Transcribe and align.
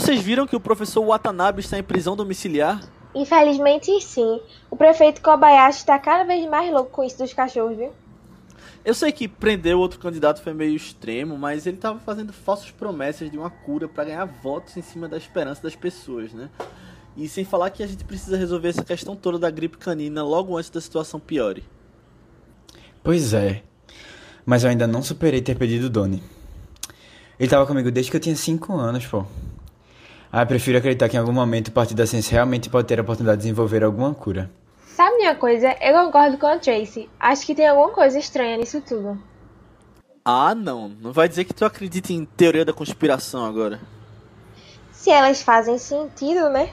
Vocês 0.00 0.22
viram 0.22 0.46
que 0.46 0.56
o 0.56 0.60
professor 0.60 1.04
Watanabe 1.04 1.60
está 1.60 1.78
em 1.78 1.82
prisão 1.82 2.16
domiciliar? 2.16 2.80
Infelizmente, 3.14 4.00
sim. 4.00 4.40
O 4.70 4.74
prefeito 4.74 5.20
Kobayashi 5.20 5.80
está 5.80 5.98
cada 5.98 6.24
vez 6.24 6.48
mais 6.48 6.72
louco 6.72 6.90
com 6.90 7.04
isso 7.04 7.18
dos 7.18 7.34
cachorros, 7.34 7.76
viu? 7.76 7.92
Eu 8.82 8.94
sei 8.94 9.12
que 9.12 9.28
prender 9.28 9.76
o 9.76 9.78
outro 9.78 9.98
candidato 9.98 10.40
foi 10.40 10.54
meio 10.54 10.74
extremo, 10.74 11.36
mas 11.36 11.66
ele 11.66 11.76
estava 11.76 11.98
fazendo 11.98 12.32
falsas 12.32 12.70
promessas 12.70 13.30
de 13.30 13.36
uma 13.36 13.50
cura 13.50 13.86
para 13.88 14.04
ganhar 14.04 14.24
votos 14.24 14.74
em 14.74 14.80
cima 14.80 15.06
da 15.06 15.18
esperança 15.18 15.62
das 15.62 15.76
pessoas, 15.76 16.32
né? 16.32 16.48
E 17.14 17.28
sem 17.28 17.44
falar 17.44 17.68
que 17.68 17.82
a 17.82 17.86
gente 17.86 18.02
precisa 18.02 18.38
resolver 18.38 18.70
essa 18.70 18.82
questão 18.82 19.14
toda 19.14 19.38
da 19.38 19.50
gripe 19.50 19.76
canina 19.76 20.24
logo 20.24 20.56
antes 20.56 20.70
da 20.70 20.80
situação 20.80 21.20
piore. 21.20 21.62
Pois 23.04 23.34
é. 23.34 23.62
Mas 24.46 24.64
eu 24.64 24.70
ainda 24.70 24.86
não 24.86 25.02
superei 25.02 25.42
ter 25.42 25.58
pedido 25.58 25.88
o 25.88 25.90
Doni. 25.90 26.22
Ele 27.38 27.46
estava 27.46 27.66
comigo 27.66 27.90
desde 27.90 28.10
que 28.10 28.16
eu 28.16 28.20
tinha 28.20 28.34
5 28.34 28.72
anos, 28.72 29.06
pô. 29.06 29.26
Ah, 30.32 30.46
prefiro 30.46 30.78
acreditar 30.78 31.08
que 31.08 31.16
em 31.16 31.18
algum 31.18 31.32
momento 31.32 31.68
o 31.68 31.72
Partido 31.72 31.98
da 31.98 32.06
Ciência 32.06 32.34
realmente 32.34 32.70
pode 32.70 32.86
ter 32.86 33.00
a 33.00 33.02
oportunidade 33.02 33.38
de 33.38 33.42
desenvolver 33.42 33.82
alguma 33.82 34.14
cura. 34.14 34.48
Sabe 34.86 35.16
minha 35.16 35.34
coisa? 35.34 35.74
Eu 35.80 35.92
concordo 36.04 36.38
com 36.38 36.46
a 36.46 36.56
Tracy. 36.56 37.10
Acho 37.18 37.44
que 37.44 37.54
tem 37.54 37.66
alguma 37.66 37.90
coisa 37.90 38.16
estranha 38.16 38.56
nisso 38.56 38.80
tudo. 38.80 39.20
Ah, 40.24 40.54
não. 40.54 40.88
Não 40.88 41.12
vai 41.12 41.28
dizer 41.28 41.44
que 41.44 41.52
tu 41.52 41.64
acredita 41.64 42.12
em 42.12 42.24
teoria 42.24 42.64
da 42.64 42.72
conspiração 42.72 43.44
agora. 43.44 43.80
Se 44.92 45.10
elas 45.10 45.42
fazem 45.42 45.78
sentido, 45.78 46.48
né? 46.48 46.72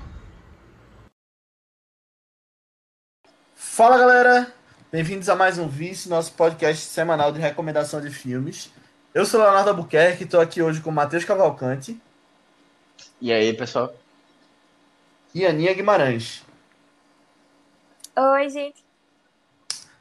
Fala 3.56 3.98
galera, 3.98 4.54
bem-vindos 4.92 5.30
a 5.30 5.36
mais 5.36 5.58
um 5.58 5.68
Vice, 5.68 6.10
nosso 6.10 6.34
podcast 6.34 6.86
semanal 6.86 7.32
de 7.32 7.40
recomendação 7.40 8.02
de 8.02 8.12
filmes. 8.12 8.72
Eu 9.16 9.26
sou 9.26 9.42
Leonardo 9.42 9.70
Albuquerque, 9.72 10.26
estou 10.26 10.42
aqui 10.42 10.62
hoje 10.62 10.82
com 10.82 10.92
Matheus 10.92 11.26
Cavalcante. 11.26 12.00
E 13.22 13.32
aí, 13.32 13.54
pessoal? 13.54 13.94
E 15.34 15.46
Aninha 15.46 15.74
Guimarães. 15.74 16.44
Oi, 18.16 18.50
gente. 18.50 18.84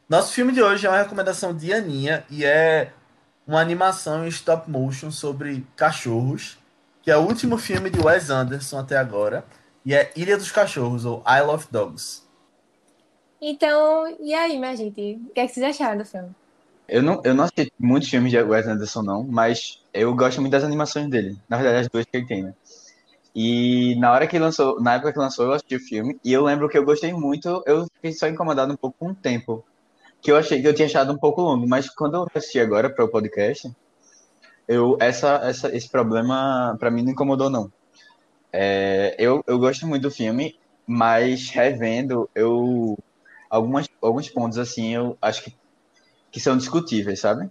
Nosso 0.09 0.33
filme 0.33 0.53
de 0.53 0.63
hoje 0.63 0.87
é 0.87 0.91
uma 0.91 0.99
recomendação 0.99 1.55
de 1.55 1.73
Aninha 1.73 2.25
e 2.31 2.45
é 2.45 2.93
uma 3.47 3.61
animação 3.61 4.25
em 4.25 4.29
stop 4.29 4.71
motion 4.71 5.11
sobre 5.11 5.67
cachorros, 5.77 6.59
que 7.03 7.11
é 7.11 7.17
o 7.17 7.23
último 7.23 7.59
filme 7.59 7.91
de 7.91 8.01
Wes 8.01 8.31
Anderson 8.31 8.79
até 8.79 8.97
agora, 8.97 9.45
e 9.85 9.95
é 9.95 10.13
Ilha 10.17 10.37
dos 10.37 10.51
Cachorros, 10.51 11.05
ou 11.05 11.23
Isle 11.29 11.55
of 11.55 11.69
Dogs. 11.71 12.23
Então, 13.41 14.17
e 14.19 14.35
aí, 14.35 14.59
minha 14.59 14.75
gente? 14.75 15.21
O 15.29 15.33
que, 15.33 15.41
é 15.41 15.47
que 15.47 15.53
vocês 15.53 15.65
acharam 15.65 15.99
do 15.99 16.05
filme? 16.05 16.31
Eu 16.89 17.03
não, 17.03 17.21
eu 17.25 17.35
não 17.35 17.45
assisti 17.45 17.73
muitos 17.79 18.09
filmes 18.09 18.31
de 18.31 18.41
Wes 18.41 18.67
Anderson, 18.67 19.03
não, 19.03 19.23
mas 19.23 19.83
eu 19.93 20.15
gosto 20.15 20.41
muito 20.41 20.53
das 20.53 20.65
animações 20.65 21.09
dele. 21.09 21.37
Na 21.49 21.57
verdade, 21.57 21.79
as 21.79 21.89
duas 21.89 22.05
que 22.05 22.17
ele 22.17 22.27
tem, 22.27 22.43
né? 22.43 22.55
E 23.39 23.95
na 23.97 24.13
hora 24.13 24.27
que 24.27 24.39
lançou, 24.39 24.81
na 24.81 24.95
época 24.95 25.13
que 25.13 25.19
lançou, 25.19 25.45
eu 25.45 25.53
assisti 25.53 25.77
o 25.77 25.81
filme, 25.81 26.19
e 26.25 26.33
eu 26.33 26.43
lembro 26.43 26.71
que 26.71 26.79
eu 26.79 26.85
gostei 26.87 27.13
muito, 27.13 27.63
eu 27.67 27.85
fiquei 27.97 28.11
só 28.15 28.27
incomodado 28.27 28.73
um 28.73 28.77
pouco 28.77 28.97
com 28.99 29.11
o 29.11 29.15
tempo. 29.15 29.63
Que 30.23 30.33
eu 30.33 30.39
achei 30.39 30.63
que 30.63 30.67
eu 30.67 30.75
tinha 30.75 30.87
achado 30.87 31.13
um 31.13 31.19
pouco 31.19 31.43
longo, 31.43 31.69
mas 31.69 31.91
quando 31.91 32.15
eu 32.17 32.27
assisti 32.35 32.59
agora 32.59 32.89
para 32.89 33.05
o 33.05 33.09
podcast, 33.11 33.71
eu, 34.67 34.97
essa, 34.99 35.37
essa, 35.45 35.77
esse 35.77 35.89
problema 35.91 36.77
para 36.81 36.91
mim 36.91 37.03
não 37.03 37.13
incomodou, 37.13 37.51
não. 37.51 37.71
É, 38.51 39.15
eu, 39.19 39.45
eu 39.47 39.59
gosto 39.59 39.87
muito 39.87 40.05
do 40.05 40.11
filme, 40.11 40.59
mas 40.87 41.51
revendo, 41.51 42.31
eu 42.35 42.99
algumas, 43.51 43.87
alguns 44.01 44.31
pontos 44.31 44.57
assim 44.57 44.95
eu 44.95 45.19
acho 45.21 45.45
que, 45.45 45.55
que 46.31 46.41
são 46.41 46.57
discutíveis, 46.57 47.21
sabe? 47.21 47.51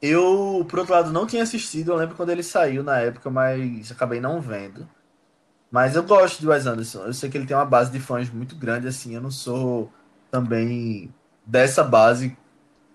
Eu, 0.00 0.45
por 0.64 0.80
outro 0.80 0.94
lado, 0.94 1.12
não 1.12 1.26
tinha 1.26 1.42
assistido. 1.42 1.92
Eu 1.92 1.96
lembro 1.96 2.16
quando 2.16 2.30
ele 2.30 2.42
saiu 2.42 2.82
na 2.82 2.98
época, 2.98 3.30
mas 3.30 3.90
acabei 3.92 4.20
não 4.20 4.40
vendo. 4.40 4.88
Mas 5.70 5.96
eu 5.96 6.02
gosto 6.02 6.40
de 6.40 6.48
Wes 6.48 6.66
Anderson. 6.66 7.04
Eu 7.04 7.12
sei 7.12 7.28
que 7.28 7.36
ele 7.36 7.46
tem 7.46 7.56
uma 7.56 7.64
base 7.64 7.90
de 7.90 8.00
fãs 8.00 8.30
muito 8.30 8.56
grande, 8.56 8.88
assim. 8.88 9.14
Eu 9.14 9.20
não 9.20 9.30
sou 9.30 9.92
também 10.30 11.12
dessa 11.44 11.82
base 11.82 12.36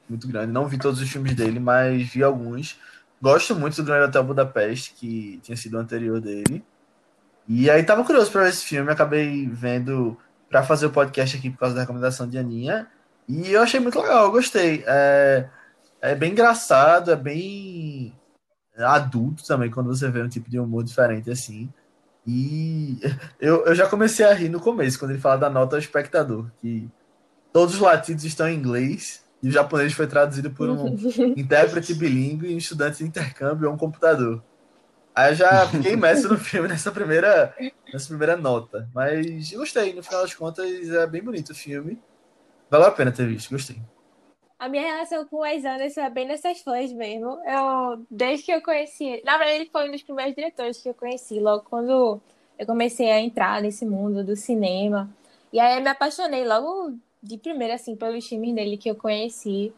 muito 0.09 0.27
grande. 0.27 0.51
Não 0.51 0.67
vi 0.67 0.77
todos 0.77 0.99
os 1.01 1.09
filmes 1.09 1.35
dele, 1.35 1.59
mas 1.59 2.07
vi 2.09 2.23
alguns. 2.23 2.79
Gosto 3.21 3.55
muito 3.55 3.75
do 3.75 3.83
Grande 3.83 4.05
Hotel 4.05 4.23
Budapeste, 4.23 4.93
que 4.95 5.39
tinha 5.43 5.55
sido 5.55 5.75
o 5.75 5.79
anterior 5.79 6.19
dele. 6.19 6.63
E 7.47 7.69
aí 7.69 7.83
tava 7.83 8.03
curioso 8.03 8.31
para 8.31 8.43
ver 8.43 8.49
esse 8.49 8.65
filme, 8.65 8.91
acabei 8.91 9.47
vendo 9.47 10.17
para 10.49 10.63
fazer 10.63 10.85
o 10.85 10.91
podcast 10.91 11.37
aqui 11.37 11.49
por 11.49 11.59
causa 11.59 11.75
da 11.75 11.81
recomendação 11.81 12.27
de 12.27 12.37
Aninha. 12.37 12.87
E 13.27 13.51
eu 13.51 13.61
achei 13.61 13.79
muito 13.79 13.99
legal, 13.99 14.25
eu 14.25 14.31
gostei. 14.31 14.83
É, 14.87 15.47
é 16.01 16.15
bem 16.15 16.31
engraçado, 16.31 17.11
é 17.11 17.15
bem 17.15 18.13
adulto 18.77 19.45
também, 19.45 19.69
quando 19.69 19.87
você 19.87 20.09
vê 20.09 20.21
um 20.21 20.29
tipo 20.29 20.49
de 20.49 20.59
humor 20.59 20.83
diferente 20.83 21.29
assim. 21.29 21.71
E 22.25 22.99
eu, 23.39 23.65
eu 23.65 23.75
já 23.75 23.87
comecei 23.87 24.25
a 24.25 24.33
rir 24.33 24.49
no 24.49 24.59
começo, 24.59 24.97
quando 24.97 25.11
ele 25.11 25.19
fala 25.19 25.37
da 25.37 25.49
nota 25.49 25.75
ao 25.75 25.79
espectador, 25.79 26.47
que 26.61 26.89
todos 27.53 27.75
os 27.75 27.81
latidos 27.81 28.23
estão 28.23 28.49
em 28.49 28.57
inglês 28.57 29.23
e 29.43 29.49
o 29.49 29.51
japonês 29.51 29.93
foi 29.93 30.07
traduzido 30.07 30.51
por 30.51 30.69
um 30.69 30.95
intérprete 31.37 31.93
bilíngue 31.93 32.47
e 32.47 32.55
um 32.55 32.57
estudante 32.57 32.99
de 32.99 33.05
intercâmbio 33.05 33.67
ou 33.67 33.75
um 33.75 33.77
computador. 33.77 34.43
Aí 35.13 35.31
eu 35.31 35.35
já 35.35 35.67
fiquei 35.67 35.93
imerso 35.93 36.29
no 36.29 36.37
filme 36.37 36.69
nessa 36.69 36.91
primeira, 36.91 37.53
nessa 37.91 38.07
primeira 38.07 38.37
nota. 38.37 38.89
Mas 38.93 39.51
gostei, 39.51 39.93
no 39.93 40.01
final 40.01 40.21
das 40.21 40.33
contas 40.33 40.65
é 40.89 41.05
bem 41.05 41.21
bonito 41.21 41.49
o 41.49 41.55
filme. 41.55 42.01
Valeu 42.69 42.87
a 42.87 42.91
pena 42.91 43.11
ter 43.11 43.27
visto, 43.27 43.51
gostei. 43.51 43.81
A 44.61 44.69
minha 44.69 44.83
relação 44.83 45.25
com 45.25 45.37
o 45.37 45.39
Wes 45.39 45.65
Anderson 45.65 46.01
é 46.01 46.09
bem 46.11 46.27
nessas 46.27 46.61
fãs 46.61 46.93
mesmo. 46.93 47.39
Eu, 47.43 48.05
desde 48.11 48.45
que 48.45 48.51
eu 48.51 48.61
conheci 48.61 49.19
na 49.25 49.35
verdade 49.35 49.61
ele 49.61 49.69
foi 49.71 49.89
um 49.89 49.91
dos 49.91 50.03
primeiros 50.03 50.35
diretores 50.35 50.79
que 50.79 50.87
eu 50.87 50.93
conheci, 50.93 51.39
logo 51.39 51.63
quando 51.63 52.21
eu 52.59 52.65
comecei 52.67 53.09
a 53.09 53.19
entrar 53.19 53.59
nesse 53.59 53.83
mundo 53.87 54.23
do 54.23 54.35
cinema. 54.35 55.09
E 55.51 55.59
aí 55.59 55.79
eu 55.79 55.81
me 55.81 55.89
apaixonei 55.89 56.45
logo 56.45 56.95
de 57.23 57.39
primeira, 57.39 57.73
assim, 57.73 57.95
pelos 57.95 58.27
filmes 58.27 58.53
dele 58.53 58.77
que 58.77 58.87
eu 58.87 58.95
conheci. 58.95 59.73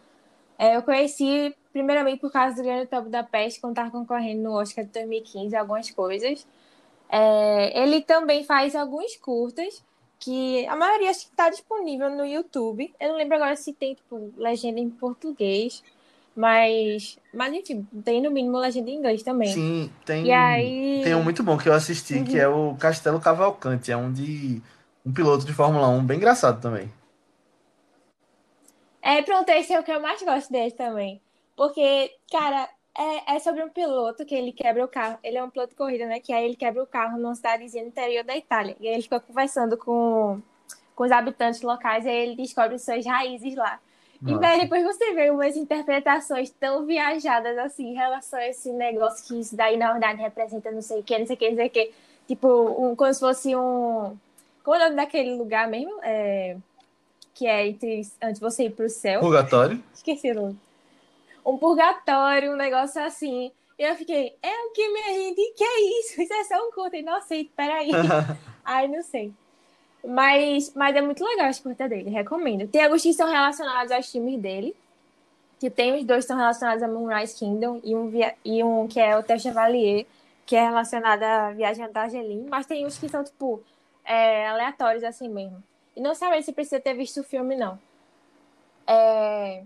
É, 0.59 0.75
eu 0.75 0.83
conheci 0.83 1.55
primeiramente 1.71 2.19
por 2.19 2.29
causa 2.29 2.57
do 2.57 2.63
Grande 2.63 2.83
Hotel 2.83 3.03
da 3.03 3.23
Peste, 3.23 3.61
quando 3.61 3.71
estava 3.71 3.89
concorrendo 3.89 4.43
no 4.43 4.51
Oscar 4.51 4.83
de 4.83 4.91
2015, 4.91 5.55
algumas 5.55 5.89
coisas. 5.91 6.45
É, 7.07 7.81
ele 7.81 8.01
também 8.01 8.43
faz 8.43 8.75
alguns 8.75 9.15
curtas 9.15 9.81
que 10.23 10.65
a 10.67 10.75
maioria 10.75 11.09
acho 11.09 11.25
que 11.25 11.31
está 11.31 11.49
disponível 11.49 12.09
no 12.09 12.25
YouTube. 12.25 12.93
Eu 12.99 13.09
não 13.09 13.17
lembro 13.17 13.35
agora 13.35 13.55
se 13.55 13.73
tem 13.73 13.93
tipo, 13.93 14.33
legenda 14.37 14.79
em 14.79 14.89
português, 14.89 15.83
mas, 16.35 17.19
mas 17.33 17.53
enfim, 17.53 17.85
tem 18.03 18.21
no 18.21 18.31
mínimo 18.31 18.57
legenda 18.57 18.89
em 18.89 18.95
inglês 18.95 19.21
também. 19.21 19.49
Sim, 19.49 19.91
tem, 20.05 20.25
e 20.27 20.31
aí... 20.31 21.01
tem 21.03 21.13
um 21.13 21.23
muito 21.23 21.43
bom 21.43 21.57
que 21.57 21.67
eu 21.67 21.73
assisti, 21.73 22.15
uhum. 22.15 22.23
que 22.23 22.39
é 22.39 22.47
o 22.47 22.75
Castelo 22.75 23.19
Cavalcante. 23.19 23.91
É 23.91 23.97
um 23.97 24.11
de 24.11 24.61
um 25.05 25.11
piloto 25.11 25.45
de 25.45 25.53
Fórmula 25.53 25.89
1, 25.89 26.05
bem 26.05 26.17
engraçado 26.17 26.61
também. 26.61 26.91
É, 29.01 29.21
pronto, 29.21 29.49
esse 29.49 29.73
é 29.73 29.79
o 29.79 29.83
que 29.83 29.91
eu 29.91 30.01
mais 30.01 30.23
gosto 30.23 30.49
dele 30.49 30.71
também. 30.71 31.21
Porque, 31.57 32.11
cara, 32.31 32.69
é, 32.95 33.35
é, 33.35 33.39
sobre 33.39 33.63
um 33.63 33.69
piloto 33.69 34.25
que 34.25 34.35
ele 34.35 34.51
quebra 34.51 34.85
o 34.85 34.87
carro. 34.87 35.17
Ele 35.23 35.37
é 35.37 35.43
um 35.43 35.49
piloto 35.49 35.71
de 35.71 35.75
corrida, 35.75 36.05
né? 36.05 36.19
Que 36.19 36.31
aí 36.31 36.45
ele 36.45 36.55
quebra 36.55 36.83
o 36.83 36.87
carro 36.87 37.17
numa 37.17 37.33
cidadezinha 37.33 37.83
no 37.83 37.89
interior 37.89 38.23
da 38.23 38.37
Itália. 38.37 38.75
E 38.79 38.87
aí 38.87 38.93
ele 38.93 39.03
fica 39.03 39.19
conversando 39.19 39.75
com, 39.77 40.39
com 40.95 41.03
os 41.03 41.11
habitantes 41.11 41.61
locais 41.61 42.05
e 42.05 42.09
aí 42.09 42.17
ele 42.17 42.35
descobre 42.35 42.77
suas 42.77 43.05
raízes 43.05 43.55
lá. 43.55 43.79
Nossa. 44.21 44.37
E 44.37 44.39
daí 44.39 44.61
depois 44.61 44.83
você 44.83 45.13
vê 45.13 45.31
umas 45.31 45.57
interpretações 45.57 46.49
tão 46.51 46.85
viajadas 46.85 47.57
assim 47.57 47.89
em 47.89 47.95
relação 47.95 48.39
a 48.39 48.47
esse 48.47 48.71
negócio 48.71 49.25
que 49.27 49.39
isso 49.39 49.55
daí 49.55 49.75
na 49.75 49.91
verdade 49.91 50.21
representa 50.21 50.71
não 50.71 50.81
sei 50.81 51.01
o 51.01 51.03
que, 51.03 51.19
não 51.19 51.25
sei 51.25 51.35
o 51.35 51.39
que, 51.39 51.49
não 51.49 51.57
sei 51.57 51.67
o 51.67 51.69
que. 51.69 51.91
Tipo, 52.27 52.47
um, 52.47 52.95
como 52.95 53.13
se 53.13 53.19
fosse 53.19 53.55
um. 53.55 54.15
Como 54.63 54.77
é 54.77 54.79
o 54.79 54.83
nome 54.83 54.95
daquele 54.95 55.35
lugar 55.35 55.67
mesmo? 55.67 55.99
É... 56.03 56.55
Que 57.33 57.47
é 57.47 57.67
entre, 57.67 58.01
antes 58.21 58.35
de 58.35 58.39
você 58.39 58.65
ir 58.65 58.69
pro 58.69 58.87
céu. 58.87 59.19
Purgatório? 59.19 59.83
Esqueci 59.93 60.31
o 60.31 60.35
nome 60.35 60.59
um 61.45 61.57
purgatório, 61.57 62.53
um 62.53 62.55
negócio 62.55 63.01
assim. 63.01 63.51
E 63.77 63.83
eu 63.83 63.95
fiquei, 63.95 64.35
é 64.41 64.65
o 64.65 64.71
que 64.71 64.87
minha 64.89 65.13
gente, 65.13 65.53
que 65.55 65.63
é 65.63 65.99
isso? 65.99 66.21
Isso 66.21 66.33
é 66.33 66.43
só 66.43 66.55
um. 66.55 66.95
E 66.95 67.01
não 67.01 67.21
sei, 67.21 67.49
peraí. 67.55 67.89
Ai, 68.63 68.87
não 68.87 69.01
sei. 69.01 69.33
Mas, 70.05 70.73
mas 70.75 70.95
é 70.95 71.01
muito 71.01 71.23
legal 71.23 71.49
a 71.49 71.53
curta 71.53 71.87
dele, 71.87 72.09
recomendo. 72.09 72.67
Tem 72.67 72.83
alguns 72.83 73.01
que 73.01 73.13
são 73.13 73.29
relacionados 73.29 73.91
aos 73.91 74.11
filmes 74.11 74.39
dele. 74.39 74.75
Que 75.59 75.69
tem 75.69 75.95
os 75.95 76.03
dois 76.03 76.25
que 76.25 76.27
são 76.27 76.37
relacionados 76.37 76.83
a 76.83 76.87
Moonrise 76.87 77.35
Kingdom 77.35 77.79
e 77.83 77.95
um, 77.95 78.09
via, 78.09 78.35
e 78.43 78.61
um 78.63 78.85
que 78.85 78.99
é 78.99 79.17
o 79.17 79.23
Tel 79.23 79.39
Chevalier, 79.39 80.05
que 80.45 80.57
é 80.57 80.63
relacionado 80.63 81.23
à 81.23 81.51
Viagem 81.51 81.89
da 81.89 82.01
Argelim. 82.01 82.45
Mas 82.49 82.65
tem 82.65 82.85
uns 82.85 82.97
que 82.97 83.07
são, 83.07 83.23
tipo, 83.23 83.63
é, 84.03 84.47
aleatórios 84.47 85.03
assim 85.03 85.29
mesmo. 85.29 85.63
E 85.95 86.01
não 86.01 86.13
sabe 86.13 86.41
se 86.43 86.51
precisa 86.51 86.81
ter 86.81 86.93
visto 86.95 87.21
o 87.21 87.23
filme, 87.23 87.55
não. 87.55 87.79
É, 88.85 89.63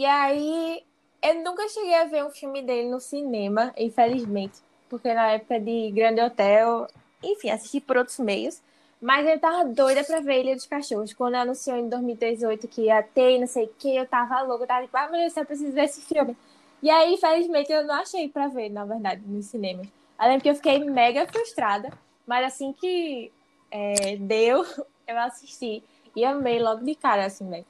e 0.00 0.04
aí, 0.04 0.84
eu 1.22 1.34
nunca 1.42 1.66
cheguei 1.68 1.94
a 1.94 2.04
ver 2.04 2.24
um 2.24 2.30
filme 2.30 2.62
dele 2.62 2.88
no 2.88 3.00
cinema, 3.00 3.72
infelizmente. 3.78 4.58
Porque 4.88 5.12
na 5.14 5.32
época 5.32 5.58
de 5.58 5.90
Grande 5.90 6.20
Hotel, 6.20 6.86
enfim, 7.22 7.50
assisti 7.50 7.80
por 7.80 7.96
outros 7.96 8.18
meios. 8.18 8.60
Mas 9.00 9.26
eu 9.26 9.38
tava 9.38 9.64
doida 9.64 10.04
pra 10.04 10.20
ver 10.20 10.42
Ilha 10.42 10.54
dos 10.54 10.66
Cachorros. 10.66 11.12
Quando 11.12 11.36
anunciou 11.36 11.76
em 11.78 11.88
2018 11.88 12.68
que 12.68 12.82
ia 12.82 13.02
ter 13.02 13.38
não 13.38 13.46
sei 13.46 13.64
o 13.64 13.74
que, 13.78 13.96
eu 13.96 14.06
tava 14.06 14.42
louca. 14.42 14.64
Eu 14.64 14.68
tava 14.68 14.82
tipo, 14.82 14.96
ah, 14.96 15.08
meu 15.08 15.20
Deus, 15.20 15.36
eu 15.36 15.46
preciso 15.46 15.72
ver 15.72 15.84
esse 15.84 16.02
filme. 16.02 16.36
E 16.82 16.90
aí, 16.90 17.14
infelizmente, 17.14 17.72
eu 17.72 17.84
não 17.84 17.94
achei 17.94 18.28
pra 18.28 18.48
ver, 18.48 18.68
na 18.68 18.84
verdade, 18.84 19.22
no 19.26 19.42
cinema. 19.42 19.82
Lembro 20.20 20.42
que 20.42 20.50
eu 20.50 20.54
fiquei 20.54 20.78
mega 20.78 21.26
frustrada, 21.26 21.90
mas 22.26 22.46
assim 22.46 22.72
que 22.72 23.32
é, 23.70 24.16
deu, 24.16 24.64
eu 25.08 25.18
assisti. 25.20 25.82
E 26.14 26.24
amei 26.24 26.58
logo 26.58 26.84
de 26.84 26.94
cara, 26.94 27.26
assim, 27.26 27.48
velho. 27.48 27.66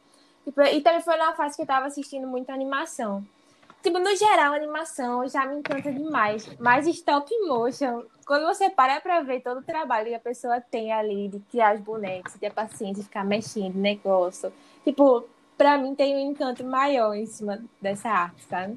Tipo, 0.46 0.62
e 0.62 0.80
também 0.80 1.00
foi 1.00 1.16
na 1.16 1.32
fase 1.32 1.56
que 1.56 1.62
eu 1.62 1.66
tava 1.66 1.86
assistindo 1.86 2.24
muita 2.24 2.52
animação. 2.52 3.26
Tipo, 3.82 3.98
no 3.98 4.14
geral, 4.14 4.54
animação 4.54 5.28
já 5.28 5.44
me 5.44 5.58
encanta 5.58 5.92
demais. 5.92 6.48
Mas 6.60 6.86
stop 6.86 7.28
motion, 7.48 8.04
quando 8.24 8.46
você 8.46 8.70
para 8.70 9.00
pra 9.00 9.22
ver 9.22 9.40
todo 9.40 9.58
o 9.58 9.64
trabalho 9.64 10.06
que 10.06 10.14
a 10.14 10.20
pessoa 10.20 10.60
tem 10.60 10.92
ali 10.92 11.26
de 11.26 11.40
criar 11.50 11.74
os 11.74 11.80
bonecos, 11.80 12.34
ter 12.34 12.52
paciência, 12.52 13.02
ficar 13.02 13.24
mexendo, 13.24 13.74
negócio. 13.74 14.52
Tipo, 14.84 15.24
pra 15.58 15.76
mim 15.76 15.96
tem 15.96 16.14
um 16.14 16.30
encanto 16.30 16.62
maior 16.62 17.12
em 17.14 17.26
cima 17.26 17.60
dessa 17.82 18.08
arte, 18.08 18.44
sabe? 18.44 18.76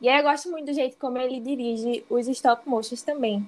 E 0.00 0.08
aí 0.08 0.18
eu 0.18 0.22
gosto 0.22 0.50
muito 0.50 0.64
do 0.64 0.72
jeito 0.72 0.96
como 0.96 1.18
ele 1.18 1.40
dirige 1.40 2.06
os 2.08 2.26
stop 2.26 2.66
motions 2.66 3.02
também. 3.02 3.46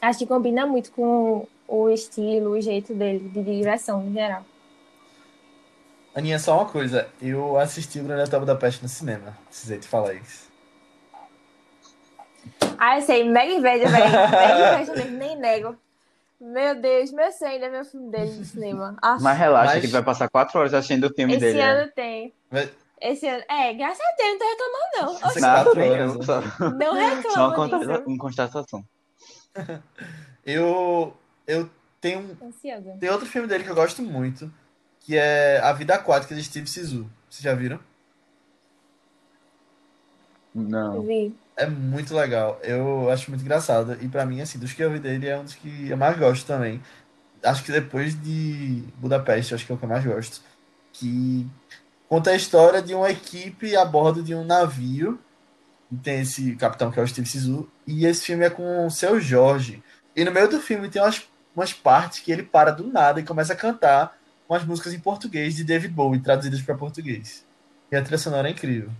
Acho 0.00 0.20
que 0.20 0.26
combina 0.26 0.66
muito 0.66 0.92
com 0.92 1.46
o 1.68 1.90
estilo, 1.90 2.52
o 2.52 2.60
jeito 2.60 2.94
dele 2.94 3.28
de 3.28 3.42
direção 3.42 4.02
em 4.06 4.14
geral. 4.14 4.44
Aninha, 6.14 6.38
só 6.38 6.56
uma 6.58 6.66
coisa. 6.66 7.08
Eu 7.22 7.56
assisti 7.58 8.00
o 8.00 8.04
Grande 8.04 8.22
Hotel 8.24 8.44
da 8.44 8.54
Peste 8.56 8.82
no 8.82 8.88
cinema. 8.88 9.36
Precisei 9.48 9.78
te 9.78 9.86
falar 9.86 10.14
isso. 10.14 10.50
Ah, 12.78 12.98
eu 12.98 13.02
sei, 13.02 13.28
mega 13.28 13.52
inveja, 13.52 13.88
velho. 13.88 14.04
Mega 14.30 14.74
inveja 14.82 14.94
mesmo, 14.94 15.18
nem 15.18 15.36
nego. 15.38 15.76
Meu 16.40 16.74
Deus, 16.80 17.12
meu 17.12 17.30
sonho 17.30 17.50
ainda 17.52 17.66
é 17.66 17.70
meu 17.70 17.84
filme 17.84 18.10
dele 18.10 18.32
no 18.32 18.44
cinema. 18.44 18.96
Aff, 19.02 19.22
Mas 19.22 19.38
relaxa 19.38 19.74
Mas- 19.74 19.80
que 19.82 19.86
vai 19.88 20.02
passar 20.02 20.28
quatro 20.30 20.58
horas 20.58 20.72
assistindo 20.72 21.04
o 21.04 21.14
filme 21.14 21.34
esse 21.34 21.40
dele. 21.44 21.58
né? 21.58 21.70
ano 21.70 21.92
tem. 21.94 22.34
Mas- 22.50 22.70
Esse 23.00 23.26
ano. 23.28 23.44
É, 23.48 23.74
graças 23.74 24.00
a 24.00 24.16
Deus, 24.16 24.30
não 24.30 24.38
tô 24.38 24.44
reclamando, 24.48 25.20
não. 25.20 25.28
Oxi, 25.28 25.40
Não, 25.40 26.14
Não, 26.16 26.22
só, 26.22 26.40
não 26.40 26.94
reclamo 26.94 27.34
só 27.34 27.46
uma 27.48 27.54
constata- 27.54 28.04
uma 28.06 28.18
constatação. 28.18 28.84
Eu, 30.46 31.14
eu 31.46 31.68
tenho, 32.00 32.36
Ansiosa. 32.42 32.96
tem 32.98 33.10
outro 33.10 33.26
filme 33.26 33.46
dele 33.46 33.62
que 33.62 33.68
eu 33.70 33.74
gosto 33.74 34.02
muito, 34.02 34.50
que 35.00 35.16
é 35.16 35.58
A 35.62 35.72
Vida 35.72 35.94
Aquática 35.94 36.34
de 36.34 36.42
Steve 36.42 36.68
Sisu. 36.68 37.10
Vocês 37.28 37.42
já 37.42 37.54
viram? 37.54 37.80
Não. 40.54 41.02
Vi. 41.02 41.34
É 41.56 41.66
muito 41.66 42.14
legal. 42.14 42.58
Eu 42.62 43.10
acho 43.10 43.30
muito 43.30 43.42
engraçado. 43.42 43.96
E 44.00 44.08
pra 44.08 44.26
mim, 44.26 44.40
assim, 44.40 44.58
dos 44.58 44.72
que 44.72 44.82
eu 44.82 44.90
vi 44.90 44.98
dele, 44.98 45.28
é 45.28 45.38
um 45.38 45.44
dos 45.44 45.54
que 45.54 45.88
eu 45.88 45.96
mais 45.96 46.18
gosto 46.18 46.46
também. 46.46 46.82
Acho 47.42 47.62
que 47.62 47.72
depois 47.72 48.20
de 48.20 48.84
Budapeste, 48.96 49.54
acho 49.54 49.66
que 49.66 49.72
é 49.72 49.74
o 49.74 49.78
que 49.78 49.84
eu 49.84 49.88
mais 49.88 50.04
gosto. 50.04 50.42
Que 50.92 51.46
conta 52.08 52.30
a 52.30 52.36
história 52.36 52.82
de 52.82 52.94
uma 52.94 53.10
equipe 53.10 53.76
a 53.76 53.84
bordo 53.84 54.22
de 54.22 54.34
um 54.34 54.44
navio. 54.44 55.18
E 55.90 55.96
tem 55.96 56.20
esse 56.20 56.54
capitão 56.56 56.90
que 56.90 56.98
é 56.98 57.02
o 57.02 57.06
Steve 57.06 57.28
Sisu. 57.28 57.68
E 57.86 58.06
esse 58.06 58.24
filme 58.24 58.44
é 58.44 58.50
com 58.50 58.86
o 58.86 58.90
seu 58.90 59.20
Jorge. 59.20 59.82
E 60.14 60.24
no 60.24 60.32
meio 60.32 60.48
do 60.48 60.60
filme 60.60 60.88
tem 60.88 61.00
umas, 61.00 61.22
umas 61.54 61.72
partes 61.72 62.20
que 62.20 62.32
ele 62.32 62.42
para 62.42 62.70
do 62.70 62.86
nada 62.86 63.20
e 63.20 63.24
começa 63.24 63.52
a 63.52 63.56
cantar 63.56 64.19
umas 64.50 64.64
músicas 64.64 64.92
em 64.92 64.98
português 64.98 65.54
de 65.54 65.62
David 65.62 65.94
Bowie, 65.94 66.20
traduzidas 66.20 66.60
para 66.60 66.74
português. 66.74 67.46
E 67.90 67.94
a 67.94 68.02
trilha 68.02 68.18
sonora 68.18 68.48
é 68.48 68.50
incrível. 68.50 68.90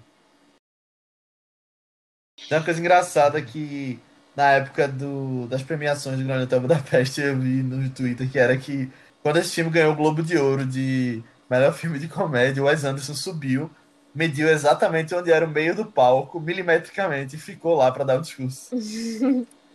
Tem 2.49 2.57
uma 2.57 2.65
coisa 2.65 2.79
engraçada 2.79 3.43
que 3.43 3.99
na 4.37 4.53
época 4.53 4.87
do, 4.87 5.47
das 5.49 5.63
premiações 5.63 6.19
do 6.19 6.25
Grande 6.25 6.45
Hotel 6.45 6.61
Budapeste 6.61 7.21
eu 7.21 7.37
vi 7.39 7.63
no 7.63 7.91
Twitter 7.91 8.31
que 8.31 8.39
era 8.39 8.57
que 8.57 8.91
quando 9.23 9.39
esse 9.39 9.53
filme 9.53 9.71
ganhou 9.71 9.93
o 9.93 9.97
Globo 9.97 10.23
de 10.23 10.39
Ouro 10.39 10.65
de 10.65 11.23
melhor 11.51 11.75
filme 11.75 11.99
de 11.99 12.07
comédia, 12.09 12.63
o 12.63 12.67
Wes 12.67 12.85
Anderson 12.85 13.15
subiu, 13.15 13.71
mediu 14.15 14.49
exatamente 14.49 15.15
onde 15.15 15.33
era 15.33 15.45
o 15.45 15.51
meio 15.51 15.75
do 15.75 15.85
palco, 15.85 16.41
milimetricamente, 16.41 17.37
e 17.37 17.39
ficou 17.39 17.77
lá 17.77 17.91
para 17.93 18.05
dar 18.05 18.19
o 18.19 18.23
discurso. 18.23 18.71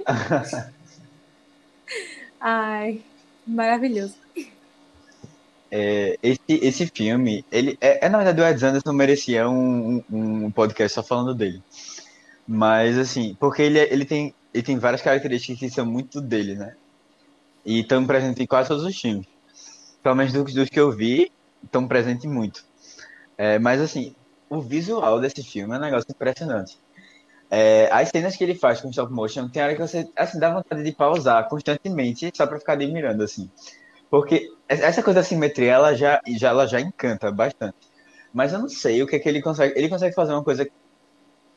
Ai, 2.40 3.02
maravilhoso. 3.46 4.25
É, 5.78 6.18
esse, 6.24 6.40
esse 6.48 6.88
filme, 6.88 7.46
ele 7.52 7.78
é, 7.82 8.06
é, 8.06 8.10
na 8.10 8.18
verdade 8.18 8.40
o 8.42 8.46
Wes 8.46 8.64
Anderson 8.64 8.94
merecia 8.94 9.50
um, 9.50 9.98
um, 10.10 10.46
um 10.46 10.52
podcast 10.52 10.96
só 10.96 11.04
falando 11.04 11.36
dele. 11.36 11.62
Mas 12.48 12.98
assim, 12.98 13.36
porque 13.40 13.62
ele, 13.64 13.80
é- 13.80 13.92
ele, 13.94 14.06
tem, 14.06 14.34
ele 14.54 14.64
tem 14.64 14.80
várias 14.80 15.02
características 15.02 15.60
que 15.60 15.70
são 15.70 15.86
muito 15.86 16.22
dele, 16.22 16.56
né? 16.56 16.76
E 17.66 17.82
estão 17.82 18.06
presentes 18.08 18.42
em 18.42 18.48
quase 18.48 18.70
todos 18.70 18.86
os 18.86 19.00
filmes. 19.00 19.28
Pelo 20.04 20.16
menos 20.16 20.34
dos, 20.34 20.54
dos 20.54 20.70
que 20.70 20.80
eu 20.80 20.92
vi, 20.92 21.32
estão 21.64 21.88
presentes 21.88 22.26
muito. 22.26 22.66
É, 23.38 23.60
mas 23.60 23.82
assim, 23.82 24.16
o 24.50 24.62
visual 24.62 25.20
desse 25.22 25.44
filme 25.44 25.76
é 25.76 25.78
um 25.78 25.82
negócio 25.82 26.08
impressionante. 26.12 26.78
É, 27.50 27.90
as 27.92 28.10
cenas 28.10 28.36
que 28.36 28.44
ele 28.44 28.56
faz 28.56 28.82
com 28.82 28.90
stop 28.90 29.12
motion, 29.14 29.50
tem 29.50 29.64
hora 29.64 29.76
que 29.76 29.82
você 29.82 30.08
assim, 30.16 30.40
dá 30.40 30.54
vontade 30.54 30.84
de 30.84 30.92
pausar 30.94 31.48
constantemente 31.50 32.32
só 32.36 32.48
pra 32.48 32.60
ficar 32.60 32.74
admirando, 32.74 33.24
assim. 33.24 33.50
Porque 34.10 34.48
essa 34.68 35.04
coisa 35.04 35.20
da 35.22 35.26
simetria, 35.26 35.74
ela 35.74 35.96
já, 35.96 36.20
já, 36.38 36.50
ela 36.50 36.68
já 36.68 36.80
encanta 36.80 37.32
bastante. 37.32 37.76
Mas 38.34 38.54
eu 38.54 38.60
não 38.60 38.70
sei 38.70 39.02
o 39.04 39.08
que 39.08 39.16
é 39.16 39.20
que 39.20 39.30
ele 39.30 39.42
consegue. 39.42 39.78
Ele 39.78 39.90
consegue 39.90 40.16
fazer 40.16 40.34
uma 40.34 40.44
coisa 40.44 40.66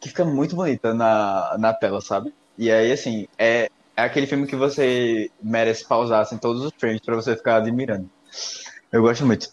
que 0.01 0.09
fica 0.09 0.25
muito 0.25 0.57
bonita 0.57 0.95
na, 0.95 1.57
na 1.59 1.75
tela, 1.75 2.01
sabe? 2.01 2.33
E 2.57 2.71
aí, 2.71 2.93
assim, 2.93 3.27
é, 3.39 3.69
é 3.97 4.03
aquele 4.03 4.27
filme 4.27 4.47
que 4.47 4.57
você 4.57 5.29
merece 5.43 5.87
pausar 5.89 6.23
assim, 6.23 6.39
todos 6.39 6.63
os 6.65 6.73
frames 6.79 7.01
pra 7.05 7.17
você 7.17 7.37
ficar 7.37 7.57
admirando. 7.57 8.09
Eu 8.93 9.03
gosto 9.03 9.27
muito. 9.27 9.47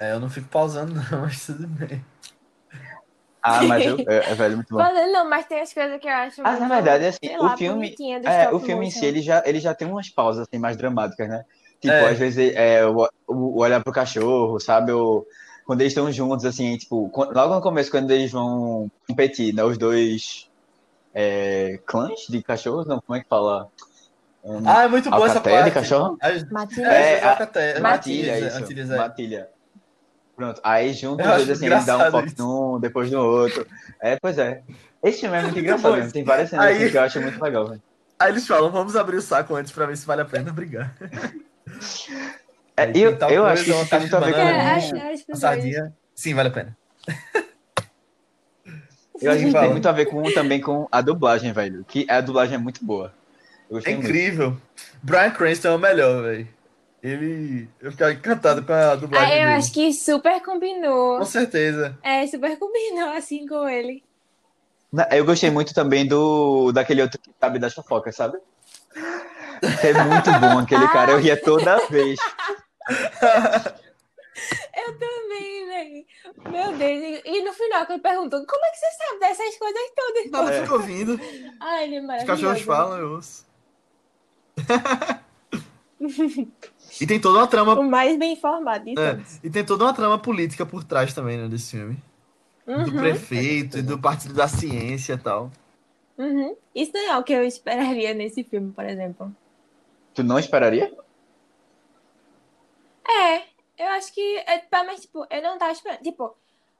É, 0.00 0.12
eu 0.12 0.20
não 0.20 0.30
fico 0.30 0.48
pausando, 0.48 0.94
não, 1.10 1.22
mas 1.22 1.46
tudo 1.46 1.66
bem. 1.68 2.04
Ah, 3.44 3.62
mas 3.64 3.84
eu, 3.84 3.98
é, 3.98 4.30
é 4.30 4.34
velho, 4.34 4.56
muito 4.56 4.72
bom. 4.72 4.78
Mas, 4.78 5.12
não, 5.12 5.28
mas 5.28 5.46
tem 5.46 5.60
as 5.60 5.72
coisas 5.72 6.00
que 6.00 6.06
eu 6.06 6.12
acho. 6.12 6.42
Ah, 6.42 6.50
muito, 6.52 6.60
na 6.68 6.68
verdade, 6.76 7.06
assim, 7.06 7.18
sei 7.24 7.36
o 7.38 7.42
lá, 7.42 7.56
filme- 7.56 7.94
É, 8.24 8.48
o 8.50 8.60
filme 8.60 8.86
em 8.86 8.90
si, 8.90 9.04
ele 9.04 9.20
já, 9.20 9.42
ele 9.44 9.58
já 9.58 9.74
tem 9.74 9.88
umas 9.88 10.10
pausas 10.12 10.46
assim, 10.46 10.60
mais 10.60 10.76
dramáticas, 10.76 11.28
né? 11.28 11.42
Tipo, 11.82 11.92
É. 11.94 12.10
às 12.10 12.18
vezes 12.18 12.52
é, 12.54 12.80
olhar 13.26 13.82
pro 13.82 13.92
cachorro, 13.92 14.58
sabe? 14.60 14.92
O, 14.92 15.26
quando 15.66 15.80
eles 15.82 15.92
estão 15.92 16.10
juntos, 16.12 16.44
assim, 16.46 16.76
tipo, 16.78 17.10
logo 17.14 17.54
no 17.56 17.60
começo, 17.60 17.90
quando 17.90 18.10
eles 18.12 18.30
vão 18.32 18.90
competir, 19.08 19.52
né? 19.52 19.62
Os 19.64 19.76
dois 19.76 20.48
é, 21.12 21.78
clãs 21.84 22.20
de 22.28 22.42
cachorros, 22.42 22.86
não, 22.86 23.00
como 23.00 23.16
é 23.18 23.22
que 23.22 23.28
fala? 23.28 23.68
Um, 24.44 24.60
Ah, 24.64 24.84
é 24.84 24.88
muito 24.88 25.10
boa 25.10 25.26
essa 25.26 25.38
alcateia 25.38 25.64
de 25.64 25.70
parte. 25.70 25.88
cachorro? 25.88 26.16
As- 26.20 26.48
Matilha. 26.50 26.86
É, 26.86 26.94
É, 27.14 27.18
é, 27.18 27.24
alcateia, 27.24 27.80
Matilha, 27.80 28.32
Matilhas, 28.32 28.52
isso. 28.52 28.60
Matilhas, 28.60 28.90
é. 28.90 28.96
Matilha. 28.96 29.48
Pronto, 30.34 30.60
aí 30.64 30.92
juntos 30.94 31.24
Eu 31.26 31.32
acho 31.32 31.42
eles 31.42 31.56
assim, 31.58 31.66
eles 31.66 31.84
dão 31.84 32.00
um 32.00 32.10
foco 32.10 32.26
num, 32.38 32.80
depois 32.80 33.10
no 33.10 33.20
outro. 33.20 33.66
É, 34.00 34.16
pois 34.20 34.38
é. 34.38 34.62
Esse 35.02 35.20
filme 35.20 35.36
é 35.36 35.42
muito 35.42 35.58
engraçado, 35.58 35.96
mesmo. 35.96 36.12
tem 36.12 36.24
várias 36.24 36.48
cenas 36.50 36.64
Aí- 36.66 36.76
assim, 36.76 36.90
que 36.90 36.96
eu 36.96 37.02
acho 37.02 37.20
muito 37.20 37.42
legal, 37.42 37.66
velho. 37.68 37.82
Aí 38.18 38.30
eles 38.30 38.46
falam, 38.46 38.70
vamos 38.70 38.96
abrir 38.96 39.16
o 39.16 39.22
saco 39.22 39.54
antes 39.54 39.72
pra 39.72 39.84
ver 39.86 39.96
se 39.96 40.06
vale 40.06 40.22
a 40.22 40.24
pena 40.24 40.52
brigar. 40.52 40.94
É, 42.76 42.90
eu, 42.94 43.10
eu 43.10 43.18
coisa, 43.18 43.42
acho 43.44 43.64
que 43.64 43.84
tem 43.90 43.98
muito 44.00 44.16
a 44.16 44.20
ver 44.20 44.32
com. 44.34 44.40
É, 44.40 44.80
dois. 44.80 45.24
sardinha. 45.40 45.92
Sim, 46.14 46.34
vale 46.34 46.48
a 46.48 46.52
pena. 46.52 46.76
Eu 49.20 49.30
acho 49.30 49.44
que 49.44 49.52
tem 49.52 49.70
muito 49.70 49.88
a 49.88 49.92
ver 49.92 50.06
com, 50.06 50.22
também 50.32 50.60
com 50.60 50.88
a 50.90 51.00
dublagem, 51.00 51.52
velho. 51.52 51.84
Que 51.86 52.06
a 52.10 52.20
dublagem 52.20 52.56
é 52.56 52.58
muito 52.58 52.84
boa. 52.84 53.12
Eu 53.70 53.76
É 53.76 53.78
gostei 53.78 53.94
muito. 53.94 54.08
incrível. 54.08 54.56
Brian 55.02 55.30
Cranston 55.30 55.68
é 55.68 55.74
o 55.74 55.78
melhor, 55.78 56.22
velho. 56.22 56.48
Ele. 57.02 57.68
Eu 57.80 57.90
ficava 57.92 58.12
encantado 58.12 58.62
com 58.64 58.72
a 58.72 58.94
dublagem 58.96 59.28
Ah, 59.32 59.36
eu 59.36 59.44
dele. 59.46 59.56
acho 59.58 59.72
que 59.72 59.92
super 59.92 60.40
combinou. 60.42 61.18
Com 61.18 61.24
certeza. 61.24 61.96
É, 62.02 62.26
super 62.26 62.56
combinou 62.58 63.10
assim 63.10 63.46
com 63.46 63.68
ele. 63.68 64.02
Eu 65.10 65.24
gostei 65.24 65.50
muito 65.50 65.72
também 65.72 66.06
do 66.06 66.70
daquele 66.72 67.02
outro 67.02 67.18
que 67.18 67.30
sabe 67.40 67.58
das 67.58 67.72
fofocas, 67.74 68.14
sabe? 68.14 68.38
É 69.62 70.04
muito 70.04 70.30
bom 70.40 70.58
aquele 70.58 70.88
cara, 70.88 71.12
eu 71.12 71.18
ria 71.18 71.40
toda 71.40 71.86
vez. 71.88 72.18
Eu 74.74 74.98
também, 74.98 75.66
velho. 75.66 76.04
Meu 76.50 76.72
Deus. 76.76 77.22
E, 77.24 77.42
no 77.44 77.52
final, 77.52 77.86
que 77.86 77.92
ele 77.92 78.02
perguntou, 78.02 78.44
como 78.46 78.64
é 78.64 78.70
que 78.70 78.76
você 78.78 78.86
sabe 78.96 79.20
dessas 79.20 79.56
coisas 79.56 79.80
todas? 79.94 80.30
Nada 80.30 80.54
É. 80.54 80.62
fica 80.62 80.74
ouvindo. 80.74 81.20
Ai, 81.60 81.84
ele 81.84 81.96
é 81.96 82.00
Os 82.00 82.06
maravilhoso. 82.06 82.42
cachorros 82.42 82.62
falam, 82.62 82.98
eu 82.98 83.12
ouço. 83.12 83.46
e 87.00 87.06
tem 87.06 87.20
toda 87.20 87.38
uma 87.38 87.46
trama. 87.46 87.78
O 87.78 87.84
mais 87.84 88.18
bem 88.18 88.32
informado 88.32 88.84
de 88.84 88.98
é, 88.98 89.18
e 89.44 89.50
tem 89.50 89.64
toda 89.64 89.84
uma 89.84 89.94
trama 89.94 90.18
política 90.18 90.66
por 90.66 90.82
trás 90.84 91.14
também, 91.14 91.38
né, 91.38 91.48
desse 91.48 91.70
filme. 91.76 91.96
Do 92.66 92.72
Uhum, 92.74 92.96
prefeito 92.96 93.78
e 93.78 93.82
do 93.82 93.98
Partido 93.98 94.34
da 94.34 94.46
Ciência 94.46 95.14
e 95.14 95.18
tal. 95.18 95.50
uhum. 96.16 96.56
Isso 96.74 96.92
não 96.94 97.12
é 97.12 97.18
o 97.18 97.22
que 97.24 97.32
eu 97.32 97.44
esperaria 97.44 98.14
nesse 98.14 98.44
filme, 98.44 98.72
por 98.72 98.84
exemplo. 98.84 99.34
Tu 100.14 100.22
não 100.22 100.38
esperaria? 100.38 100.92
É, 103.06 103.38
eu 103.78 103.88
acho 103.90 104.12
que, 104.12 104.36
é, 104.46 104.58
pelo 104.58 104.84
menos, 104.84 105.00
tipo, 105.00 105.26
eu 105.30 105.42
não 105.42 105.58
tava 105.58 105.72
esperando. 105.72 106.02
Tipo, 106.02 106.34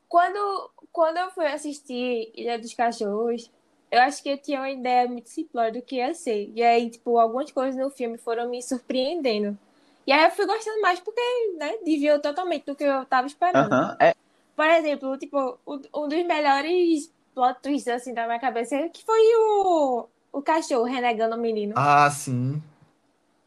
quando, 0.09 0.71
quando 0.93 1.17
eu 1.19 1.31
fui 1.31 1.47
assistir 1.47 2.31
Ilha 2.35 2.59
dos 2.59 2.75
Cachorros, 2.75 3.51
eu 3.91 4.01
acho 4.03 4.23
que 4.23 4.31
eu 4.31 4.39
tinha 4.39 4.61
uma 4.61 4.71
ideia 4.71 5.09
muito 5.09 5.29
simplória 5.29 5.73
do 5.73 5.83
que 5.83 5.97
ia 5.97 6.15
ser. 6.15 6.51
E 6.55 6.63
aí, 6.63 6.91
tipo, 6.91 7.19
algumas 7.19 7.51
coisas 7.51 7.77
no 7.77 7.91
filme 7.91 8.19
foram 8.19 8.49
me 8.49 8.63
surpreendendo. 8.63 9.59
E 10.07 10.13
aí 10.13 10.25
eu 10.25 10.31
fui 10.31 10.47
gostando 10.47 10.81
mais 10.81 10.99
porque, 11.01 11.21
né, 11.59 11.77
desviou 11.85 12.19
totalmente 12.21 12.65
do 12.67 12.75
que 12.75 12.85
eu 12.85 13.05
tava 13.07 13.27
esperando. 13.27 13.73
Aham. 13.73 13.97
É, 14.01 14.15
Por 14.57 14.67
exemplo, 14.67 15.17
tipo, 15.19 15.59
um 15.67 16.09
dos 16.09 16.25
melhores 16.27 17.13
plot 17.35 17.61
twist 17.63 17.89
assim 17.91 18.13
da 18.13 18.27
minha 18.27 18.41
cabeça, 18.41 18.89
que 18.89 19.05
foi 19.05 19.21
o, 19.37 20.07
o 20.33 20.43
cachorro 20.43 20.85
renegando 20.85 21.37
o 21.37 21.39
menino, 21.39 21.75
Ah, 21.77 22.11
sim. 22.11 22.61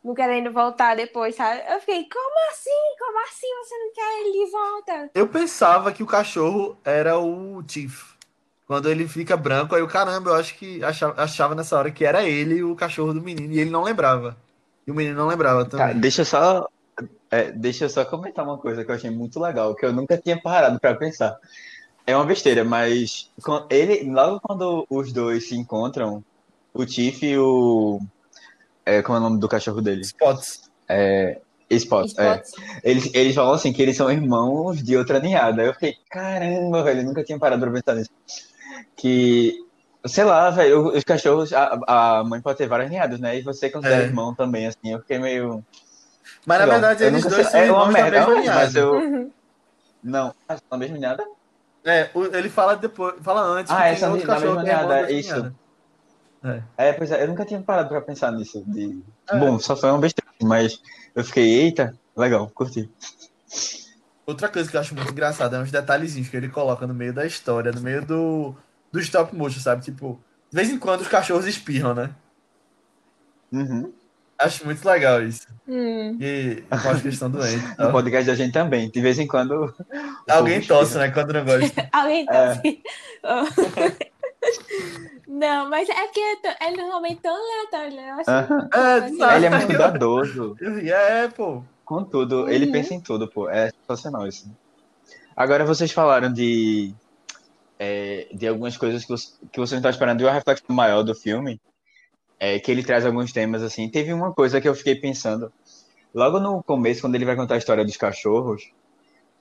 Não 0.06 0.14
querendo 0.14 0.52
voltar 0.52 0.96
depois, 0.96 1.36
sabe? 1.36 1.62
Eu 1.68 1.80
fiquei, 1.80 2.08
como 2.08 2.52
assim? 2.52 2.70
Como 3.00 3.20
assim 3.24 3.48
você 3.64 3.78
não 3.78 3.94
quer 3.94 4.22
ele 4.22 4.46
de 4.46 4.52
volta? 4.52 5.12
Eu 5.16 5.28
pensava 5.28 5.92
que 5.92 6.04
o 6.04 6.06
cachorro 6.06 6.78
era 6.86 7.18
o 7.18 7.64
Tiff. 7.64 8.14
Quando 8.68 8.90
ele 8.90 9.08
fica 9.08 9.36
branco, 9.36 9.76
aí 9.76 9.82
eu, 9.82 9.88
caramba, 9.88 10.30
eu 10.32 10.36
acho 10.36 10.56
que 10.56 10.84
achava, 10.84 11.22
achava 11.22 11.56
nessa 11.56 11.78
hora 11.78 11.92
que 11.92 12.06
era 12.06 12.24
ele 12.24 12.64
o 12.64 12.76
cachorro 12.76 13.14
do 13.14 13.22
menino, 13.22 13.52
e 13.54 13.60
ele 13.60 13.70
não 13.70 13.84
lembrava. 13.84 14.38
E 14.86 14.92
o 14.92 14.96
menino 14.96 15.18
não 15.18 15.28
lembrava 15.28 15.66
Cara, 15.66 15.88
também. 15.90 16.00
deixa 16.00 16.22
eu 16.22 16.26
só, 16.26 16.68
é, 17.32 17.52
deixa 17.52 17.86
eu 17.86 17.90
só 17.90 18.06
comentar 18.06 18.46
uma 18.46 18.58
coisa 18.58 18.84
que 18.86 18.92
eu 18.92 18.96
achei 18.96 19.10
muito 19.10 19.40
legal, 19.40 19.76
que 19.76 19.86
eu 19.86 19.94
nunca 19.94 20.18
tinha 20.18 20.40
parado 20.40 20.80
pra 20.80 20.96
pensar. 20.96 21.38
É 22.08 22.16
uma 22.16 22.26
besteira, 22.26 22.64
mas 22.64 23.32
ele, 23.70 24.10
logo 24.12 24.40
quando 24.40 24.86
os 24.90 25.12
dois 25.12 25.48
se 25.48 25.56
encontram, 25.56 26.24
o 26.74 26.86
Tiff 26.86 27.26
e 27.26 27.38
o. 27.38 28.00
É, 28.86 29.02
como 29.02 29.18
é 29.18 29.20
o 29.20 29.24
nome 29.24 29.40
do 29.40 29.48
cachorro 29.48 29.82
dele? 29.82 30.02
Spots. 30.02 30.70
Spot. 31.70 32.06
É. 32.20 32.38
Spots. 32.42 32.52
Eles, 32.84 33.10
eles 33.14 33.36
falam 33.36 33.54
assim 33.54 33.74
que 33.74 33.82
eles 33.82 33.98
são 33.98 34.12
irmãos 34.12 34.84
de 34.84 34.96
outra 34.96 35.20
ninhada. 35.20 35.64
Eu 35.64 35.74
fiquei, 35.74 35.96
caramba, 36.10 36.84
velho, 36.84 37.02
eu 37.02 37.06
nunca 37.06 37.24
tinha 37.24 37.40
parado 37.40 37.62
pra 37.64 37.72
pensar 37.72 37.96
nisso. 37.96 38.12
Que, 38.96 39.56
sei 40.06 40.24
lá, 40.24 40.50
velho, 40.52 40.90
os 40.96 41.04
cachorros, 41.04 41.52
a, 41.54 41.80
a 42.20 42.24
mãe 42.24 42.40
pode 42.42 42.58
ter 42.60 42.68
várias 42.68 42.90
ninhadas, 42.90 43.20
né? 43.20 43.38
E 43.38 43.42
você 43.42 43.70
considera 43.70 44.04
É. 44.04 44.06
irmão 44.06 44.34
também, 44.36 44.68
assim. 44.68 44.78
Eu 44.94 45.00
fiquei 45.00 45.18
meio. 45.18 45.64
Mas 46.46 46.60
na 46.60 46.66
verdade 46.66 47.04
Eu 47.04 47.08
eles 47.10 47.24
nunca 47.24 47.36
dois 47.36 47.48
sei- 47.48 47.52
são 47.52 47.60
é 47.62 47.72
uma 47.72 47.84
irmãos 47.90 47.94
da 47.94 48.02
merda, 48.04 48.18
mesma 48.20 48.36
mas 48.36 48.44
linhagem. 48.44 48.82
eu. 48.82 48.94
Uhum. 48.94 49.32
Não, 50.04 50.36
são 50.48 50.58
da 50.70 50.78
mesma 50.78 50.98
ninhada? 50.98 51.26
É, 51.84 52.10
ele 52.34 52.50
fala 52.50 52.76
depois, 52.76 53.16
fala 53.22 53.42
antes 53.42 53.72
Ah, 53.72 53.78
que 53.84 53.90
essa 53.90 54.10
outro 54.10 54.28
da 54.28 54.34
cachorro 54.36 54.56
mesma 54.56 54.62
é 54.62 54.66
ninhada, 54.76 55.12
isso. 55.12 55.34
ninhada. 55.34 55.56
É, 56.78 56.94
pois 56.94 57.12
é, 57.12 57.24
eu 57.24 57.28
nunca 57.28 57.46
tinha 57.46 57.62
parado 57.62 57.90
pra 57.90 58.02
pensar 58.02 58.32
nisso. 58.32 58.64
De... 58.68 59.02
É. 59.30 59.38
Bom, 59.38 59.60
só 59.60 59.76
foi 59.76 59.90
uma 59.90 60.00
besteira, 60.00 60.32
mas 60.44 60.82
eu 61.16 61.24
fiquei, 61.24 61.62
eita, 61.62 61.98
legal, 62.16 62.50
curti. 62.54 62.90
Outra 64.26 64.50
coisa 64.50 64.70
que 64.70 64.76
eu 64.76 64.82
acho 64.82 64.96
muito 64.96 65.12
engraçada 65.12 65.58
é 65.58 65.60
uns 65.60 65.72
detalhezinhos 65.72 66.30
que 66.30 66.38
ele 66.38 66.50
coloca 66.50 66.88
no 66.88 66.94
meio 66.94 67.14
da 67.14 67.26
história, 67.26 67.72
no 67.72 67.82
meio 67.82 68.04
do, 68.06 68.56
do 68.92 69.00
stop 69.00 69.36
motion, 69.36 69.60
sabe? 69.60 69.84
Tipo, 69.84 70.20
de 70.50 70.56
vez 70.56 70.70
em 70.70 70.80
quando 70.80 71.02
os 71.02 71.08
cachorros 71.08 71.46
espirram, 71.46 71.94
né? 71.94 72.10
Uhum. 73.52 73.94
Acho 74.38 74.66
muito 74.66 74.86
legal 74.86 75.24
isso. 75.24 75.48
Hum. 75.68 76.18
E 76.20 76.62
com 76.70 76.90
as 76.90 77.02
questão 77.02 77.32
doente. 77.32 77.64
e 77.80 77.82
No 77.82 77.92
podcast 77.92 78.26
da 78.26 78.36
gente 78.36 78.52
também, 78.52 78.90
de 78.90 79.00
vez 79.00 79.18
em 79.18 79.28
quando. 79.28 79.74
Alguém 80.28 80.60
tosse, 80.62 80.98
né? 80.98 81.10
Quando 81.10 81.32
não 81.32 81.46
gosta. 81.46 81.88
Alguém 81.94 82.26
tá 82.26 82.62
É. 82.64 84.06
Não, 85.28 85.70
mas 85.70 85.90
é 85.90 86.04
porque 86.06 86.20
é 86.20 86.36
tão- 86.38 86.56
é 86.68 86.72
normalmente 86.72 87.22
tão 87.22 87.36
aleatório, 87.36 87.96
né? 87.96 88.10
Eu 88.12 88.16
acho 88.16 88.30
Aham. 88.30 88.70
É, 88.74 89.08
Ele. 89.08 89.24
Ele 89.36 89.46
é 89.46 89.50
muito 89.50 89.66
cuidadoso 89.68 90.56
Eu 90.62 90.76
ri, 90.76 90.92
É, 90.92 91.28
pô. 91.28 91.64
com 91.84 92.04
tudo. 92.04 92.50
Ele 92.50 92.66
Uhum. 92.68 92.72
pensa 92.72 92.94
em 92.94 93.02
tudo, 93.02 93.30
pô. 93.30 93.50
É 93.50 93.70
sensacional 93.82 94.28
isso. 94.28 94.50
Agora 95.36 95.66
vocês 95.66 95.92
falaram 95.92 96.32
de, 96.32 96.94
é, 97.80 98.28
de 98.34 98.48
algumas 98.48 98.78
coisas 98.78 99.04
que, 99.04 99.10
você, 99.10 99.28
que 99.52 99.60
vocês 99.60 99.72
não 99.72 99.78
estão 99.80 99.92
esperando 99.92 100.22
e 100.22 100.24
uma 100.24 100.32
reflexão 100.32 100.76
maior 100.76 101.04
do 101.04 101.14
filme. 101.16 101.60
É 102.40 102.60
que 102.60 102.70
ele 102.72 102.84
traz 102.84 103.06
alguns 103.06 103.32
temas 103.32 103.64
assim. 103.64 103.90
Teve 103.90 104.14
uma 104.14 104.34
coisa 104.34 104.60
que 104.62 104.68
eu 104.68 104.76
fiquei 104.76 104.96
pensando. 104.96 105.52
Logo 106.14 106.40
no 106.40 106.64
começo, 106.64 107.02
quando 107.02 107.16
ele 107.16 107.26
vai 107.26 107.36
contar 107.36 107.56
a 107.56 107.58
história 107.58 107.84
dos 107.84 107.98
cachorros, 107.98 108.62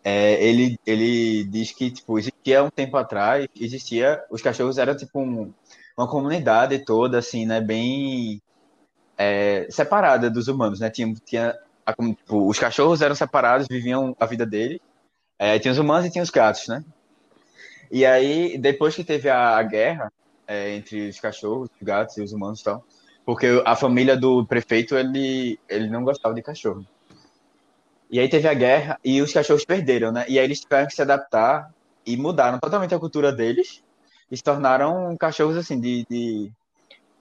é, 0.05 0.45
ele, 0.45 0.79
ele 0.87 1.45
diz 1.45 1.73
que, 1.73 1.91
tipo, 1.91 2.19
existia 2.19 2.63
um 2.65 2.71
tempo 2.71 2.97
atrás, 2.97 3.47
existia, 3.61 4.23
os 4.31 4.43
cachorros 4.43 4.79
eram, 4.79 4.97
tipo, 4.97 5.21
um- 5.21 5.53
uma 5.99 6.09
comunidade 6.09 6.85
toda, 6.85 7.19
assim, 7.19 7.47
né, 7.47 7.61
bem 7.61 8.43
é, 9.19 9.67
separada 9.71 10.31
dos 10.31 10.49
humanos, 10.49 10.81
né, 10.81 10.91
tinha, 10.91 11.15
tinha 11.25 11.57
a 11.87 11.93
tipo, 11.93 12.49
os 12.49 12.59
cachorros 12.59 13.03
eram 13.03 13.15
separados, 13.15 13.67
viviam 13.71 14.17
a 14.19 14.27
vida 14.27 14.47
deles, 14.47 14.81
é, 15.39 15.59
tinha 15.59 15.73
os 15.73 15.79
humanos 15.79 16.07
e 16.07 16.11
tinha 16.11 16.25
os 16.25 16.31
gatos, 16.31 16.69
né, 16.69 16.85
e 17.91 18.05
aí, 18.05 18.59
depois 18.59 18.95
que 18.95 19.05
teve 19.05 19.29
a, 19.29 19.57
a 19.57 19.63
guerra 19.63 20.13
é, 20.47 20.75
entre 20.75 21.09
os 21.09 21.21
cachorros, 21.21 21.69
os 21.81 21.87
gatos 21.87 22.17
e 22.17 22.23
os 22.23 22.33
humanos 22.33 22.61
e 22.61 22.65
tal, 22.65 22.85
porque 23.25 23.63
a 23.65 23.77
família 23.77 24.17
do 24.17 24.45
prefeito, 24.47 24.97
ele, 24.97 25.59
ele 25.69 25.89
não 25.89 26.05
gostava 26.05 26.35
de 26.35 26.43
cachorro. 26.43 26.85
E 28.15 28.21
aí 28.21 28.29
teve 28.29 28.47
a 28.47 28.55
guerra 28.55 28.97
e 29.05 29.21
os 29.21 29.33
cachorros 29.33 29.65
perderam, 29.65 30.13
né? 30.13 30.25
E 30.29 30.39
aí 30.39 30.45
eles 30.45 30.61
tiveram 30.61 30.87
que 30.87 30.95
se 30.95 31.03
adaptar 31.03 31.69
e 32.07 32.17
mudaram 32.17 32.61
totalmente 32.61 32.95
a 32.95 32.99
cultura 33.01 33.33
deles 33.33 33.83
e 34.31 34.37
se 34.37 34.43
tornaram 34.43 35.17
cachorros 35.17 35.57
assim 35.57 35.81
de, 35.81 36.07
de 36.09 36.53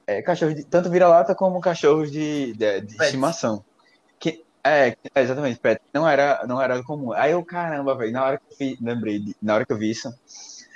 é, 0.05 0.21
cachorros 0.21 0.53
de, 0.53 0.63
tanto 0.63 0.91
vira-lata 0.91 1.33
como 1.33 1.59
cachorros 1.59 2.11
de, 2.11 2.53
de, 2.53 2.81
de 2.81 3.03
estimação. 3.03 3.65
Que 4.19 4.43
é, 4.63 4.95
é, 5.15 5.21
exatamente, 5.23 5.59
pet. 5.59 5.81
Não 5.91 6.07
era 6.07 6.45
não 6.45 6.61
era 6.61 6.83
comum. 6.83 7.11
Aí 7.11 7.31
eu 7.31 7.43
caramba, 7.43 7.97
velho, 7.97 8.11
na 8.11 8.23
hora 8.23 8.37
que 8.37 8.53
eu 8.53 8.57
vi, 8.59 8.77
lembrei, 8.79 9.17
de- 9.17 9.35
na 9.41 9.55
hora 9.55 9.65
que 9.65 9.73
eu 9.73 9.77
vi 9.79 9.89
isso, 9.89 10.13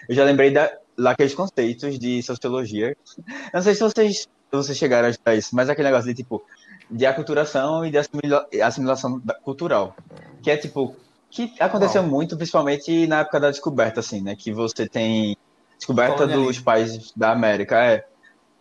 eu 0.09 0.15
já 0.15 0.23
lembrei 0.23 0.49
da 0.49 0.75
daqueles 0.97 1.35
conceitos 1.35 1.99
de 1.99 2.23
sociologia. 2.23 2.97
Eu 3.17 3.27
não 3.53 3.61
sei 3.61 3.75
se 3.75 3.81
vocês 3.81 4.27
vocês 4.51 4.79
chegaram 4.79 5.09
a 5.09 5.11
estudar 5.11 5.35
isso, 5.35 5.55
mas 5.55 5.69
aquele 5.69 5.89
negócio 5.89 6.09
de 6.09 6.15
tipo 6.15 6.43
de 6.89 7.05
aculturação 7.05 7.85
e 7.85 7.91
de 7.91 7.97
assimila- 7.97 8.47
assimilação 8.63 9.21
cultural. 9.43 9.95
Que 10.41 10.51
é 10.51 10.57
tipo, 10.57 10.95
que 11.29 11.53
aconteceu 11.59 12.01
muito, 12.03 12.37
principalmente 12.37 13.05
na 13.07 13.19
época 13.19 13.39
da 13.39 13.51
descoberta, 13.51 13.99
assim, 13.99 14.21
né? 14.21 14.35
Que 14.35 14.51
você 14.51 14.87
tem 14.87 15.35
descoberta 15.77 16.25
dos 16.25 16.59
países 16.59 17.11
da 17.15 17.31
América. 17.31 17.83
É. 17.83 18.05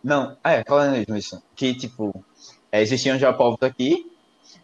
Não, 0.03 0.37
é, 0.43 0.63
colonialismo, 0.63 1.15
isso. 1.15 1.41
Que, 1.55 1.73
tipo, 1.73 2.23
é, 2.71 2.81
existiam 2.81 3.17
já 3.17 3.33
povos 3.33 3.61
aqui, 3.61 4.09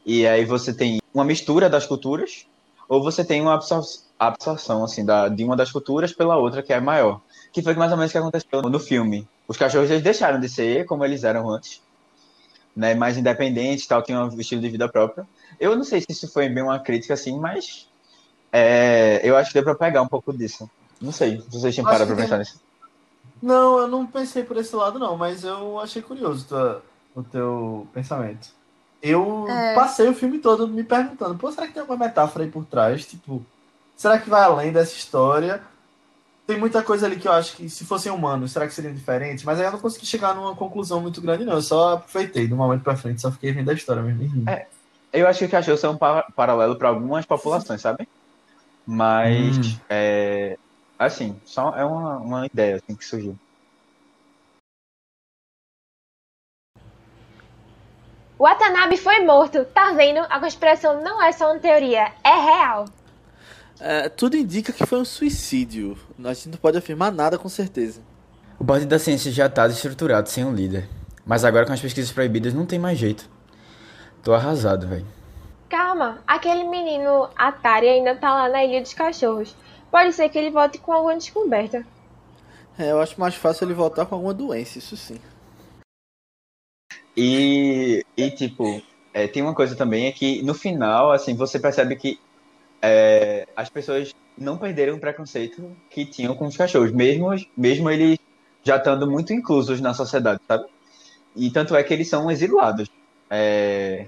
e 0.05 0.27
aí 0.27 0.45
você 0.45 0.73
tem 0.73 0.99
uma 1.13 1.25
mistura 1.25 1.69
das 1.69 1.85
culturas, 1.85 2.45
ou 2.87 3.01
você 3.01 3.23
tem 3.23 3.41
uma 3.41 3.53
absor 3.53 3.83
absorção, 4.19 4.85
assim, 4.85 5.03
da, 5.03 5.27
de 5.27 5.43
uma 5.43 5.55
das 5.55 5.69
culturas 5.69 6.13
pela 6.13 6.37
outra, 6.37 6.63
que 6.63 6.71
é 6.71 6.79
maior. 6.79 7.19
Que 7.51 7.61
foi 7.61 7.73
mais 7.73 7.91
ou 7.91 7.97
menos 7.97 8.11
o 8.11 8.13
que 8.13 8.17
aconteceu 8.17 8.61
no 8.61 8.79
filme. 8.79 9.27
Os 9.47 9.57
cachorros, 9.57 9.89
eles 9.89 10.03
deixaram 10.03 10.39
de 10.39 10.47
ser 10.47 10.85
como 10.85 11.03
eles 11.03 11.25
eram 11.25 11.49
antes 11.49 11.81
né, 12.75 12.93
mais 12.95 13.17
independentes, 13.17 13.85
tal, 13.85 14.01
tinha 14.01 14.19
um 14.23 14.39
estilo 14.39 14.61
de 14.61 14.69
vida 14.69 14.89
próprio. 14.89 15.27
Eu 15.59 15.75
não 15.75 15.83
sei 15.83 16.01
se 16.01 16.07
isso 16.09 16.31
foi 16.31 16.49
bem 16.49 16.63
uma 16.63 16.79
crítica 16.79 17.13
assim, 17.13 17.39
mas 17.39 17.87
é, 18.51 19.21
eu 19.23 19.35
acho 19.37 19.49
que 19.49 19.53
deu 19.55 19.63
pra 19.63 19.75
pegar 19.75 20.01
um 20.01 20.07
pouco 20.07 20.35
disso. 20.35 20.69
Não 21.01 21.11
sei 21.11 21.39
se 21.41 21.49
vocês 21.51 21.73
tinham 21.73 21.85
parado 21.85 22.07
tem- 22.07 22.15
pensar 22.23 22.37
nisso. 22.37 22.61
Não, 23.41 23.79
eu 23.79 23.87
não 23.87 24.05
pensei 24.07 24.43
por 24.43 24.57
esse 24.57 24.75
lado, 24.75 24.97
não, 24.97 25.17
mas 25.17 25.43
eu 25.43 25.79
achei 25.79 26.01
curioso 26.01 26.47
tua- 26.47 26.81
o 27.15 27.21
teu 27.23 27.87
pensamento. 27.93 28.49
Eu 29.01 29.45
É. 29.49 29.75
passei 29.75 30.07
o 30.07 30.15
filme 30.15 30.39
todo 30.39 30.67
me 30.67 30.83
perguntando, 30.83 31.35
pô, 31.35 31.51
será 31.51 31.67
que 31.67 31.73
tem 31.73 31.81
alguma 31.81 32.05
metáfora 32.05 32.45
aí 32.45 32.49
por 32.51 32.65
trás? 32.65 33.05
Tipo, 33.05 33.45
será 33.97 34.17
que 34.17 34.29
vai 34.29 34.43
além 34.43 34.71
dessa 34.71 34.93
história? 34.95 35.61
Tem 36.45 36.59
muita 36.59 36.83
coisa 36.83 37.05
ali 37.05 37.15
que 37.17 37.27
eu 37.27 37.31
acho 37.31 37.55
que 37.55 37.69
se 37.69 37.85
fossem 37.85 38.11
humanos, 38.11 38.51
será 38.51 38.67
que 38.67 38.73
seriam 38.73 38.93
diferentes? 38.93 39.45
Mas 39.45 39.59
aí 39.59 39.65
eu 39.65 39.71
não 39.71 39.79
consegui 39.79 40.05
chegar 40.05 40.35
numa 40.35 40.53
conclusão 40.55 40.99
muito 40.99 41.21
grande, 41.21 41.45
não. 41.45 41.53
Eu 41.53 41.61
só 41.61 41.93
aproveitei 41.93 42.47
de 42.47 42.53
um 42.53 42.57
momento 42.57 42.83
pra 42.83 42.97
frente, 42.97 43.21
só 43.21 43.31
fiquei 43.31 43.53
vendo 43.53 43.71
a 43.71 43.73
história 43.73 44.01
mesmo. 44.03 44.49
É. 44.49 44.67
Eu 45.13 45.25
acho 45.27 45.39
que 45.39 45.47
cachorros 45.47 45.79
são 45.79 45.93
um 45.93 45.97
pa- 45.97 46.25
paralelo 46.35 46.75
para 46.75 46.89
algumas 46.89 47.25
populações, 47.25 47.79
sabe? 47.81 48.07
Mas, 48.85 49.55
Hum. 49.57 49.77
é, 49.89 50.57
assim, 50.99 51.39
só 51.45 51.73
é 51.77 51.85
uma, 51.85 52.17
uma 52.17 52.45
ideia 52.45 52.75
assim, 52.75 52.97
que 52.97 53.05
surgiu. 53.05 53.37
O 58.37 58.43
Watanabe 58.43 58.97
foi 58.97 59.21
morto. 59.21 59.63
Tá 59.65 59.93
vendo? 59.93 60.19
A 60.29 60.39
conspiração 60.39 61.01
não 61.01 61.23
é 61.23 61.31
só 61.31 61.51
uma 61.51 61.59
teoria, 61.59 62.11
é 62.23 62.33
real. 62.33 62.85
É, 63.79 64.07
tudo 64.09 64.37
indica 64.37 64.71
que 64.71 64.85
foi 64.85 64.99
um 64.99 65.05
suicídio. 65.05 65.97
A 66.23 66.33
gente 66.33 66.49
não 66.49 66.57
pode 66.57 66.77
afirmar 66.77 67.11
nada 67.11 67.37
com 67.37 67.49
certeza. 67.49 68.01
O 68.59 68.65
Partido 68.65 68.89
da 68.89 68.99
Ciência 68.99 69.31
já 69.31 69.49
tá 69.49 69.67
estruturado 69.67 70.29
sem 70.29 70.45
um 70.45 70.53
líder. 70.53 70.87
Mas 71.25 71.43
agora 71.45 71.65
com 71.65 71.73
as 71.73 71.81
pesquisas 71.81 72.11
proibidas 72.11 72.53
não 72.53 72.65
tem 72.65 72.79
mais 72.79 72.97
jeito. 72.97 73.29
Tô 74.21 74.33
arrasado, 74.33 74.87
velho. 74.87 75.05
Calma, 75.69 76.19
aquele 76.27 76.63
menino 76.65 77.29
Atari 77.35 77.89
ainda 77.89 78.15
tá 78.15 78.33
lá 78.33 78.49
na 78.49 78.63
Ilha 78.63 78.81
dos 78.81 78.93
Cachorros. 78.93 79.55
Pode 79.89 80.13
ser 80.13 80.29
que 80.29 80.37
ele 80.37 80.51
volte 80.51 80.77
com 80.77 80.91
alguma 80.91 81.17
descoberta. 81.17 81.85
É, 82.77 82.91
eu 82.91 83.01
acho 83.01 83.19
mais 83.19 83.35
fácil 83.35 83.65
ele 83.65 83.73
voltar 83.73 84.05
com 84.05 84.15
alguma 84.15 84.33
doença, 84.33 84.79
isso 84.79 84.97
sim. 84.97 85.19
E, 87.15 88.03
e 88.17 88.31
tipo, 88.31 88.81
é, 89.13 89.27
tem 89.27 89.43
uma 89.43 89.53
coisa 89.53 89.75
também 89.75 90.07
é 90.07 90.11
que 90.11 90.41
no 90.41 90.53
final, 90.53 91.11
assim, 91.11 91.35
você 91.35 91.59
percebe 91.59 91.95
que 91.95 92.19
é, 92.83 93.47
as 93.55 93.69
pessoas 93.69 94.13
não 94.37 94.57
perderam 94.57 94.95
o 94.95 94.99
preconceito 94.99 95.71
que 95.89 96.05
tinham 96.05 96.35
com 96.35 96.45
os 96.45 96.57
cachorros, 96.57 96.91
mesmo, 96.91 97.29
mesmo 97.55 97.89
eles 97.89 98.19
já 98.61 98.75
estando 98.75 99.09
muito 99.09 99.31
inclusos 99.31 99.79
na 99.79 99.93
sociedade, 99.93 100.41
sabe? 100.47 100.65
E 101.35 101.49
tanto 101.49 101.75
é 101.75 101.81
que 101.83 101.93
eles 101.93 102.09
são 102.09 102.29
exilados. 102.29 102.89
É, 103.29 104.07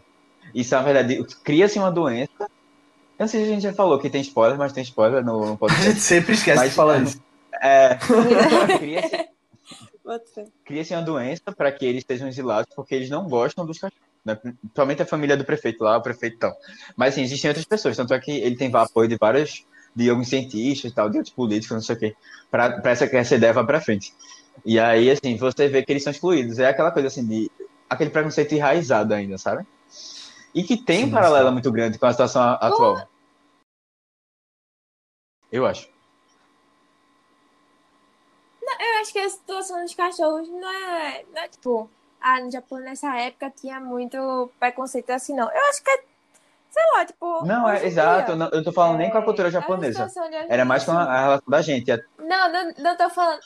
isso, 0.54 0.76
na 0.76 0.82
verdade, 0.82 1.24
cria-se 1.44 1.80
uma 1.80 1.92
doença. 1.92 2.32
Eu 2.40 2.48
não 3.22 3.28
sei 3.30 3.44
se 3.46 3.50
a 3.50 3.54
gente 3.54 3.64
já 3.64 3.74
falou 3.74 3.98
que 3.98 4.10
tem 4.10 4.22
spoiler, 4.22 4.58
mas 4.58 4.74
tem 4.74 4.84
spoiler 4.84 5.24
no, 5.24 5.46
no 5.46 5.54
A 5.54 5.58
podcast. 5.58 5.86
gente 5.90 6.02
sempre 6.02 6.34
esquece 6.34 6.60
Mas 6.60 6.70
de 6.72 6.76
falar 6.76 6.94
falando- 6.96 7.08
isso. 7.08 7.24
É, 7.62 7.96
cria-se 8.78 9.30
cria-se 10.66 10.94
uma 10.94 11.02
doença 11.02 11.52
para 11.56 11.72
que 11.72 11.86
eles 11.86 12.04
sejam 12.06 12.28
exilados 12.28 12.72
porque 12.76 12.94
eles 12.94 13.10
não 13.10 13.28
gostam 13.28 13.66
dos 13.66 13.80
cachorros. 13.80 14.06
Né? 14.26 14.36
Principalmente 14.36 15.04
a 15.04 15.06
família 15.06 15.38
do 15.38 15.46
prefeito 15.46 15.84
lá, 15.84 15.98
o 15.98 16.02
prefeito 16.02 16.40
tal. 16.40 16.58
Mas 16.98 17.14
assim, 17.14 17.22
existem 17.22 17.50
outras 17.50 17.66
pessoas, 17.66 17.96
tanto 17.96 18.14
é 18.14 18.20
que 18.20 18.32
ele 18.32 18.56
tem 18.56 18.76
apoio 18.76 19.08
de 19.08 19.18
vários, 19.18 19.66
de 19.96 20.10
alguns 20.10 20.28
cientistas 20.28 20.92
e 20.92 20.96
tal, 20.96 21.10
de 21.10 21.18
outros 21.18 21.34
políticos, 21.34 21.76
não 21.76 21.82
sei 21.82 21.96
o 21.96 22.00
quê, 22.00 22.16
para 22.50 22.82
essa, 22.86 23.06
essa 23.06 23.36
ideia 23.36 23.54
vá 23.54 23.64
para 23.64 23.80
frente. 23.80 24.14
E 24.66 24.80
aí, 24.80 25.12
assim, 25.12 25.38
você 25.38 25.68
vê 25.68 25.84
que 25.84 25.92
eles 25.92 26.04
são 26.04 26.12
excluídos. 26.12 26.60
É 26.60 26.70
aquela 26.70 26.92
coisa 26.92 27.08
assim 27.08 27.26
de. 27.26 27.52
aquele 27.90 28.10
preconceito 28.10 28.54
enraizado 28.54 29.14
ainda, 29.14 29.38
sabe? 29.38 29.66
E 30.54 30.64
que 30.64 30.78
tem 30.78 31.04
um 31.04 31.08
Sim, 31.08 31.14
paralelo 31.14 31.48
sim. 31.48 31.54
muito 31.54 31.72
grande 31.72 32.00
com 32.00 32.06
a 32.06 32.12
situação 32.12 32.42
atual. 32.42 33.08
Eu 35.52 35.66
acho. 35.66 35.90
Eu 38.62 39.02
acho 39.02 39.14
que 39.14 39.20
a 39.20 39.30
situação 39.30 39.82
dos 39.84 39.94
cachorros 39.94 40.48
não 40.50 40.72
é, 40.72 41.26
não 41.34 41.42
é 41.42 41.48
tipo, 41.48 41.90
ah, 42.28 42.42
no 42.42 42.50
Japão 42.52 42.80
nessa 42.80 43.16
época 43.20 43.52
tinha 43.56 43.80
muito 43.80 44.50
preconceito 44.60 45.12
assim, 45.12 45.36
não. 45.36 45.48
Eu 45.52 45.62
acho 45.70 45.84
que 45.84 45.90
é, 45.92 46.04
sei 46.72 46.84
lá, 46.96 47.06
tipo. 47.06 47.46
Não, 47.46 47.70
é 47.70 47.86
exato. 47.86 48.26
dia, 48.28 48.36
não- 48.36 48.50
eu 48.50 48.64
tô 48.64 48.72
falando 48.72 48.98
nem 48.98 49.12
com 49.12 49.18
a 49.20 49.22
cultura 49.22 49.48
é, 49.50 49.52
japonesa. 49.52 50.04
a 50.06 50.10
situação 50.10 50.30
de 50.32 50.36
hoje 50.38 50.48
em 50.48 50.52
Era 50.52 50.66
mais 50.66 50.84
com 50.84 50.92
a, 50.92 51.04
a 51.04 51.22
relação 51.22 51.48
da 51.50 51.62
gente. 51.62 51.92
A- 51.92 52.00
Não, 52.18 52.52
não, 52.52 52.74
não 52.80 52.98
tô 52.98 53.10
falando. 53.12 53.40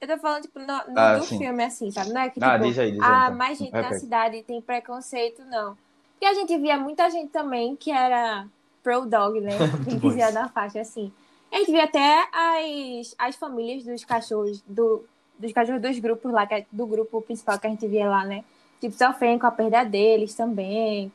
Eu 0.00 0.08
tô 0.08 0.18
falando, 0.18 0.42
tipo, 0.42 0.58
no, 0.58 0.66
no- 0.66 0.98
Ah, 0.98 1.16
do 1.18 1.24
sim. 1.24 1.38
filme, 1.38 1.62
assim, 1.62 1.90
sabe? 1.92 2.10
Não 2.12 2.20
é 2.22 2.28
que, 2.30 2.42
Ah, 2.42 2.54
tipo, 2.54 2.64
diz 2.66 2.78
aí, 2.80 2.90
diz 2.90 3.00
aí. 3.00 3.06
ah, 3.08 3.24
então. 3.26 3.36
mais 3.36 3.56
gente 3.58 3.72
na 3.72 3.92
cidade 4.00 4.42
tem 4.42 4.60
preconceito, 4.60 5.44
não. 5.44 5.76
Porque 6.14 6.26
a 6.26 6.34
gente 6.34 6.58
via 6.58 6.76
muita 6.76 7.08
gente 7.08 7.30
também 7.30 7.76
que 7.76 7.92
era 7.92 8.46
pro 8.82 9.06
dog, 9.06 9.40
né? 9.40 9.50
Quem 9.88 10.08
isso. 10.08 10.34
da 10.34 10.48
faixa, 10.48 10.80
assim. 10.80 11.12
A 11.52 11.56
gente 11.58 11.70
via 11.70 11.84
até 11.84 12.26
as, 12.32 13.14
as 13.18 13.36
famílias 13.36 13.84
dos 13.84 14.04
cachorros, 14.04 14.60
do, 14.66 15.04
dos 15.42 15.52
cachorros 15.52 15.82
dos 15.82 15.98
grupos 15.98 16.32
lá, 16.32 16.46
é- 16.50 16.64
do 16.72 16.86
grupo 16.86 17.20
principal 17.20 17.58
que 17.58 17.66
a 17.66 17.70
gente 17.70 17.86
via 17.86 18.08
lá, 18.08 18.24
né? 18.24 18.44
Tipo, 18.80 18.96
sofrendo 18.96 19.40
com 19.40 19.46
a 19.46 19.50
perda 19.50 19.84
deles 19.84 20.34
também. 20.34 21.12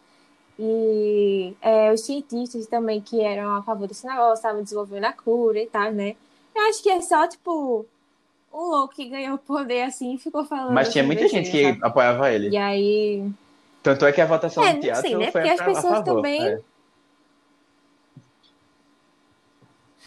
E 0.59 1.53
é, 1.61 1.91
os 1.93 2.01
cientistas 2.01 2.67
também 2.67 2.99
que 3.01 3.21
eram 3.21 3.55
a 3.55 3.63
favor 3.63 3.87
desse 3.87 4.05
negócio, 4.05 4.33
estavam 4.35 4.63
desenvolvendo 4.63 5.05
a 5.05 5.13
cura 5.13 5.59
e 5.59 5.67
tal, 5.67 5.91
né? 5.91 6.15
Eu 6.55 6.63
acho 6.69 6.81
que 6.81 6.89
é 6.89 6.99
só, 7.01 7.27
tipo, 7.27 7.85
um 8.53 8.57
louco 8.69 8.95
que 8.95 9.07
ganhou 9.07 9.37
poder 9.37 9.83
assim 9.83 10.15
e 10.15 10.17
ficou 10.17 10.43
falando. 10.45 10.73
Mas 10.73 10.91
tinha 10.91 11.03
muita 11.03 11.27
gente 11.27 11.51
que 11.51 11.63
sabe? 11.63 11.79
apoiava 11.83 12.31
ele. 12.31 12.49
E 12.49 12.57
aí. 12.57 13.29
Tanto 13.83 14.05
é 14.05 14.11
que 14.11 14.19
a 14.19 14.25
votação 14.25 14.63
É, 14.63 14.73
do 14.73 14.81
teatro 14.81 15.01
sei, 15.03 15.15
né? 15.17 15.31
foi 15.31 15.41
Porque 15.41 15.49
a, 15.49 15.53
as 15.67 15.75
pessoas 15.75 15.97
favor. 15.99 16.15
também- 16.15 16.45
é. 16.47 16.59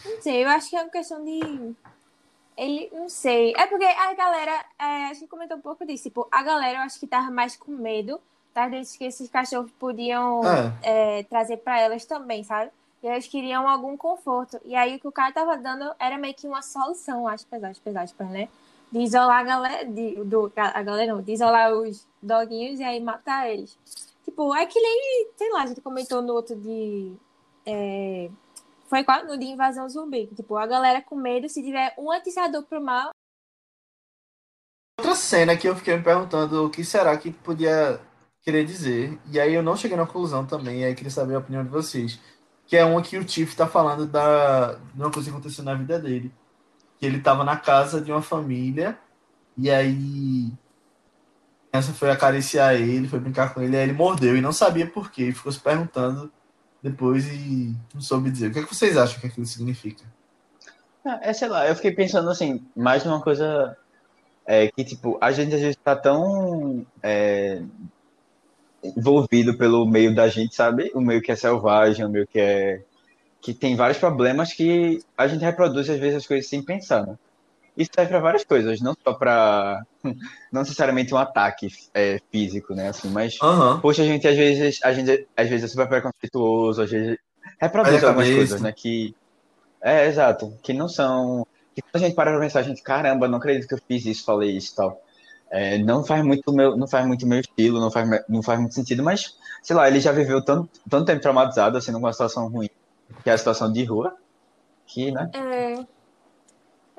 Não 0.03 0.21
sei, 0.21 0.43
eu 0.43 0.49
acho 0.49 0.69
que 0.69 0.75
é 0.75 0.81
uma 0.81 0.89
questão 0.89 1.23
de. 1.23 1.73
Ele, 2.57 2.89
não 2.93 3.09
sei. 3.09 3.53
É 3.57 3.65
porque 3.67 3.85
a 3.85 4.13
galera, 4.13 4.65
é, 4.77 5.05
a 5.09 5.13
gente 5.13 5.27
comentou 5.27 5.57
um 5.57 5.61
pouco 5.61 5.85
disso. 5.85 6.03
Tipo, 6.03 6.27
a 6.31 6.43
galera 6.43 6.79
eu 6.79 6.81
acho 6.81 6.99
que 6.99 7.07
tava 7.07 7.31
mais 7.31 7.55
com 7.55 7.71
medo 7.71 8.19
das 8.53 8.69
doenças 8.69 8.95
que 8.97 9.05
esses 9.05 9.29
cachorros 9.29 9.71
podiam 9.79 10.41
É. 10.83 11.19
é, 11.19 11.23
trazer 11.23 11.57
pra 11.57 11.79
elas 11.79 12.05
também, 12.05 12.43
sabe? 12.43 12.69
E 13.01 13.07
elas 13.07 13.25
queriam 13.27 13.67
algum 13.67 13.97
conforto. 13.97 14.59
E 14.65 14.75
aí 14.75 14.95
o 14.95 14.99
que 14.99 15.07
o 15.07 15.11
cara 15.11 15.31
tava 15.31 15.57
dando 15.57 15.91
era 15.97 16.17
meio 16.17 16.35
que 16.35 16.47
uma 16.47 16.61
solução, 16.61 17.27
aspas, 17.27 17.63
aspas, 17.63 17.95
aspas, 17.95 18.29
né? 18.29 18.47
De 18.91 18.99
isolar 18.99 19.39
a 19.39 19.43
galera, 19.43 19.85
de, 19.85 20.15
do, 20.25 20.51
a 20.55 20.83
galera 20.83 21.13
não, 21.13 21.21
de 21.21 21.31
isolar 21.31 21.71
os 21.73 22.05
doguinhos 22.21 22.79
e 22.79 22.83
aí 22.83 22.99
matar 22.99 23.49
eles. 23.49 23.75
Tipo, 24.25 24.53
é 24.53 24.65
que 24.65 24.79
nem, 24.79 25.27
sei 25.35 25.49
lá, 25.51 25.63
a 25.63 25.65
gente 25.67 25.81
comentou 25.81 26.21
no 26.21 26.33
outro 26.33 26.55
de. 26.55 27.13
é, 27.65 28.29
foi 28.91 29.05
qual? 29.05 29.25
No 29.25 29.39
de 29.39 29.45
invasão 29.45 29.87
zumbi. 29.87 30.27
Tipo, 30.35 30.57
a 30.57 30.67
galera 30.67 31.01
com 31.01 31.15
medo, 31.15 31.47
se 31.47 31.63
tiver 31.63 31.95
um 31.97 32.11
atiçador 32.11 32.63
pro 32.63 32.83
mal, 32.83 33.11
Outra 34.99 35.15
cena 35.15 35.57
que 35.57 35.67
eu 35.67 35.75
fiquei 35.75 35.97
me 35.97 36.03
perguntando 36.03 36.65
o 36.65 36.69
que 36.69 36.83
será 36.83 37.17
que 37.17 37.31
podia 37.31 37.99
querer 38.43 38.63
dizer. 38.65 39.17
E 39.31 39.39
aí 39.39 39.53
eu 39.53 39.63
não 39.63 39.75
cheguei 39.75 39.97
na 39.97 40.05
conclusão 40.05 40.45
também, 40.45 40.81
e 40.81 40.85
aí 40.85 40.93
queria 40.93 41.09
saber 41.09 41.35
a 41.35 41.39
opinião 41.39 41.63
de 41.63 41.69
vocês. 41.71 42.19
Que 42.67 42.77
é 42.77 42.85
uma 42.85 43.01
que 43.01 43.17
o 43.17 43.23
Tiff 43.25 43.55
tá 43.55 43.65
falando 43.65 44.05
da, 44.05 44.73
de 44.73 45.01
uma 45.01 45.09
coisa 45.09 45.29
que 45.29 45.35
aconteceu 45.35 45.63
na 45.63 45.73
vida 45.73 45.97
dele. 45.97 46.31
Que 46.99 47.05
ele 47.07 47.19
tava 47.19 47.43
na 47.43 47.57
casa 47.57 47.99
de 47.99 48.11
uma 48.11 48.21
família, 48.21 48.99
e 49.57 49.71
aí 49.71 50.53
essa 51.73 51.93
foi 51.93 52.11
acariciar 52.11 52.75
ele, 52.75 53.07
foi 53.07 53.19
brincar 53.19 53.53
com 53.53 53.61
ele, 53.61 53.75
aí 53.77 53.83
ele 53.83 53.93
mordeu 53.93 54.37
e 54.37 54.41
não 54.41 54.51
sabia 54.51 54.85
por 54.85 55.09
quê, 55.11 55.29
e 55.29 55.33
ficou 55.33 55.51
se 55.51 55.59
perguntando 55.59 56.31
depois 56.81 57.27
e 57.27 57.75
não 57.93 58.01
soube 58.01 58.31
dizer. 58.31 58.47
O 58.47 58.53
que, 58.53 58.59
é 58.59 58.63
que 58.63 58.73
vocês 58.73 58.97
acham 58.97 59.19
que 59.19 59.27
aquilo 59.27 59.45
significa? 59.45 60.03
Ah, 61.05 61.19
É, 61.21 61.33
sei 61.33 61.47
lá, 61.47 61.67
eu 61.67 61.75
fiquei 61.75 61.91
pensando 61.91 62.29
assim, 62.29 62.65
mais 62.75 63.03
numa 63.03 63.21
coisa 63.21 63.75
é, 64.45 64.67
que, 64.67 64.83
tipo, 64.83 65.17
a 65.21 65.31
gente 65.31 65.53
às 65.53 65.61
vezes 65.61 65.77
tá 65.83 65.95
tão 65.95 66.85
é, 67.01 67.61
envolvido 68.83 69.57
pelo 69.57 69.85
meio 69.85 70.13
da 70.13 70.27
gente, 70.27 70.55
sabe? 70.55 70.91
O 70.93 71.01
meio 71.01 71.21
que 71.21 71.31
é 71.31 71.35
selvagem, 71.35 72.05
o 72.05 72.09
meio 72.09 72.27
que 72.27 72.39
é. 72.39 72.81
que 73.39 73.53
tem 73.53 73.75
vários 73.75 73.97
problemas 73.97 74.53
que 74.53 75.03
a 75.17 75.27
gente 75.27 75.41
reproduz 75.41 75.89
às 75.89 75.99
vezes 75.99 76.17
as 76.17 76.27
coisas 76.27 76.47
sem 76.49 76.63
pensar, 76.63 77.05
né? 77.05 77.17
Isso 77.75 77.89
serve 77.95 78.09
para 78.09 78.19
várias 78.19 78.43
coisas, 78.43 78.81
não 78.81 78.93
só 79.03 79.13
para 79.13 79.81
não 80.51 80.61
necessariamente 80.61 81.13
um 81.13 81.17
ataque 81.17 81.67
é, 81.93 82.19
físico, 82.31 82.73
né? 82.73 82.89
Assim, 82.89 83.09
mas 83.09 83.37
Aham. 83.41 83.79
Poxa, 83.81 84.01
a 84.01 84.05
gente 84.05 84.27
às 84.27 84.35
vezes, 84.35 84.79
a 84.83 84.93
gente 84.93 85.27
às 85.35 85.49
vezes 85.49 85.65
é 85.65 85.67
super 85.67 85.87
preconceituoso, 85.87 86.81
às 86.81 86.91
vezes 86.91 87.17
reproduz 87.59 88.03
algumas 88.03 88.27
cabeça. 88.27 88.35
coisas, 88.35 88.61
né? 88.61 88.73
Que 88.75 89.15
é 89.81 90.07
exato, 90.07 90.57
que 90.63 90.73
não 90.73 90.87
são. 90.87 91.45
Que 91.73 91.81
quando 91.81 92.03
a 92.03 92.07
gente 92.07 92.15
para 92.15 92.31
pra 92.31 92.39
pensar, 92.39 92.59
a 92.59 92.63
gente, 92.63 92.83
caramba, 92.83 93.27
não 93.27 93.37
acredito 93.37 93.67
que 93.67 93.73
eu 93.73 93.79
fiz 93.87 94.05
isso, 94.05 94.25
falei 94.25 94.51
isso 94.51 94.73
e 94.73 94.75
tal. 94.75 95.01
É, 95.49 95.77
não 95.79 96.03
faz 96.03 96.23
muito 96.23 96.53
meu, 96.53 96.77
não 96.77 96.87
faz 96.87 97.05
muito 97.05 97.27
meu 97.27 97.39
estilo, 97.39 97.79
não 97.79 97.91
faz, 97.91 98.07
não 98.29 98.41
faz 98.41 98.59
muito 98.59 98.73
sentido, 98.73 99.03
mas 99.03 99.35
sei 99.61 99.75
lá, 99.75 99.87
ele 99.87 99.99
já 99.99 100.11
viveu 100.11 100.43
tanto, 100.43 100.69
tanto 100.89 101.05
tempo 101.05 101.21
traumatizado, 101.21 101.77
assim, 101.77 101.91
numa 101.91 102.11
situação 102.11 102.47
ruim, 102.47 102.69
que 103.23 103.29
é 103.29 103.33
a 103.33 103.37
situação 103.37 103.71
de 103.71 103.83
rua, 103.83 104.15
que, 104.87 105.11
né? 105.11 105.29
É. 105.33 106.00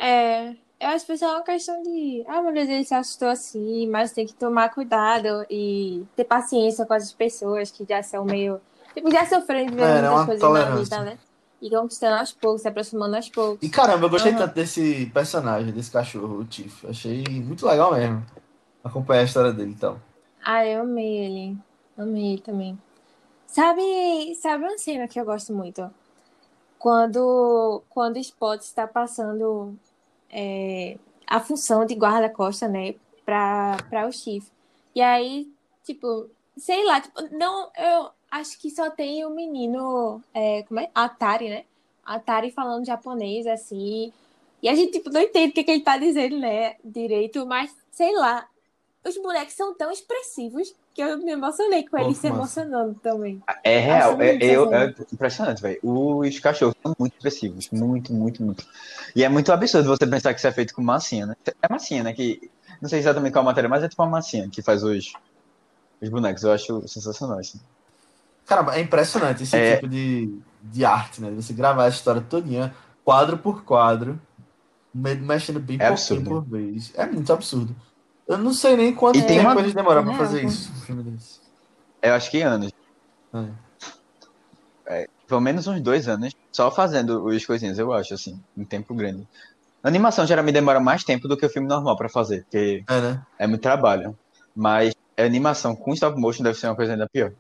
É. 0.03 0.57
Eu 0.81 0.89
acho 0.89 1.01
que 1.01 1.07
foi 1.07 1.17
só 1.17 1.37
uma 1.37 1.45
questão 1.45 1.81
de. 1.81 2.25
Ah, 2.27 2.43
meu 2.43 2.53
Deus, 2.53 2.69
ele 2.69 2.85
se 2.85 2.93
assustou 2.93 3.29
assim, 3.29 3.89
mas 3.89 4.11
tem 4.11 4.27
que 4.27 4.35
tomar 4.35 4.69
cuidado 4.71 5.47
e 5.49 6.05
ter 6.17 6.25
paciência 6.25 6.85
com 6.85 6.93
as 6.93 7.13
pessoas 7.13 7.71
que 7.71 7.87
já 7.89 8.03
são 8.03 8.25
meio. 8.25 8.61
Tipo, 8.93 9.09
já 9.13 9.25
sofrendo 9.25 9.71
de 9.71 9.77
ver 9.77 9.83
É, 9.83 10.03
né, 10.03 10.11
muitas 10.11 10.25
coisas 10.27 10.51
na 10.51 10.77
vida, 10.77 11.05
né? 11.05 11.19
E 11.61 11.71
conquistando 11.71 12.17
aos 12.17 12.33
poucos, 12.33 12.63
se 12.63 12.69
aproximando 12.69 13.15
aos 13.15 13.29
poucos. 13.29 13.65
E 13.65 13.71
caramba, 13.71 14.07
eu 14.07 14.11
gostei 14.11 14.33
Aham. 14.33 14.41
tanto 14.41 14.55
desse 14.55 15.07
personagem, 15.15 15.73
desse 15.73 15.93
cachorro, 15.93 16.41
o 16.41 16.45
Tiff. 16.45 16.85
Achei 16.89 17.23
muito 17.41 17.65
legal 17.65 17.93
mesmo. 17.93 18.27
Acompanhar 18.83 19.21
a 19.21 19.25
história 19.25 19.53
dele 19.53 19.71
então. 19.71 20.01
Ah, 20.45 20.67
eu 20.67 20.83
amei 20.83 21.17
ele. 21.19 21.59
Amei 21.97 22.33
ele 22.33 22.43
também. 22.43 22.77
Sabe, 23.47 23.83
sabe 24.35 24.65
uma 24.65 24.77
cena 24.79 25.07
que 25.07 25.21
eu 25.21 25.25
gosto 25.25 25.55
muito? 25.55 25.89
Quando, 26.77 27.85
quando 27.89 28.17
o 28.17 28.19
Spot 28.19 28.61
está 28.61 28.89
passando 28.89 29.79
é, 30.33 30.97
a 31.27 31.39
função 31.41 31.85
de 31.85 31.95
guarda-costa, 31.95 32.67
né, 32.67 32.95
para 33.25 34.09
o 34.09 34.13
Chief. 34.13 34.47
E 34.95 35.01
aí, 35.01 35.53
tipo, 35.85 36.29
sei 36.57 36.85
lá, 36.85 37.01
tipo, 37.01 37.21
não, 37.37 37.71
eu 37.77 38.11
acho 38.31 38.59
que 38.59 38.71
só 38.71 38.91
tem 38.91 39.25
o 39.25 39.31
menino, 39.31 40.23
é, 40.35 40.63
como 40.65 40.81
é? 40.81 40.91
Atari, 40.95 41.49
né? 41.49 41.65
Atari 42.05 42.51
falando 42.51 42.87
japonês, 42.87 43.47
assim. 43.47 44.13
E 44.63 44.69
a 44.69 44.75
gente, 44.75 44.93
tipo, 44.93 45.11
não 45.11 45.21
entende 45.21 45.51
o 45.51 45.55
que, 45.55 45.65
que 45.65 45.71
ele 45.71 45.83
tá 45.83 45.97
dizendo, 45.99 46.39
né, 46.39 46.77
direito, 46.85 47.47
mas 47.47 47.75
sei 47.91 48.15
lá. 48.17 48.49
Os 49.05 49.17
bonecos 49.19 49.55
são 49.55 49.75
tão 49.75 49.91
expressivos 49.91 50.73
que 50.95 51.01
eu 51.03 51.19
me 51.19 51.33
emocionei 51.33 51.87
com 51.89 51.97
que 51.97 52.15
se 52.15 52.29
massa. 52.29 52.61
emocionando 52.61 52.95
também. 53.03 53.43
É 53.65 53.79
real, 53.79 54.21
é, 54.21 54.37
é 54.37 54.41
sensacional. 54.41 54.89
impressionante, 55.13 55.63
velho. 55.63 55.81
Os 55.83 56.39
cachorros 56.39 56.75
são 56.83 56.95
muito 56.99 57.15
expressivos, 57.15 57.71
muito, 57.71 58.13
muito, 58.13 58.43
muito. 58.43 58.67
E 59.17 59.25
é 59.25 59.29
muito 59.29 59.51
absurdo 59.53 59.89
você 59.89 60.07
pensar 60.07 60.33
que 60.35 60.39
isso 60.41 60.47
é 60.49 60.53
feito 60.53 60.75
com 60.75 60.83
massinha, 60.83 61.27
né? 61.27 61.37
É 61.63 61.69
massinha, 61.71 62.03
né? 62.03 62.13
Que, 62.13 62.51
não 62.81 62.89
sei 62.89 62.99
exatamente 62.99 63.33
qual 63.33 63.43
a 63.43 63.47
matéria, 63.47 63.69
mas 63.71 63.83
é 63.83 63.89
tipo 63.89 64.03
uma 64.03 64.11
massinha 64.11 64.49
que 64.49 64.61
faz 64.63 64.83
os, 64.83 65.13
os 66.01 66.09
bonecos. 66.09 66.43
Eu 66.43 66.53
acho 66.53 66.87
sensacional, 66.89 67.39
assim. 67.39 67.59
Caramba, 68.47 68.77
é 68.77 68.81
impressionante 68.81 69.45
esse 69.45 69.57
É. 69.57 69.77
tipo 69.77 69.89
de, 69.89 70.37
de 70.63 70.85
arte, 70.85 71.23
né? 71.23 71.31
Você 71.31 71.53
gravar 71.53 71.85
a 71.85 71.89
história 71.89 72.21
todinha, 72.21 72.75
quadro 73.05 73.39
por 73.39 73.65
quadro, 73.65 74.21
me- 74.93 75.15
mexendo 75.15 75.59
bem 75.61 75.77
É 75.81 75.89
pouquinho 75.89 76.21
absurdo. 76.21 76.29
por 76.29 76.45
vez. 76.45 76.93
É 76.97 77.07
muito 77.07 77.33
absurdo. 77.33 77.75
Eu 78.33 78.39
não 78.39 78.53
sei 78.53 78.77
nem 78.77 78.95
quanto 78.95 79.19
E 79.19 79.23
tem 79.23 79.39
tempo 79.39 79.51
uma- 79.51 79.61
eles 79.61 79.75
demoraram 79.75 80.05
pra 80.05 80.15
É, 80.15 80.19
fazer 80.19 80.41
pô. 80.43 80.47
isso. 80.49 80.73
Um 80.91 81.03
desse. 81.03 81.41
Eu 82.03 82.15
acho 82.15 82.31
que 82.31 82.41
anos. 82.43 82.71
É. 84.87 85.07
Pelo 85.27 85.41
menos 85.41 85.67
uns 85.67 85.81
dois 85.81 86.09
anos, 86.09 86.33
só 86.53 86.71
fazendo 86.71 87.25
os 87.25 87.47
coisinhas, 87.47 87.79
eu 87.79 87.93
acho, 87.93 88.13
assim, 88.15 88.39
em 88.57 88.65
tempo 88.65 88.95
grande. 88.95 89.27
A 89.83 89.89
animação 89.89 90.27
geralmente 90.27 90.55
demora 90.55 90.79
mais 90.81 91.03
tempo 91.05 91.27
do 91.27 91.37
que 91.37 91.47
o 91.47 91.51
filme 91.51 91.67
normal 91.69 91.97
pra 91.97 92.09
fazer, 92.09 92.43
porque 92.43 92.85
É, 92.89 93.01
né? 93.01 93.23
é 93.39 93.47
muito 93.47 93.63
trabalho. 93.63 94.17
Mas 94.55 94.95
a 95.19 95.23
animação 95.23 95.75
com 95.75 95.95
stop 95.95 96.19
motion 96.21 96.43
deve 96.43 96.59
ser 96.59 96.67
uma 96.67 96.77
coisa 96.77 96.93
ainda 96.93 97.09
pior. 97.11 97.33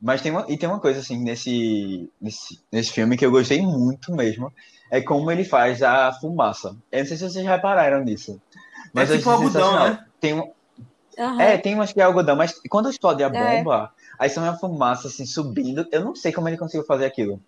Mas 0.00 0.22
tem 0.22 0.30
uma, 0.32 0.46
e 0.48 0.56
tem 0.56 0.68
uma 0.68 0.80
coisa 0.80 1.00
assim 1.00 1.18
nesse, 1.22 2.08
nesse, 2.20 2.60
nesse 2.72 2.92
filme 2.92 3.16
que 3.16 3.26
eu 3.26 3.30
gostei 3.32 3.60
muito 3.60 4.12
mesmo, 4.12 4.52
é 4.90 5.00
como 5.02 5.30
ele 5.30 5.44
faz 5.44 5.82
a 5.82 6.12
fumaça. 6.12 6.74
Eu 6.90 7.00
não 7.00 7.06
sei 7.06 7.16
se 7.16 7.28
vocês 7.28 7.44
repararam 7.46 8.02
nisso. 8.04 8.40
Mas 8.94 9.10
é 9.10 9.14
eu 9.14 9.18
tipo 9.18 9.30
algodão, 9.30 9.72
né? 9.84 9.98
Tem, 10.20 10.34
um- 10.34 10.52
Aham. 11.18 11.40
é, 11.42 11.58
tem 11.58 11.74
umas 11.74 11.92
que 11.92 12.00
é 12.00 12.04
algodão, 12.04 12.36
mas 12.36 12.54
quando 12.68 12.90
explode 12.90 13.22
a 13.22 13.28
É. 13.28 13.32
bomba, 13.58 13.90
aí 14.18 14.30
são 14.30 14.42
uma 14.42 14.58
fumaça 14.58 15.08
assim 15.08 15.26
subindo. 15.26 15.86
Eu 15.92 16.04
não 16.04 16.14
sei 16.14 16.32
como 16.32 16.48
ele 16.48 16.56
conseguiu 16.58 16.86
fazer 16.86 17.06
aquilo. 17.06 17.40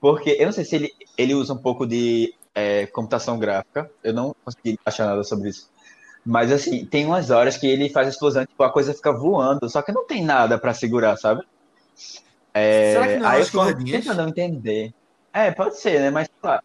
Porque 0.00 0.36
eu 0.38 0.46
não 0.46 0.52
sei 0.52 0.64
se 0.64 0.76
ele, 0.76 0.90
ele 1.18 1.34
usa 1.34 1.54
um 1.54 1.62
pouco 1.62 1.86
de 1.86 2.32
é, 2.54 2.86
computação 2.88 3.38
gráfica. 3.38 3.90
Eu 4.04 4.14
não 4.14 4.34
consegui 4.44 4.78
achar 4.86 5.06
nada 5.06 5.24
sobre 5.24 5.50
isso. 5.50 5.68
Mas 6.26 6.52
assim, 6.52 6.86
tem 6.86 7.06
umas 7.06 7.30
horas 7.30 7.56
que 7.56 7.66
ele 7.66 7.90
faz 7.90 8.06
a 8.08 8.10
explosão, 8.10 8.44
tipo, 8.46 8.62
a 8.62 8.72
coisa 8.72 8.94
fica 8.94 9.12
voando, 9.12 9.68
só 9.70 9.82
que 9.82 9.92
não 9.92 10.06
tem 10.06 10.24
nada 10.24 10.58
pra 10.58 10.74
segurar, 10.74 11.16
sabe? 11.16 11.42
É, 12.54 12.92
Será 12.92 13.08
que 13.08 13.16
não 13.18 13.26
é 13.26 13.28
aí 13.30 13.40
eu 13.40 13.40
umas 13.40 13.50
fico 13.50 13.64
cordinhas? 13.64 14.04
tentando 14.04 14.28
entender. 14.28 14.90
É, 15.32 15.50
pode 15.52 15.78
ser, 15.78 16.00
né? 16.00 16.10
Mas, 16.10 16.26
sei 16.28 16.50
lá, 16.50 16.60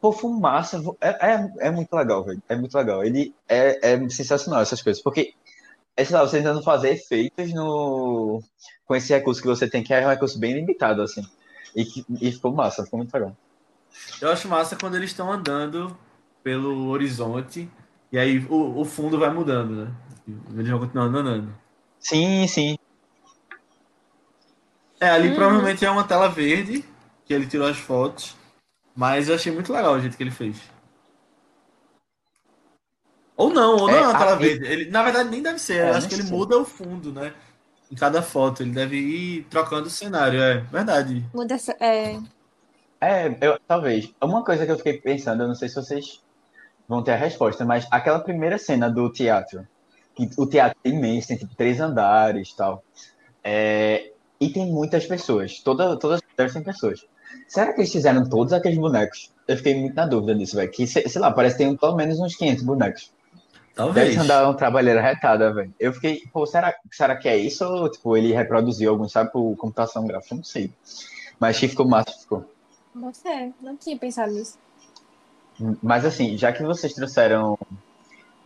pô, 0.00 0.12
fumaça 0.12 0.82
é, 1.00 1.32
é, 1.34 1.52
é 1.68 1.70
muito 1.70 1.94
legal, 1.94 2.24
velho. 2.24 2.42
É 2.48 2.56
muito 2.56 2.76
legal. 2.76 3.04
Ele 3.04 3.34
é, 3.48 3.92
é 3.94 4.08
sensacional, 4.08 4.60
essas 4.60 4.82
coisas. 4.82 5.02
Porque, 5.02 5.34
é, 5.96 6.04
sei 6.04 6.16
lá, 6.16 6.22
você 6.22 6.38
tentando 6.38 6.62
fazer 6.62 6.90
efeitos 6.90 7.52
no... 7.52 8.42
com 8.86 8.94
esse 8.94 9.12
recurso 9.12 9.40
que 9.40 9.48
você 9.48 9.68
tem, 9.68 9.82
que 9.82 9.92
é 9.94 10.06
um 10.06 10.10
recurso 10.10 10.38
bem 10.38 10.54
limitado, 10.54 11.02
assim. 11.02 11.22
E, 11.74 11.86
e 12.20 12.32
ficou 12.32 12.52
massa, 12.52 12.84
ficou 12.84 12.98
muito 12.98 13.12
legal. 13.12 13.36
Eu 14.20 14.30
acho 14.30 14.48
massa 14.48 14.76
quando 14.76 14.96
eles 14.96 15.10
estão 15.10 15.32
andando 15.32 15.96
pelo 16.42 16.88
horizonte 16.88 17.68
e 18.12 18.18
aí 18.18 18.38
o, 18.48 18.80
o 18.80 18.84
fundo 18.84 19.18
vai 19.18 19.30
mudando, 19.30 19.84
né? 19.84 19.90
Eles 20.54 20.68
vão 20.70 20.80
continuando 20.80 21.18
andando. 21.18 21.54
Sim, 21.98 22.46
sim. 22.46 22.78
É, 25.00 25.10
ali 25.10 25.28
Uhum. 25.28 25.34
provavelmente 25.34 25.84
é 25.84 25.90
uma 25.90 26.04
tela 26.04 26.28
verde 26.28 26.84
que 27.24 27.34
ele 27.34 27.46
tirou 27.46 27.66
as 27.66 27.76
fotos, 27.76 28.34
mas 28.96 29.28
eu 29.28 29.34
achei 29.36 29.52
muito 29.52 29.72
legal 29.72 29.94
o 29.94 30.00
jeito 30.00 30.16
que 30.16 30.22
ele 30.22 30.30
fez. 30.30 30.56
Ou 33.36 33.50
não, 33.52 33.76
ou 33.76 33.88
não 33.88 33.94
É, 33.94 33.98
é 33.98 34.06
uma 34.08 34.18
tela 34.18 34.32
a- 34.32 34.36
verde. 34.36 34.64
Ele, 34.66 34.90
na 34.90 35.02
verdade, 35.02 35.28
nem 35.28 35.42
deve 35.42 35.58
ser. 35.58 35.84
É, 35.84 35.90
eu 35.90 35.94
acho 35.94 36.08
que 36.08 36.14
ele 36.14 36.22
sei. 36.22 36.32
muda 36.32 36.56
o 36.58 36.64
fundo, 36.64 37.12
né? 37.12 37.34
Em 37.92 37.94
cada 37.94 38.22
foto. 38.22 38.62
Ele 38.62 38.72
deve 38.72 38.96
ir 38.96 39.44
trocando 39.44 39.88
o 39.88 39.90
cenário. 39.90 40.40
É 40.40 40.58
verdade. 40.60 41.22
Muda 41.34 41.54
essa- 41.54 41.76
é, 41.78 42.18
É, 42.98 43.26
eu, 43.46 43.58
talvez. 43.68 44.10
Uma 44.22 44.42
coisa 44.42 44.64
que 44.64 44.72
eu 44.72 44.78
fiquei 44.78 44.98
pensando, 44.98 45.42
eu 45.42 45.48
não 45.48 45.54
sei 45.54 45.68
se 45.68 45.74
vocês 45.74 46.22
vão 46.88 47.02
ter 47.02 47.12
a 47.12 47.16
resposta, 47.16 47.62
mas 47.64 47.86
aquela 47.90 48.20
primeira 48.20 48.56
cena 48.56 48.88
do 48.88 49.12
teatro, 49.12 49.66
que 50.14 50.30
o 50.38 50.46
teatro 50.46 50.78
é 50.82 50.88
imenso, 50.88 51.28
tem 51.28 51.36
tipo 51.36 51.54
três 51.54 51.78
andares 51.78 52.48
e 52.48 52.56
tal, 52.56 52.82
é, 53.44 54.12
e 54.40 54.48
tem 54.48 54.64
muitas 54.72 55.04
pessoas, 55.04 55.60
toda, 55.60 55.98
todas 55.98 56.22
as 56.38 56.52
tem 56.54 56.62
pessoas. 56.62 57.04
Será 57.48 57.72
que 57.72 57.80
eles 57.80 57.92
fizeram 57.92 58.28
todos 58.28 58.52
aqueles 58.52 58.78
bonecos? 58.78 59.32
Eu 59.46 59.56
fiquei 59.56 59.74
muito 59.78 59.94
na 59.94 60.06
dúvida 60.06 60.34
disso, 60.34 60.56
velho. 60.56 60.70
Que, 60.70 60.86
sei 60.86 61.08
sei 61.08 61.20
lá, 61.20 61.30
parece 61.30 61.56
que 61.56 61.64
tem 61.64 61.76
pelo 61.76 61.96
menos 61.96 62.18
uns 62.18 62.34
500 62.34 62.64
bonecos. 62.64 63.12
Talvez. 63.74 64.08
Deve 64.08 64.20
andar 64.20 64.44
uma 64.44 64.54
trabalheira 64.54 65.00
retada, 65.00 65.52
velho. 65.52 65.72
Eu 65.78 65.92
fiquei, 65.92 66.22
pô, 66.32 66.46
será, 66.46 66.74
será 66.90 67.14
que 67.14 67.28
é 67.28 67.36
isso? 67.36 67.64
Ou, 67.64 67.90
tipo, 67.90 68.16
ele 68.16 68.32
reproduziu 68.32 68.90
algum, 68.90 69.08
sabe, 69.08 69.30
por 69.30 69.54
computação 69.56 70.06
gráfica? 70.06 70.34
Não 70.34 70.44
sei. 70.44 70.72
Mas 71.38 71.58
que 71.58 71.68
ficou 71.68 71.86
massa, 71.86 72.10
ficou. 72.18 72.44
você, 72.94 73.52
não 73.60 73.76
tinha 73.76 73.96
pensado 73.98 74.32
nisso. 74.32 74.58
Mas 75.82 76.04
assim, 76.04 76.36
já 76.36 76.52
que 76.52 76.62
vocês 76.62 76.92
trouxeram 76.94 77.58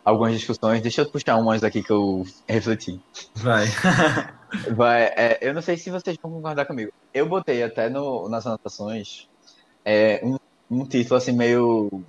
algumas 0.05 0.33
discussões, 0.33 0.83
deixa 0.83 1.03
eu 1.03 1.11
puxar 1.11 1.37
umas 1.37 1.63
aqui 1.63 1.83
que 1.83 1.93
eu 1.93 2.27
refleti. 2.49 3.01
Vai. 3.37 3.67
Vai, 4.73 5.05
é, 5.05 5.39
eu 5.41 5.55
não 5.55 5.63
sei 5.63 5.77
se 5.77 5.91
vocês 5.91 6.17
vão 6.23 6.33
concordar 6.33 6.67
comigo. 6.67 6.93
Eu 7.13 7.29
botei 7.29 7.63
até 7.63 7.89
no, 7.89 8.29
nas 8.29 8.47
anotações 8.47 9.29
é, 9.85 10.21
um, 10.23 10.37
um 10.71 10.85
título 10.85 11.17
assim 11.17 11.33
meio 11.33 12.03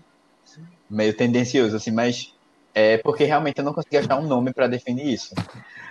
meio 0.90 1.16
tendencioso, 1.16 1.76
assim, 1.76 1.92
mas 1.92 2.34
é 2.74 2.98
porque 2.98 3.24
realmente 3.24 3.60
eu 3.60 3.64
não 3.64 3.74
consegui 3.74 3.98
achar 3.98 4.18
um 4.18 4.28
nome 4.28 4.54
para 4.54 4.68
definir 4.68 5.08
isso. 5.08 5.34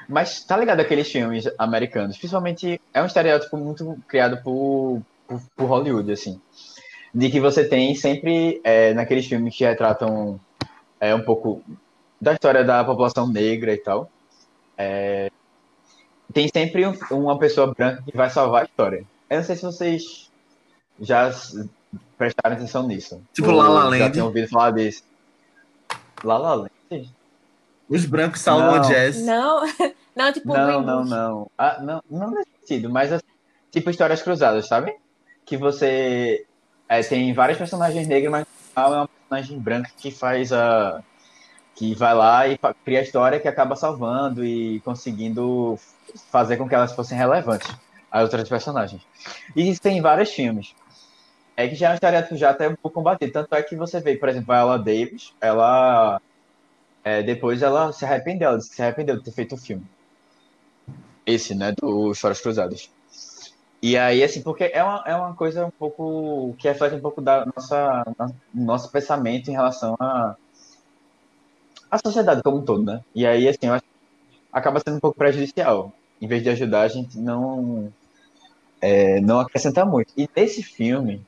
Mas 0.09 0.45
tá 0.45 0.57
ligado 0.57 0.81
aqueles 0.81 1.11
filmes 1.11 1.49
americanos, 1.59 2.19
principalmente 2.19 2.81
é 2.93 3.03
um 3.03 3.07
estereótipo 3.07 3.57
muito 3.57 3.97
criado 4.07 4.43
por, 4.43 5.01
por, 5.27 5.41
por 5.57 5.67
Hollywood, 5.67 6.13
assim, 6.13 6.41
de 7.15 7.31
que 7.31 7.41
você 7.41 7.65
tem 7.65 7.95
sempre 7.95 8.61
é, 8.63 8.93
naqueles 8.93 9.27
filmes 9.27 9.57
que 9.57 9.65
retratam 9.65 10.39
é, 11.01 11.15
um 11.15 11.23
pouco 11.23 11.63
da 12.21 12.35
história 12.35 12.63
da 12.63 12.85
população 12.85 13.27
negra 13.27 13.73
e 13.73 13.79
tal. 13.79 14.11
é, 14.77 15.31
tem 16.33 16.49
sempre 16.53 16.87
um- 16.87 16.97
uma 17.12 17.38
pessoa 17.38 17.73
branca 17.75 18.03
que 18.03 18.16
vai 18.16 18.31
salvar 18.31 18.62
a 18.62 18.64
história. 18.64 19.05
Eu 19.29 19.37
não 19.38 19.45
sei 19.45 19.57
se 19.57 19.62
vocês 19.62 20.31
já 21.01 21.31
prestaram 22.19 22.57
atenção 22.57 22.87
nisso. 22.87 23.21
Tipo 23.33 23.51
Ou 23.51 23.57
La 23.57 23.69
La 23.69 23.83
Já 23.83 23.88
Land. 24.05 24.12
tinham 24.12 24.27
ouvido 24.27 24.49
falar 24.49 24.73
disso. 24.73 25.03
La 26.25 26.37
La 26.38 26.55
Land? 26.55 27.14
Os 27.88 28.05
brancos 28.05 28.40
salvam 28.40 28.66
Não. 28.66 28.75
a 28.75 28.79
Jazz. 28.88 29.25
Não, 29.25 29.62
não 30.14 30.33
tipo 30.33 30.49
Não, 30.53 30.81
não, 30.83 31.05
não. 31.05 31.51
Ah, 31.59 31.81
não. 31.81 32.03
Não 32.11 32.31
nesse 32.31 32.51
sentido, 32.61 32.90
mas 32.90 33.12
assim, 33.12 33.25
tipo 33.71 33.90
histórias 33.90 34.23
cruzadas, 34.23 34.69
sabe? 34.69 34.95
Que 35.45 35.57
você 35.57 36.47
é, 36.88 37.03
tem 37.03 37.33
várias 37.33 37.59
personagens 37.59 38.07
negras, 38.07 38.31
mas 38.31 38.40
no 38.47 38.69
final 38.75 38.95
é 38.95 38.97
uma 38.99 39.09
personagem 39.09 39.59
branca 39.59 39.90
que 39.97 40.11
faz 40.11 40.53
a. 40.53 41.03
que 41.75 41.95
vai 41.95 42.15
lá 42.15 42.47
e 42.49 42.59
cria 42.85 43.01
a 43.01 43.03
história 43.03 43.41
que 43.41 43.49
acaba 43.49 43.75
salvando 43.77 44.45
e 44.45 44.81
conseguindo 44.81 45.79
fazer 46.31 46.57
com 46.57 46.69
que 46.69 46.75
elas 46.75 46.93
fossem 46.93 47.17
relevantes 47.17 47.71
às 48.11 48.23
outras 48.25 48.49
personagens. 48.49 49.03
E 49.57 49.71
isso 49.71 49.81
tem 49.81 49.99
em 49.99 50.03
vários 50.03 50.31
filmes. 50.31 50.75
É 51.57 51.69
que 51.69 51.75
já 51.75 51.93
é 51.93 51.95
história 51.95 52.23
que 52.23 52.37
já 52.37 52.51
até 52.51 52.69
um 52.69 52.75
pouco 52.75 52.95
combatida. 52.97 53.33
Tanto 53.33 53.55
é 53.55 53.63
que 53.63 53.77
você 53.77 54.01
vê, 54.01 54.17
por 54.17 54.29
exemplo, 54.29 54.53
a 54.53 54.59
Ella 54.59 54.79
Davis, 54.79 55.33
ela. 55.41 56.21
é, 57.05 57.23
depois 57.23 57.63
ela 57.63 57.93
se 57.93 58.05
arrependeu, 58.05 58.49
ela 58.49 58.59
disse 58.59 58.71
que 58.71 58.77
se 58.77 58.83
arrependeu 58.83 59.17
de 59.17 59.25
ter 59.25 59.33
feito 59.33 59.55
o 59.55 59.59
filme. 59.59 59.85
Esse, 61.27 61.55
né, 61.55 61.73
do 61.73 62.11
Histórias 62.13 62.41
Cruzadas. 62.41 62.91
E 63.83 63.97
aí, 63.97 64.23
assim, 64.23 64.43
porque 64.43 64.65
é 64.65 64.83
uma, 64.83 65.03
é 65.07 65.15
uma 65.15 65.35
coisa 65.35 65.65
um 65.67 65.71
pouco. 65.71 66.55
que 66.59 66.69
reflete 66.69 66.97
um 66.97 67.01
pouco 67.01 67.23
da 67.23 67.47
nossa, 67.47 68.05
no- 68.19 68.35
nosso 68.55 68.91
pensamento 68.91 69.49
em 69.49 69.53
relação 69.55 69.97
a. 69.99 70.37
a 71.90 71.98
sociedade 71.98 72.42
como 72.42 72.59
um 72.59 72.64
todo, 72.64 72.83
né? 72.83 73.03
E 73.14 73.26
aí, 73.26 73.48
assim, 73.48 73.66
eu 73.66 73.74
acho 73.74 73.85
acaba 74.53 74.81
sendo 74.81 74.96
um 74.96 75.00
pouco 75.00 75.18
prejudicial. 75.18 75.92
Em 76.20 76.26
vez 76.26 76.42
de 76.42 76.50
ajudar, 76.50 76.83
a 76.83 76.88
gente 76.88 77.18
não. 77.18 77.92
é, 78.81 79.20
não 79.20 79.40
acrescenta 79.40 79.85
muito. 79.85 80.12
E 80.16 80.29
nesse 80.37 80.62
filme, 80.62 81.24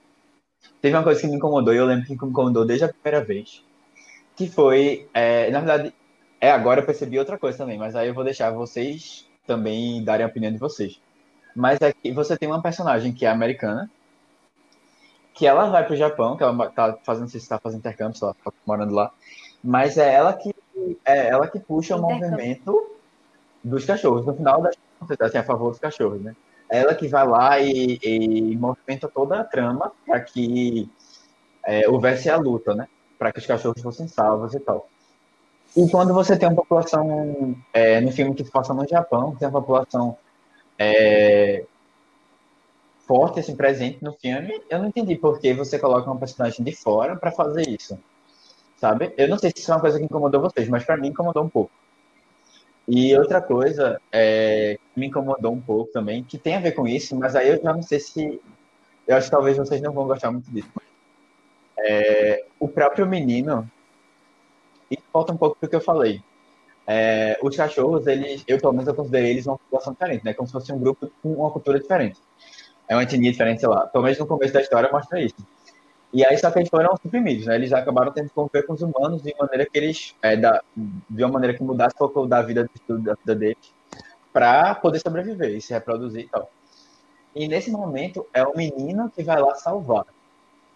teve 0.80 0.96
uma 0.96 1.02
coisa 1.04 1.20
que 1.20 1.26
me 1.26 1.36
incomodou, 1.36 1.72
e 1.72 1.76
eu 1.76 1.86
lembro 1.86 2.04
que 2.04 2.10
me 2.10 2.16
incomodou 2.16 2.66
desde 2.66 2.84
a 2.84 2.88
primeira 2.88 3.24
vez. 3.24 3.64
Que 4.36 4.48
foi. 4.48 5.08
é, 5.14 5.50
na 5.50 5.60
verdade, 5.60 5.94
é 6.40 6.50
agora 6.50 6.80
eu 6.80 6.86
percebi 6.86 7.18
outra 7.18 7.38
coisa 7.38 7.58
também, 7.58 7.78
mas 7.78 7.94
aí 7.94 8.08
eu 8.08 8.14
vou 8.14 8.24
deixar 8.24 8.50
vocês 8.50 9.26
também 9.46 10.02
darem 10.04 10.24
a 10.24 10.28
opinião 10.28 10.52
de 10.52 10.58
vocês. 10.58 11.00
Mas 11.54 11.80
é 11.80 11.92
que 11.92 12.12
você 12.12 12.36
tem 12.36 12.48
uma 12.48 12.62
personagem 12.62 13.12
que 13.12 13.26
é 13.26 13.28
americana, 13.28 13.90
que 15.34 15.46
ela 15.46 15.68
vai 15.68 15.86
pro 15.86 15.96
Japão, 15.96 16.36
que 16.36 16.42
ela 16.42 16.70
tá 16.70 16.98
fazendo, 17.04 17.28
se 17.28 17.48
tá 17.48 17.58
fazendo 17.58 17.80
intercâmbio, 17.80 18.16
sei 18.18 18.28
lá, 18.28 18.34
tá 18.34 18.52
morando 18.66 18.94
lá, 18.94 19.12
mas 19.62 19.96
é 19.98 20.14
ela 20.14 20.32
que 20.32 20.54
é 21.04 21.28
ela 21.28 21.48
que 21.48 21.60
puxa 21.60 21.96
o 21.96 22.00
movimento 22.00 22.96
dos 23.62 23.84
cachorros. 23.84 24.26
No 24.26 24.34
final 24.34 24.60
das 24.62 24.76
contas, 24.98 25.20
assim, 25.20 25.38
a 25.38 25.44
favor 25.44 25.70
dos 25.70 25.78
cachorros, 25.78 26.20
né? 26.20 26.34
É 26.70 26.78
ela 26.78 26.94
que 26.94 27.06
vai 27.06 27.26
lá 27.26 27.60
e, 27.60 27.98
e 28.02 28.56
movimenta 28.56 29.08
toda 29.08 29.40
a 29.40 29.44
trama 29.44 29.92
para 30.06 30.20
que 30.20 30.88
é, 31.64 31.88
houvesse 31.88 32.30
a 32.30 32.36
luta, 32.36 32.74
né? 32.74 32.88
Para 33.18 33.32
que 33.32 33.38
os 33.38 33.46
cachorros 33.46 33.82
fossem 33.82 34.08
salvos 34.08 34.54
e 34.54 34.60
tal. 34.60 34.88
E 35.76 35.88
quando 35.90 36.12
você 36.12 36.36
tem 36.36 36.48
uma 36.48 36.56
população, 36.56 37.56
é, 37.72 38.00
no 38.00 38.10
filme 38.12 38.34
que 38.34 38.44
se 38.44 38.50
passa 38.50 38.74
no 38.74 38.86
Japão, 38.86 39.34
tem 39.36 39.48
uma 39.48 39.60
população 39.60 40.16
é, 40.78 41.64
forte, 43.06 43.40
assim, 43.40 43.56
presente 43.56 44.02
no 44.02 44.12
filme, 44.12 44.60
eu 44.68 44.78
não 44.78 44.88
entendi 44.88 45.16
por 45.16 45.38
que 45.38 45.52
você 45.54 45.78
coloca 45.78 46.10
uma 46.10 46.18
personagem 46.18 46.64
de 46.64 46.72
fora 46.74 47.16
para 47.16 47.30
fazer 47.30 47.68
isso, 47.68 47.98
sabe? 48.82 49.12
Eu 49.16 49.28
não 49.28 49.38
sei 49.38 49.50
se 49.50 49.60
isso 49.60 49.70
é 49.70 49.74
uma 49.76 49.80
coisa 49.80 49.96
que 49.96 50.04
incomodou 50.04 50.40
vocês, 50.40 50.68
mas 50.68 50.82
para 50.84 50.96
mim 50.96 51.08
incomodou 51.08 51.44
um 51.44 51.48
pouco. 51.48 51.70
E 52.88 53.16
outra 53.16 53.40
coisa 53.40 54.00
é, 54.10 54.76
que 54.92 54.98
me 54.98 55.06
incomodou 55.06 55.52
um 55.52 55.60
pouco 55.60 55.92
também, 55.92 56.24
que 56.24 56.36
tem 56.36 56.56
a 56.56 56.60
ver 56.60 56.72
com 56.72 56.86
isso, 56.88 57.14
mas 57.16 57.36
aí 57.36 57.48
eu 57.50 57.62
já 57.62 57.72
não 57.72 57.82
sei 57.82 58.00
se. 58.00 58.40
Eu 59.06 59.16
acho 59.16 59.26
que 59.26 59.30
talvez 59.30 59.56
vocês 59.56 59.80
não 59.80 59.92
vão 59.92 60.06
gostar 60.08 60.32
muito 60.32 60.50
disso. 60.50 60.68
é, 61.78 62.44
o 62.58 62.68
próprio 62.68 63.06
menino. 63.06 63.70
Isso 64.90 65.04
volta 65.12 65.32
um 65.32 65.36
pouco 65.36 65.56
do 65.60 65.68
que 65.68 65.76
eu 65.76 65.80
falei. 65.80 66.20
É, 66.86 67.38
os 67.40 67.56
cachorros, 67.56 68.06
eles, 68.06 68.44
eu 68.48 68.58
pelo 68.58 68.72
menos 68.72 68.88
eu 68.88 68.94
considero 68.94 69.26
eles 69.26 69.46
uma 69.46 69.58
população 69.58 69.92
diferente, 69.92 70.24
né? 70.24 70.34
Como 70.34 70.46
se 70.48 70.52
fosse 70.52 70.72
um 70.72 70.78
grupo 70.78 71.10
com 71.22 71.34
uma 71.34 71.50
cultura 71.52 71.78
diferente. 71.78 72.18
É 72.88 72.96
uma 72.96 73.04
etnia 73.04 73.30
diferente, 73.30 73.60
sei 73.60 73.68
lá. 73.68 73.86
Pelo 73.86 74.04
menos 74.04 74.18
no 74.18 74.26
começo 74.26 74.52
da 74.52 74.60
história 74.60 74.90
mostra 74.90 75.20
isso. 75.22 75.36
E 76.12 76.24
aí 76.26 76.36
só 76.36 76.50
que 76.50 76.58
eles 76.58 76.68
foram 76.68 76.94
suprimidos, 76.96 77.46
né? 77.46 77.54
Eles 77.54 77.72
acabaram 77.72 78.12
tendo 78.12 78.28
que 78.28 78.34
conviver 78.34 78.66
com 78.66 78.74
os 78.74 78.82
humanos 78.82 79.22
de 79.22 79.34
maneira 79.38 79.64
que 79.64 79.78
eles, 79.78 80.14
é, 80.20 80.36
da, 80.36 80.62
de 80.76 81.24
uma 81.24 81.32
maneira 81.32 81.56
que 81.56 81.64
mudasse 81.64 81.94
um 81.94 81.98
pouco 81.98 82.26
da 82.26 82.42
vida, 82.42 82.68
da 82.88 83.14
vida 83.14 83.34
deles, 83.34 83.74
para 84.32 84.74
poder 84.74 84.98
sobreviver 84.98 85.50
e 85.50 85.60
se 85.60 85.72
reproduzir 85.72 86.24
e 86.24 86.28
tal. 86.28 86.50
E 87.34 87.48
nesse 87.48 87.70
momento 87.70 88.26
é 88.34 88.44
o 88.44 88.54
menino 88.54 89.10
que 89.10 89.22
vai 89.22 89.40
lá 89.40 89.54
salvar 89.54 90.04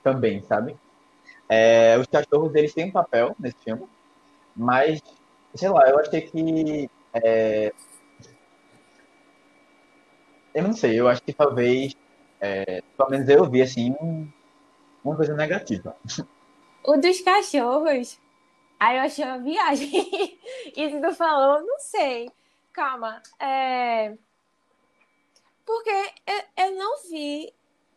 também, 0.03 0.42
sabe? 0.42 0.75
É, 1.49 1.99
os 1.99 2.07
cachorros 2.07 2.55
eles 2.55 2.72
têm 2.72 2.87
um 2.87 2.90
papel 2.90 3.37
nesse 3.38 3.57
filme, 3.62 3.87
mas 4.55 5.03
sei 5.55 5.68
lá, 5.68 5.88
eu 5.88 5.99
achei 5.99 6.22
que 6.22 6.90
é, 7.12 7.72
eu 10.55 10.62
não 10.62 10.72
sei, 10.72 10.99
eu 10.99 11.09
acho 11.09 11.22
que 11.22 11.33
talvez 11.33 11.94
é, 12.40 12.83
pelo 12.96 13.11
menos 13.11 13.29
eu 13.29 13.49
vi 13.51 13.62
assim 13.62 13.94
uma 15.11 15.16
coisa 15.16 15.35
negativa. 15.35 15.97
O 16.85 16.97
dos 16.97 17.21
cachorros, 17.21 18.19
aí 18.79 18.97
eu 18.97 19.03
achei 19.03 19.25
uma 19.25 19.38
viagem. 19.38 20.38
e 20.77 21.01
tu 21.01 21.14
falou, 21.14 21.64
não 21.64 21.79
sei. 21.79 22.31
Calma, 22.73 23.23
é 23.40 24.14
porque 25.66 25.90
eu, 26.27 26.64
eu 26.64 26.77
não 26.77 26.97
vi 27.11 27.53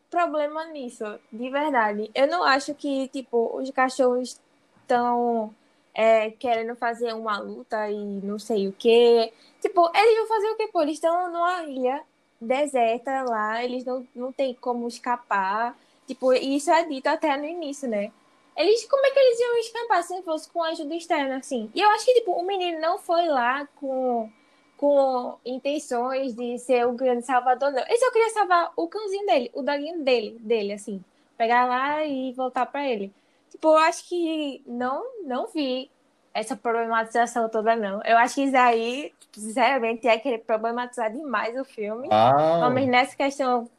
problema 0.10 0.65
nisso, 0.65 1.06
de 1.32 1.50
verdade. 1.52 2.10
Eu 2.15 2.28
não 2.28 2.43
acho 2.43 2.74
que, 2.74 3.08
tipo, 3.10 3.56
os 3.56 3.69
cachorros 3.69 4.41
estão 4.82 5.54
é, 5.93 6.32
querendo 6.32 6.76
fazer 6.76 7.13
uma 7.13 7.38
luta 7.38 7.89
e 7.89 8.04
não 8.24 8.39
sei 8.39 8.67
o 8.67 8.74
quê. 8.74 9.32
Tipo, 9.62 9.91
eles 9.95 10.17
vão 10.17 10.28
fazer 10.28 10.48
o 10.50 10.58
quê, 10.58 10.69
pô? 10.74 10.82
Eles 10.82 10.95
estão 10.95 11.32
numa 11.32 11.63
ilha 11.65 12.02
deserta 12.41 13.22
lá, 13.24 13.63
eles 13.63 13.86
não, 13.86 14.08
não 14.15 14.32
tem 14.32 14.56
como 14.56 14.88
escapar. 14.88 15.78
Tipo, 16.10 16.34
isso 16.34 16.72
é 16.72 16.84
dito 16.86 17.06
até 17.06 17.38
no 17.38 17.45
início, 17.45 17.88
né? 17.88 18.12
Eles, 18.58 18.84
como 18.86 19.06
é 19.06 19.12
que 19.12 19.19
eles 19.19 19.39
iam 19.39 19.58
escapar 19.60 20.02
se 20.02 20.15
não 20.15 20.24
fosse 20.24 20.50
com 20.50 20.63
ajuda 20.63 20.95
externa, 20.95 21.38
assim? 21.38 21.69
E 21.76 21.80
eu 21.80 21.88
acho 21.91 22.04
que, 22.04 22.15
tipo, 22.15 22.32
o 22.32 22.43
menino 22.43 22.82
não 22.82 22.98
foi 22.98 23.28
lá 23.28 23.67
com 23.76 24.28
com 24.76 25.38
intenções 25.45 26.34
de 26.34 26.58
ser 26.58 26.88
o 26.88 26.93
grande 26.93 27.26
salvador, 27.26 27.72
não. 27.72 27.84
Ele 27.84 27.98
só 27.98 28.12
queria 28.12 28.30
salvar 28.30 28.72
o 28.76 28.88
cãozinho 28.88 29.26
dele, 29.28 29.52
o 29.54 29.62
doguinho 29.62 30.04
dele, 30.04 30.38
dele, 30.39 30.74
assim. 30.74 31.04
Pegar 31.38 31.65
lá 31.65 32.04
e 32.04 32.34
voltar 32.34 32.65
para 32.65 32.88
ele. 32.88 33.13
Tipo, 33.52 33.67
eu 33.67 33.78
acho 33.78 34.10
que 34.10 34.63
não, 34.65 35.06
não 35.26 35.45
vi 35.48 35.91
essa 36.34 36.56
problematização 36.56 37.50
toda, 37.50 37.76
não. 37.76 38.02
Eu 38.04 38.17
acho 38.17 38.36
que 38.36 38.43
isso 38.45 38.58
aí, 38.58 39.13
sinceramente, 39.32 40.08
é 40.08 40.17
querer 40.17 40.39
problematizar 40.39 41.12
demais 41.12 41.56
o 41.60 41.65
filme. 41.65 42.08
Ah. 42.10 42.67
Mas 42.74 42.88
nessa 42.88 43.15
questão 43.15 43.69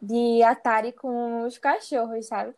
de 0.00 0.42
Atari 0.42 0.92
com 0.92 1.42
os 1.44 1.58
cachorros, 1.58 2.26
sabe? 2.26 2.54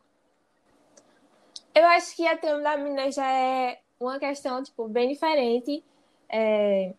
Eu 1.74 1.86
acho 1.86 2.14
que 2.14 2.26
a 2.26 2.36
trama 2.36 2.62
da 2.62 2.76
menina 2.76 3.10
já 3.10 3.30
é 3.30 3.80
uma 3.98 4.18
questão, 4.18 4.62
tipo, 4.62 4.86
bem 4.88 5.08
diferente. 5.08 5.82
É, 6.28 6.92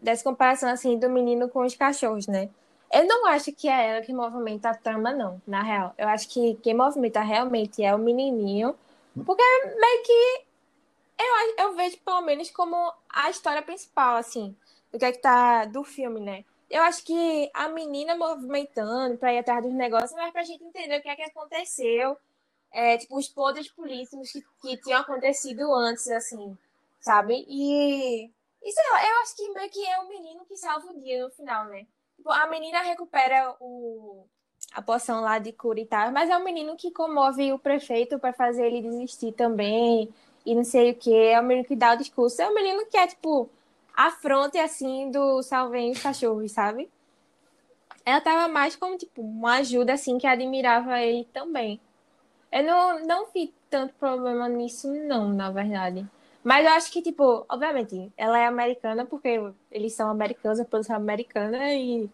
dessa 0.00 0.22
comparação 0.22 0.68
assim 0.68 0.98
do 0.98 1.08
menino 1.08 1.48
com 1.48 1.64
os 1.64 1.74
cachorros, 1.74 2.26
né? 2.26 2.48
Eu 2.92 3.06
não 3.06 3.26
acho 3.26 3.52
que 3.52 3.68
é 3.68 3.90
ela 3.90 4.02
que 4.02 4.12
movimenta 4.12 4.70
a 4.70 4.74
trama, 4.74 5.12
não, 5.12 5.40
na 5.46 5.62
real. 5.62 5.94
Eu 5.98 6.08
acho 6.08 6.28
que 6.28 6.54
quem 6.62 6.74
movimenta 6.74 7.20
realmente 7.20 7.82
é 7.82 7.94
o 7.94 7.98
menininho, 7.98 8.76
porque 9.24 9.42
meio 9.42 10.02
que 10.04 10.44
eu, 11.18 11.64
eu 11.64 11.74
vejo 11.74 11.98
pelo 12.04 12.20
menos 12.22 12.50
como 12.50 12.92
a 13.08 13.30
história 13.30 13.62
principal, 13.62 14.16
assim, 14.16 14.54
do 14.92 14.98
que 14.98 15.04
é 15.04 15.12
que 15.12 15.18
tá 15.18 15.64
do 15.64 15.82
filme, 15.82 16.20
né? 16.20 16.44
Eu 16.70 16.82
acho 16.82 17.04
que 17.04 17.50
a 17.54 17.68
menina 17.68 18.16
movimentando 18.16 19.16
para 19.18 19.32
ir 19.32 19.38
atrás 19.38 19.62
dos 19.62 19.72
negócios, 19.72 20.12
mas 20.12 20.32
pra 20.32 20.42
gente 20.42 20.64
entender 20.64 20.98
o 20.98 21.02
que 21.02 21.08
é 21.08 21.16
que 21.16 21.22
aconteceu, 21.22 22.16
é, 22.72 22.98
tipo, 22.98 23.16
os 23.16 23.28
poderes 23.28 23.68
políticos 23.70 24.32
que, 24.32 24.44
que 24.60 24.76
tinham 24.82 25.00
acontecido 25.00 25.72
antes, 25.74 26.08
assim, 26.08 26.56
sabe? 27.00 27.44
E 27.48 28.30
e 28.66 28.72
sei 28.72 28.82
lá, 28.90 29.06
eu 29.06 29.22
acho 29.22 29.36
que 29.36 29.48
meio 29.52 29.70
que 29.70 29.86
é 29.86 29.98
o 30.00 30.08
menino 30.08 30.44
que 30.44 30.56
salva 30.56 30.90
o 30.90 31.00
dia 31.00 31.22
no 31.22 31.30
final, 31.30 31.66
né? 31.66 31.86
Tipo, 32.16 32.32
a 32.32 32.48
menina 32.48 32.80
recupera 32.82 33.54
o, 33.60 34.26
a 34.72 34.82
poção 34.82 35.20
lá 35.20 35.38
de 35.38 35.52
cura 35.52 35.78
e 35.78 35.86
tal, 35.86 36.10
mas 36.10 36.28
é 36.28 36.36
o 36.36 36.42
menino 36.42 36.76
que 36.76 36.90
comove 36.90 37.52
o 37.52 37.60
prefeito 37.60 38.18
para 38.18 38.32
fazer 38.32 38.66
ele 38.66 38.82
desistir 38.82 39.30
também, 39.30 40.12
e 40.44 40.52
não 40.52 40.64
sei 40.64 40.90
o 40.90 40.94
que. 40.96 41.14
É 41.14 41.40
o 41.40 41.44
menino 41.44 41.66
que 41.66 41.76
dá 41.76 41.94
o 41.94 41.96
discurso. 41.96 42.42
É 42.42 42.48
o 42.48 42.54
menino 42.54 42.84
que 42.86 42.96
é, 42.96 43.06
tipo, 43.06 43.48
a 43.96 44.10
fronte, 44.10 44.58
assim, 44.58 45.10
do 45.10 45.42
Salvem 45.42 45.90
os 45.92 46.02
Cachorros, 46.02 46.52
sabe? 46.52 46.88
Ela 48.04 48.20
tava 48.20 48.48
mais 48.48 48.76
como, 48.76 48.96
tipo, 48.96 49.20
uma 49.22 49.56
ajuda, 49.56 49.94
assim, 49.94 50.18
que 50.18 50.26
admirava 50.26 51.00
ele 51.00 51.24
também. 51.32 51.80
Eu 52.52 52.64
não, 52.64 53.04
não 53.06 53.26
vi 53.34 53.52
tanto 53.70 53.94
problema 53.94 54.48
nisso, 54.48 54.92
não, 55.06 55.28
na 55.30 55.50
verdade. 55.50 56.06
Mas 56.44 56.64
eu 56.64 56.72
acho 56.72 56.92
que, 56.92 57.02
tipo, 57.02 57.44
obviamente, 57.48 58.12
ela 58.16 58.38
é 58.38 58.46
americana 58.46 59.04
porque 59.04 59.40
eles 59.70 59.92
são 59.94 60.08
americanos, 60.08 60.60
a 60.60 60.64
produção 60.64 60.96
americana 60.96 61.74
e. 61.74 62.08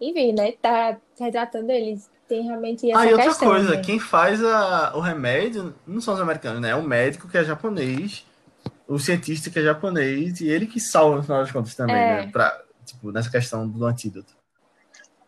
Enfim, 0.00 0.32
né? 0.32 0.52
Tá 0.52 0.96
retratando 1.20 1.70
eles. 1.70 2.10
Tem 2.26 2.42
realmente 2.42 2.90
essa 2.90 3.00
Ah, 3.00 3.06
e 3.06 3.12
outra 3.12 3.26
questão, 3.26 3.48
coisa, 3.48 3.76
né? 3.76 3.82
quem 3.82 4.00
faz 4.00 4.42
a- 4.42 4.92
o 4.96 5.00
remédio 5.00 5.74
não 5.86 6.00
são 6.00 6.14
os 6.14 6.20
americanos, 6.20 6.60
né? 6.62 6.70
É 6.70 6.74
o 6.74 6.82
médico 6.82 7.28
que 7.28 7.36
é 7.36 7.44
japonês, 7.44 8.24
o 8.94 8.98
cientista 8.98 9.48
que 9.48 9.58
é 9.58 9.62
japonês, 9.62 10.40
e 10.40 10.48
ele 10.48 10.66
que 10.66 10.78
salva 10.78 11.16
no 11.16 11.22
final 11.22 11.40
das 11.40 11.50
contas 11.50 11.74
também, 11.74 11.96
É. 11.96 12.26
né? 12.26 12.30
Pra, 12.30 12.62
tipo, 12.84 13.10
nessa 13.10 13.30
questão 13.30 13.66
do 13.66 13.84
antídoto. 13.86 14.34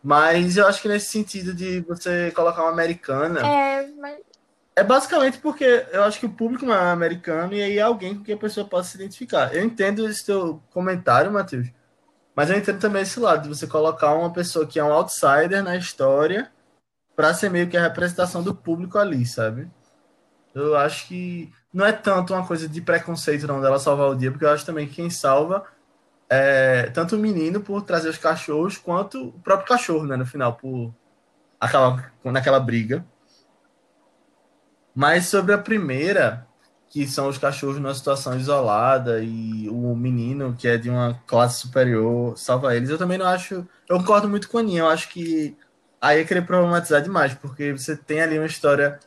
Mas 0.03 0.59
eu 0.59 0.67
acho 0.67 0.83
que 0.83 0.89
nesse 0.89 1.11
sentido 1.11 1.55
de 1.55 1.81
você 1.81 2.31
colocar 2.33 2.63
uma 2.63 2.73
americana. 2.73 3.41
É, 3.41 3.87
mas. 3.99 4.19
É 4.77 4.83
basicamente 4.83 5.39
porque 5.39 5.87
eu 5.93 6.03
acho 6.03 6.19
que 6.19 6.27
o 6.27 6.33
público 6.33 6.67
não 6.67 6.75
é 6.75 6.91
americano 6.91 7.55
e 7.55 7.63
aí 7.63 7.79
é 7.79 7.83
alguém 7.83 8.17
com 8.17 8.25
quem 8.25 8.35
a 8.35 8.39
pessoa 8.39 8.67
possa 8.67 8.91
se 8.91 8.97
identificar. 8.97 9.55
Eu 9.55 9.65
entendo 9.65 10.07
esse 10.09 10.27
teu 10.27 10.61
comentário, 10.71 11.33
Matheus, 11.33 11.69
mas 12.35 12.51
eu 12.51 12.59
entendo 12.59 12.81
também 12.81 13.03
esse 13.03 13.21
lado, 13.21 13.45
de 13.45 13.49
você 13.49 13.69
colocar 13.69 14.13
uma 14.15 14.33
pessoa 14.33 14.67
que 14.67 14.79
é 14.81 14.85
um 14.85 14.93
outsider 14.93 15.63
na 15.63 15.77
história 15.77 16.51
para 17.15 17.33
ser 17.33 17.51
meio 17.51 17.69
que 17.69 17.77
a 17.77 17.83
representação 17.83 18.43
do 18.43 18.53
público 18.53 18.99
ali, 18.99 19.25
sabe? 19.25 19.71
Eu 20.53 20.77
acho 20.77 21.07
que 21.07 21.53
não 21.75 21.85
é 21.85 21.93
tanto 21.93 22.33
uma 22.33 22.47
coisa 22.47 22.69
de 22.69 22.81
preconceito 22.81 23.49
não 23.49 23.61
dela 23.61 23.81
salvar 23.81 24.09
o 24.09 24.15
dia, 24.15 24.31
porque 24.31 24.45
eu 24.45 24.51
acho 24.51 24.65
também 24.65 24.87
que 24.87 24.95
quem 24.95 25.11
salva 25.11 25.65
é 26.31 26.91
tanto 26.95 27.17
o 27.17 27.19
menino 27.19 27.61
por 27.61 27.83
trazer 27.83 28.09
os 28.09 28.17
cachorros, 28.19 28.79
quanto 28.79 29.29
o 29.29 29.33
próprio 29.41 29.69
cachorro, 29.69 30.07
né, 30.07 30.17
no 30.17 30.25
final, 30.25 30.55
por 30.55 30.95
com- 32.23 32.33
naquela 32.33 32.61
briga. 32.61 33.05
Mas 34.95 35.27
sobre 35.27 35.53
a 35.53 35.59
primeira, 35.59 36.47
que 36.89 37.07
são 37.09 37.29
os 37.29 37.39
cachorros 37.39 37.77
numa 37.77 37.95
situação 37.95 38.39
isolada 38.39 39.21
e 39.23 39.69
o 39.69 39.97
menino, 39.97 40.55
que 40.57 40.69
é 40.69 40.77
de 40.79 40.89
uma 40.89 41.21
classe 41.27 41.61
superior, 41.61 42.39
salva 42.39 42.77
eles, 42.77 42.91
eu 42.91 42.99
também 42.99 43.19
não 43.19 43.27
acho. 43.27 43.67
Eu 43.89 43.99
concordo 43.99 44.29
muito 44.29 44.49
com 44.49 44.59
a 44.59 44.61
Aninha, 44.61 44.83
eu 44.83 44.89
acho 44.89 45.09
que 45.09 45.57
aí 46.01 46.21
é 46.21 46.25
querer 46.25 46.43
problematizar 46.47 47.03
demais, 47.03 47.35
porque 47.35 47.73
você 47.73 47.97
tem 47.97 48.21
ali 48.21 48.39
uma 48.39 48.47
história 48.47 49.01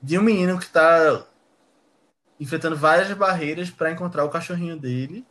de 0.00 0.18
um 0.18 0.22
menino 0.22 0.58
que 0.58 0.66
está 0.66 1.26
enfrentando 2.38 2.76
várias 2.76 3.10
barreiras 3.12 3.70
para 3.70 3.90
encontrar 3.90 4.24
o 4.24 4.30
cachorrinho 4.30 4.78
dele. 4.78 5.24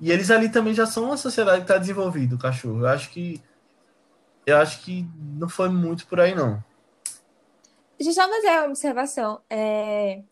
E 0.00 0.10
eles 0.10 0.30
ali 0.30 0.48
também 0.48 0.74
já 0.74 0.86
são 0.86 1.04
uma 1.04 1.16
sociedade 1.16 1.58
que 1.58 1.64
está 1.64 1.78
desenvolvida, 1.78 2.34
o 2.34 2.38
cachorro. 2.38 2.80
Eu 2.80 2.88
acho 2.88 3.10
que. 3.10 3.40
Eu 4.44 4.56
acho 4.56 4.82
que 4.82 5.06
não 5.16 5.48
foi 5.48 5.68
muito 5.68 6.06
por 6.06 6.18
aí, 6.18 6.34
não. 6.34 6.62
Deixa 7.96 8.10
eu 8.10 8.14
só 8.14 8.28
fazer 8.28 8.48
uma 8.48 8.66
observação. 8.66 9.40
É, 9.48 10.22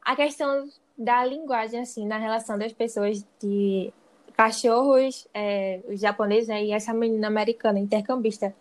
a 0.00 0.14
questão 0.14 0.68
da 0.96 1.24
linguagem, 1.24 1.80
assim, 1.80 2.06
na 2.06 2.18
relação 2.18 2.56
das 2.56 2.72
pessoas 2.72 3.26
de 3.42 3.92
cachorros, 4.36 5.26
é, 5.34 5.80
os 5.88 5.98
japoneses, 5.98 6.48
né, 6.48 6.64
e 6.64 6.70
essa 6.70 6.94
menina 6.94 7.26
americana, 7.26 7.80
intercambista. 7.80 8.54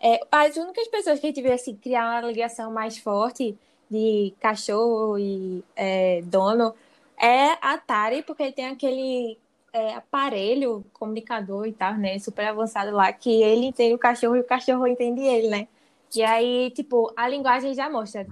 É, 0.00 0.20
as 0.30 0.56
únicas 0.56 0.86
pessoas 0.86 1.18
que 1.18 1.32
vê, 1.32 1.52
assim, 1.52 1.74
criar 1.74 2.20
uma 2.20 2.30
ligação 2.30 2.70
mais 2.72 2.96
forte 2.98 3.58
de 3.92 4.34
cachorro 4.40 5.18
e 5.18 5.62
é, 5.76 6.22
dono 6.22 6.74
é 7.18 7.52
a 7.60 7.74
Atari, 7.74 8.22
porque 8.22 8.42
ele 8.42 8.52
tem 8.52 8.66
aquele 8.66 9.38
é, 9.72 9.94
aparelho 9.94 10.84
comunicador 10.92 11.66
e 11.66 11.72
tal, 11.72 11.94
né, 11.94 12.18
super 12.18 12.46
avançado 12.46 12.90
lá, 12.90 13.12
que 13.12 13.42
ele 13.42 13.66
entende 13.66 13.94
o 13.94 13.98
cachorro 13.98 14.36
e 14.36 14.40
o 14.40 14.44
cachorro 14.44 14.86
entende 14.86 15.20
ele, 15.20 15.48
né? 15.48 15.68
E 16.14 16.22
aí, 16.22 16.70
tipo, 16.70 17.12
a 17.16 17.28
linguagem 17.28 17.74
já 17.74 17.88
mostra. 17.88 18.26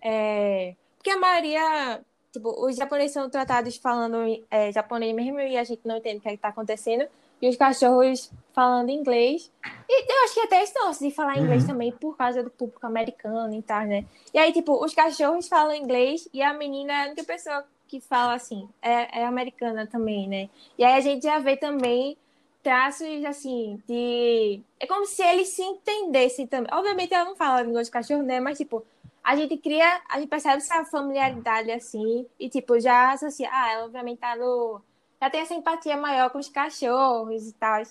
É, 0.00 0.74
porque 0.96 1.10
a 1.10 1.18
maioria, 1.18 2.00
tipo, 2.32 2.48
os 2.64 2.76
japoneses 2.76 3.12
são 3.12 3.28
tratados 3.28 3.76
falando 3.76 4.18
é, 4.50 4.72
japonês 4.72 5.14
mesmo 5.14 5.40
e 5.40 5.56
a 5.56 5.64
gente 5.64 5.82
não 5.84 5.96
entende 5.96 6.18
o 6.18 6.20
que 6.22 6.28
está 6.30 6.48
acontecendo. 6.48 7.06
E 7.40 7.48
os 7.48 7.56
cachorros 7.56 8.30
falando 8.54 8.88
inglês. 8.90 9.52
E 9.88 10.12
eu 10.12 10.24
acho 10.24 10.34
que 10.34 10.40
até 10.40 10.64
negócio 10.64 11.06
de 11.08 11.14
falar 11.14 11.38
inglês 11.38 11.62
Uhum. 11.62 11.68
também 11.68 11.92
por 11.92 12.16
causa 12.16 12.42
do 12.42 12.50
público 12.50 12.86
americano 12.86 13.54
e 13.54 13.62
tal, 13.62 13.84
né? 13.84 14.04
E 14.32 14.38
aí, 14.38 14.52
tipo, 14.52 14.82
os 14.82 14.94
cachorros 14.94 15.48
falam 15.48 15.74
inglês 15.74 16.28
e 16.32 16.42
a 16.42 16.52
menina 16.54 16.92
é 16.92 17.02
a 17.02 17.06
única 17.06 17.24
pessoa 17.24 17.64
que 17.88 18.00
fala 18.00 18.34
assim, 18.34 18.68
é, 18.82 19.20
é 19.20 19.24
americana 19.24 19.86
também, 19.86 20.28
né? 20.28 20.48
E 20.78 20.84
aí 20.84 20.94
a 20.94 21.00
gente 21.00 21.22
já 21.22 21.38
vê 21.38 21.56
também 21.56 22.16
traços 22.62 23.24
assim 23.24 23.80
de 23.86 24.60
é 24.80 24.86
como 24.88 25.06
se 25.06 25.22
eles 25.22 25.48
se 25.48 25.62
entendessem 25.62 26.46
também. 26.48 26.68
Obviamente 26.72 27.14
ela 27.14 27.26
não 27.26 27.36
fala 27.36 27.58
a 27.58 27.62
língua 27.62 27.84
de 27.84 27.90
cachorro, 27.90 28.22
né? 28.22 28.40
Mas 28.40 28.58
tipo, 28.58 28.84
a 29.22 29.36
gente 29.36 29.56
cria, 29.56 30.00
a 30.08 30.18
gente 30.18 30.28
percebe 30.28 30.56
essa 30.56 30.84
familiaridade 30.84 31.70
assim 31.70 32.26
e 32.40 32.48
tipo 32.48 32.80
já 32.80 33.12
associa, 33.12 33.48
ah, 33.52 33.72
ela 33.72 33.84
obviamente 33.84 34.18
tá 34.18 34.34
no 34.34 34.80
já 35.20 35.30
tem 35.30 35.40
essa 35.40 35.54
empatia 35.54 35.96
maior 35.96 36.30
com 36.30 36.38
os 36.38 36.48
cachorros 36.48 37.48
e 37.48 37.52
tal. 37.52 37.82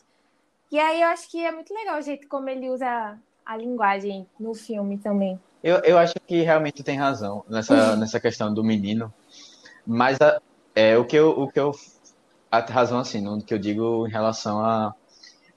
E 0.72 0.80
aí 0.80 1.02
eu 1.02 1.08
acho 1.08 1.30
que 1.30 1.44
é 1.44 1.52
muito 1.52 1.74
legal 1.74 2.00
o 2.00 2.02
jeito 2.02 2.28
como 2.28 2.50
ele 2.50 2.70
usa 2.70 3.18
a 3.46 3.58
linguagem 3.58 4.28
no 4.40 4.54
filme 4.54 4.98
também. 4.98 5.40
Eu, 5.64 5.78
eu 5.78 5.98
acho 5.98 6.14
que 6.28 6.42
realmente 6.42 6.84
tem 6.84 6.98
razão 6.98 7.44
nessa, 7.48 7.96
nessa 7.98 8.20
questão 8.20 8.54
do 8.54 8.64
menino. 8.64 9.14
Mas 9.86 10.20
a, 10.22 10.42
é, 10.76 10.98
o 10.98 11.06
que 11.06 11.16
eu, 11.16 11.30
o 11.30 11.50
que 11.50 11.60
eu. 11.60 11.72
A 12.52 12.60
razão, 12.60 13.00
assim, 13.00 13.22
no 13.22 13.42
que 13.42 13.54
eu 13.54 13.60
digo 13.60 14.08
em 14.08 14.12
relação 14.12 14.64
a. 14.64 14.94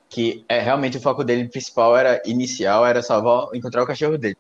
Que 0.09 0.45
é, 0.49 0.61
realmente 0.61 0.97
o 0.97 1.01
foco 1.01 1.23
dele 1.23 1.49
principal 1.49 1.97
era 1.97 2.23
inicial, 2.25 2.87
era 2.87 3.03
salvar, 3.03 3.55
encontrar 3.55 3.83
o 3.83 3.87
cachorro 3.87 4.17
dele. 4.17 4.39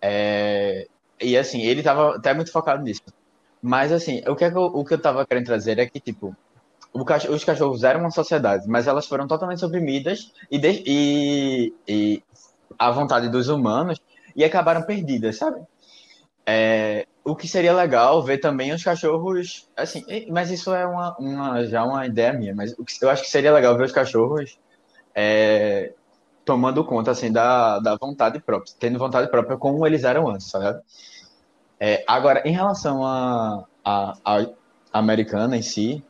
É, 0.00 0.88
e 1.20 1.36
assim, 1.36 1.62
ele 1.62 1.80
estava 1.80 2.16
até 2.16 2.34
muito 2.34 2.50
focado 2.50 2.82
nisso. 2.82 3.02
Mas 3.62 3.92
assim, 3.92 4.22
o 4.26 4.34
que, 4.34 4.44
é 4.44 4.50
que 4.50 4.56
eu, 4.56 4.64
o 4.64 4.84
que 4.84 4.94
eu 4.94 5.00
tava 5.00 5.24
querendo 5.24 5.46
trazer 5.46 5.78
é 5.78 5.86
que, 5.86 6.00
tipo, 6.00 6.36
os 6.92 7.44
cachorros 7.44 7.84
eram 7.84 8.00
uma 8.00 8.10
sociedade, 8.10 8.66
mas 8.68 8.86
elas 8.86 9.06
foram 9.06 9.26
totalmente 9.26 9.60
suprimidas 9.60 10.32
e, 10.50 10.58
de, 10.58 10.82
e, 10.84 11.74
e 11.88 12.22
à 12.78 12.90
vontade 12.90 13.28
dos 13.28 13.48
humanos 13.48 13.98
e 14.34 14.44
acabaram 14.44 14.82
perdidas, 14.82 15.36
sabe? 15.38 15.60
É, 16.44 17.06
o 17.24 17.36
que 17.36 17.46
seria 17.46 17.72
legal 17.72 18.22
ver 18.22 18.38
também 18.38 18.72
os 18.72 18.82
cachorros, 18.82 19.68
assim, 19.76 20.04
mas 20.28 20.50
isso 20.50 20.74
é 20.74 20.84
uma, 20.84 21.16
uma 21.16 21.64
já 21.66 21.84
uma 21.84 22.04
ideia 22.04 22.32
minha, 22.32 22.54
mas 22.54 22.74
eu 23.00 23.08
acho 23.08 23.22
que 23.22 23.30
seria 23.30 23.52
legal 23.52 23.76
ver 23.76 23.84
os 23.84 23.92
cachorros 23.92 24.58
é, 25.14 25.92
tomando 26.44 26.84
conta, 26.84 27.12
assim, 27.12 27.30
da, 27.30 27.78
da 27.78 27.96
vontade 27.96 28.40
própria, 28.40 28.74
tendo 28.78 28.98
vontade 28.98 29.30
própria 29.30 29.56
como 29.56 29.86
eles 29.86 30.04
eram 30.04 30.28
antes, 30.28 30.48
sabe? 30.48 30.80
É, 31.84 32.04
agora, 32.06 32.42
em 32.44 32.52
relação 32.52 33.04
a, 33.04 33.64
a, 33.84 34.14
a 34.24 34.46
americana 34.92 35.56
em 35.56 35.62
si, 35.62 36.00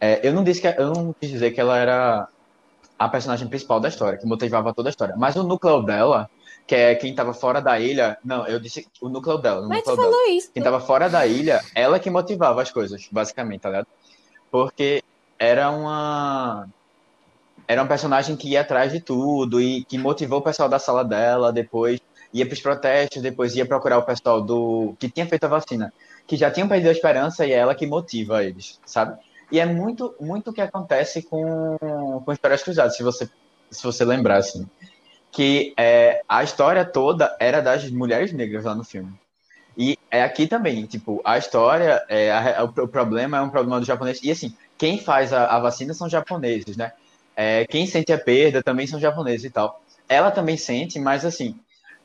é, 0.00 0.26
eu 0.26 0.32
não 0.32 0.42
disse 0.42 0.60
que 0.60 0.66
eu 0.66 0.90
não 0.92 1.14
quis 1.20 1.30
dizer 1.30 1.52
que 1.52 1.60
ela 1.60 1.78
era 1.78 2.26
a 2.98 3.08
personagem 3.08 3.46
principal 3.46 3.78
da 3.78 3.88
história, 3.88 4.18
que 4.18 4.26
motivava 4.26 4.74
toda 4.74 4.88
a 4.88 4.90
história, 4.90 5.14
mas 5.16 5.36
o 5.36 5.44
núcleo 5.44 5.84
dela 5.84 6.28
que 6.66 6.74
é 6.74 6.94
quem 6.96 7.14
tava 7.14 7.32
fora 7.32 7.60
da 7.60 7.78
ilha. 7.78 8.18
Não, 8.24 8.44
eu 8.46 8.58
disse 8.58 8.88
o 9.00 9.08
núcleo 9.08 9.38
dela. 9.38 9.66
Mas 9.68 9.78
núcleo 9.78 9.96
tu 9.96 10.02
falou 10.02 10.20
dela. 10.20 10.36
isso. 10.36 10.50
Quem 10.52 10.62
tava 10.62 10.80
fora 10.80 11.08
da 11.08 11.24
ilha, 11.24 11.60
ela 11.76 12.00
que 12.00 12.10
motivava 12.10 12.60
as 12.60 12.72
coisas, 12.72 13.08
basicamente, 13.10 13.60
tá 13.60 13.68
ligado? 13.70 13.86
Porque 14.50 15.02
era 15.38 15.70
uma. 15.70 16.68
Era 17.68 17.84
um 17.84 17.86
personagem 17.86 18.36
que 18.36 18.48
ia 18.48 18.62
atrás 18.62 18.90
de 18.90 19.00
tudo 19.00 19.60
e 19.60 19.84
que 19.84 19.96
motivou 19.96 20.40
o 20.40 20.42
pessoal 20.42 20.68
da 20.68 20.80
sala 20.80 21.04
dela, 21.04 21.52
depois 21.52 22.00
ia 22.32 22.46
para 22.46 22.54
os 22.54 22.60
protestos, 22.60 23.22
depois 23.22 23.54
ia 23.56 23.66
procurar 23.66 23.98
o 23.98 24.02
pessoal 24.02 24.40
do 24.40 24.94
que 24.98 25.10
tinha 25.10 25.26
feito 25.26 25.44
a 25.44 25.48
vacina, 25.48 25.92
que 26.26 26.36
já 26.36 26.50
tinham 26.50 26.68
perdido 26.68 26.88
a 26.88 26.92
esperança 26.92 27.46
e 27.46 27.52
é 27.52 27.56
ela 27.56 27.74
que 27.74 27.86
motiva 27.86 28.44
eles, 28.44 28.80
sabe? 28.84 29.18
E 29.50 29.58
é 29.58 29.66
muito 29.66 30.14
muito 30.20 30.50
o 30.50 30.52
que 30.52 30.60
acontece 30.60 31.22
com, 31.22 31.76
com 32.24 32.32
Histórias 32.32 32.62
Cruzadas, 32.62 32.96
se 32.96 33.02
você, 33.02 33.28
se 33.70 33.82
você 33.82 34.04
lembrar, 34.04 34.36
assim 34.36 34.66
que 35.30 35.72
é, 35.76 36.22
a 36.28 36.42
história 36.42 36.84
toda 36.84 37.36
era 37.38 37.60
das 37.60 37.88
mulheres 37.90 38.32
negras 38.32 38.64
lá 38.64 38.74
no 38.74 38.84
filme. 38.84 39.12
E 39.76 39.96
é 40.10 40.22
aqui 40.22 40.46
também, 40.46 40.84
tipo, 40.86 41.20
a 41.24 41.38
história, 41.38 42.04
é, 42.08 42.32
a, 42.32 42.64
o, 42.64 42.88
problema 42.88 43.38
é 43.38 43.40
um 43.40 43.50
problema 43.50 43.80
do 43.80 43.86
japonês. 43.86 44.20
E 44.22 44.30
assim, 44.30 44.54
quem 44.76 44.98
faz 44.98 45.32
a, 45.32 45.46
a 45.46 45.60
vacina 45.60 45.94
são 45.94 46.08
japoneses, 46.08 46.76
né? 46.76 46.92
É, 47.36 47.64
quem 47.66 47.86
sente 47.86 48.12
a 48.12 48.18
perda 48.18 48.62
também 48.62 48.86
são 48.86 48.98
japoneses 48.98 49.44
e 49.44 49.50
tal. 49.50 49.80
Ela 50.08 50.30
também 50.30 50.56
sente, 50.56 50.98
mas 50.98 51.24
assim, 51.24 51.58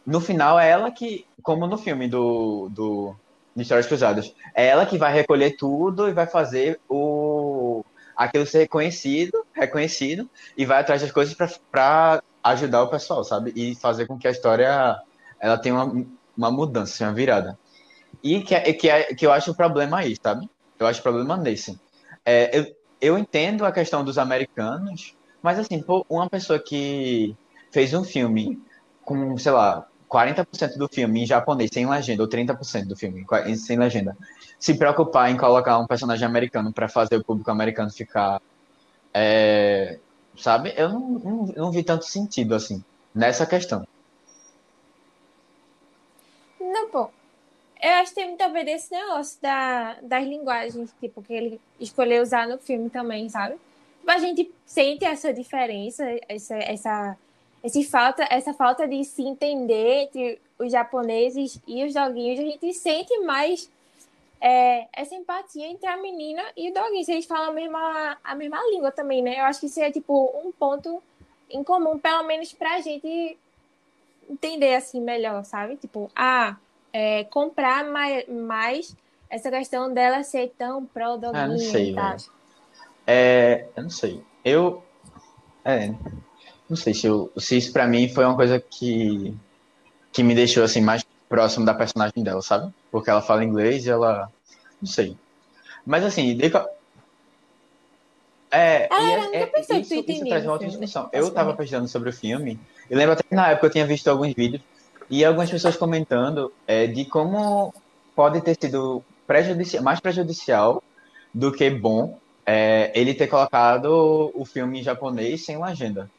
no 0.06 0.22
final 0.22 0.60
é 0.60 0.70
ela 0.70 0.91
que, 0.91 1.26
como 1.41 1.65
no 1.68 1.78
filme 1.78 2.08
do, 2.08 2.70
do 2.70 3.15
de 3.56 3.63
Histórias 3.63 3.88
Cruzadas, 3.88 4.36
é 4.54 4.68
ela 4.68 4.86
que 4.86 4.98
vai 4.98 5.13
recolher 5.13 5.56
tudo 5.56 6.10
e 6.10 6.13
vai 6.13 6.28
fazer 6.28 6.80
o 6.89 7.84
aquilo 8.15 8.46
ser 8.46 8.60
reconhecido, 8.60 9.46
reconhecido, 9.54 10.30
e 10.58 10.65
vai 10.65 10.80
atrás 10.80 11.02
das 11.02 11.12
coisas 11.12 11.36
para 11.70 12.24
ajudar 12.44 12.84
o 12.84 12.88
pessoal, 12.88 13.24
sabe? 13.24 13.52
E 13.56 13.76
fazer 13.76 14.08
com 14.08 14.18
que 14.18 14.28
a 14.28 14.32
história 14.32 14.98
ela 15.39 15.58
tenha 15.58 15.76
uma, 15.76 16.06
uma 16.38 16.52
mudança, 16.52 17.04
uma 17.04 17.13
virada. 17.13 17.58
E 18.24 18.41
que, 18.41 18.56
é, 18.56 18.74
que, 18.74 18.89
é, 18.89 19.13
que 19.13 19.26
eu 19.26 19.32
acho 19.32 19.52
o 19.52 19.56
problema 19.56 20.00
aí, 20.00 20.15
sabe? 20.22 20.50
Eu 20.80 20.88
acho 20.88 21.00
o 21.00 21.04
problema 21.04 21.36
nesse. 21.36 21.80
É, 22.24 22.58
eu, 22.58 22.76
eu 23.02 23.18
entendo 23.18 23.65
a 23.65 23.72
questão 23.72 24.04
dos 24.04 24.18
americanos, 24.18 25.15
mas 25.41 25.60
assim, 25.60 25.82
pô, 25.82 26.06
uma 26.10 26.30
pessoa 26.30 26.58
que 26.58 27.36
fez 27.72 27.94
um 27.94 28.04
filme 28.04 28.62
com, 29.04 29.38
sei 29.38 29.52
lá, 29.52 29.88
40% 30.15 30.78
do 30.78 30.88
filme 30.88 31.23
em 31.23 31.25
japonês 31.25 31.69
sem 31.73 31.89
legenda, 31.89 32.23
ou 32.23 32.30
30% 32.30 32.88
do 32.88 32.95
filme 32.95 33.25
sem 33.58 33.78
legenda, 33.78 34.15
se 34.58 34.73
preocupar 34.78 35.30
em 35.30 35.38
colocar 35.38 35.78
um 35.78 35.86
personagem 35.86 36.25
americano 36.25 36.71
para 36.71 36.88
fazer 36.88 37.17
o 37.17 37.23
público 37.23 37.51
americano 37.51 37.89
ficar 37.89 38.41
é, 39.13 39.99
sabe? 40.38 40.73
Eu 40.75 40.89
não, 40.89 40.99
não, 40.99 41.45
não 41.56 41.71
vi 41.71 41.84
tanto 41.84 42.06
sentido, 42.06 42.56
assim, 42.56 42.84
nessa 43.13 43.45
questão. 43.45 43.88
Não, 46.60 46.89
pô. 46.89 47.10
Eu 47.82 47.91
acho 47.95 48.10
que 48.10 48.15
tem 48.15 48.28
muito 48.28 48.41
a 48.41 48.47
ver 48.47 48.65
desse 48.65 48.91
negócio 48.91 49.39
da, 49.41 49.97
das 50.01 50.23
linguagens, 50.25 50.93
tipo, 50.99 51.21
que 51.21 51.34
ele 51.34 51.62
escolheu 51.80 52.23
usar 52.23 52.47
no 52.47 52.58
filme 52.58 52.89
também, 52.89 53.30
sabe? 53.30 53.56
Tipo, 53.99 54.12
a 54.12 54.17
gente 54.17 54.51
sente 54.65 55.06
essa 55.06 55.34
diferença, 55.34 56.04
essa, 56.28 56.56
essa, 56.56 57.17
esse 57.65 57.84
falta, 57.84 58.28
essa 58.30 58.54
falta 58.54 58.88
de 58.88 59.04
se 59.04 59.23
entender 59.23 60.04
entre 60.04 60.39
os 60.60 60.71
japoneses 60.71 61.60
e 61.67 61.84
os 61.84 61.95
doguinhos. 61.95 62.39
A 62.39 62.43
gente 62.43 62.71
sente 62.73 63.17
mais 63.21 63.67
é, 64.39 64.88
essa 64.93 65.15
empatia 65.15 65.65
entre 65.65 65.88
a 65.88 65.97
menina 65.97 66.43
e 66.56 66.69
o 66.69 66.73
doguinho. 66.73 67.04
Se 67.04 67.13
eles 67.13 67.25
falam 67.25 67.49
a 67.49 67.54
mesma, 67.54 68.17
a 68.23 68.36
mesma 68.36 68.60
língua 68.69 68.91
também, 68.91 69.23
né? 69.23 69.39
Eu 69.39 69.45
acho 69.45 69.62
que 69.62 69.65
isso 69.65 69.80
é, 69.80 69.91
tipo, 69.91 70.32
um 70.45 70.51
ponto 70.51 71.01
em 71.49 71.63
comum, 71.63 71.97
pelo 71.97 72.21
menos 72.21 72.54
pra 72.54 72.82
gente 72.82 73.36
entender, 74.30 74.75
assim, 74.75 75.01
melhor, 75.01 75.43
sabe? 75.43 75.75
Tipo, 75.75 76.12
ah, 76.15 76.58
é, 76.93 77.23
comprar 77.23 77.84
mais, 77.84 78.28
mais 78.28 78.95
essa 79.28 79.49
questão 79.49 79.91
dela 79.91 80.21
ser 80.21 80.54
tão 80.56 80.86
pró-doguinho 80.86 81.43
ah, 81.43 81.47
não 81.47 81.58
sei, 81.58 81.91
e 81.91 81.95
tal. 81.95 82.17
É, 83.08 83.65
eu 83.75 83.82
não 83.84 83.89
sei. 83.89 84.23
Eu... 84.43 84.84
É, 85.63 85.91
não 86.69 86.75
sei 86.75 86.93
se, 86.93 87.08
eu, 87.08 87.32
se 87.38 87.58
isso 87.58 87.71
pra 87.71 87.88
mim 87.88 88.10
foi 88.10 88.25
uma 88.25 88.36
coisa 88.36 88.60
que, 88.60 89.34
que 90.12 90.23
me 90.23 90.34
deixou, 90.34 90.63
assim, 90.63 90.82
mais 90.82 91.06
próximo 91.30 91.65
da 91.65 91.73
personagem 91.73 92.23
dela, 92.23 92.41
sabe? 92.41 92.73
Porque 92.91 93.10
ela 93.10 93.21
fala 93.21 93.43
inglês 93.43 93.86
e 93.86 93.89
ela 93.89 94.32
não 94.82 94.88
sei. 94.88 95.17
Mas 95.86 96.04
assim, 96.04 96.36
de... 96.36 96.51
é, 98.51 98.88
Ah, 98.89 99.01
e 99.01 99.13
eu 99.13 99.19
é, 99.19 99.21
nunca 99.21 99.38
é, 99.38 99.45
pensei 99.45 99.75
que 99.78 99.82
isso, 99.82 99.89
tu 99.89 100.12
isso 100.12 100.23
entendia 100.23 100.30
traz 100.30 100.43
uma 100.43 100.51
o 100.51 100.54
outra 100.54 100.67
filme, 100.67 100.86
discussão. 100.86 101.10
Eu 101.12 101.32
tava 101.32 101.54
pesquisando 101.54 101.88
sobre 101.88 102.10
o 102.10 102.13
filme, 102.13 102.60
e 102.89 102.95
lembro 102.95 103.13
até 103.13 103.23
que 103.23 103.36
na 103.36 103.49
época 103.49 103.67
eu 103.67 103.71
tinha 103.71 103.86
visto 103.86 104.08
alguns 104.08 104.34
vídeos, 104.34 104.62
e 105.10 105.23
algumas 105.23 105.49
pessoas 105.49 105.78
comentando 105.78 106.51
é, 106.65 106.88
de 106.88 107.06
como 107.06 107.73
pode 108.15 108.41
ter 108.41 108.58
sido 108.60 109.04
prejudicial, 109.28 109.84
mais 109.84 109.99
prejudicial 109.99 110.84
do 111.34 111.51
que 111.51 111.69
bom 111.69 112.17
é, 112.45 112.91
ele 112.95 113.13
ter 113.13 113.28
colocado 113.28 114.32
o 114.34 114.45
filme 114.45 114.80
em 114.80 114.84
japonês 114.84 115.43
sem 115.43 115.62
legenda. 115.62 116.10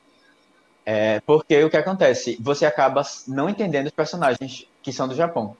É, 0.88 1.18
porque 1.26 1.64
o 1.64 1.68
que 1.68 1.76
acontece? 1.76 2.38
Você 2.40 2.64
acaba 2.64 3.02
não 3.26 3.50
entendendo 3.50 3.86
os 3.86 3.92
personagens 3.92 4.68
que 4.80 4.92
são 4.92 5.08
do 5.08 5.16
Japão. 5.16 5.56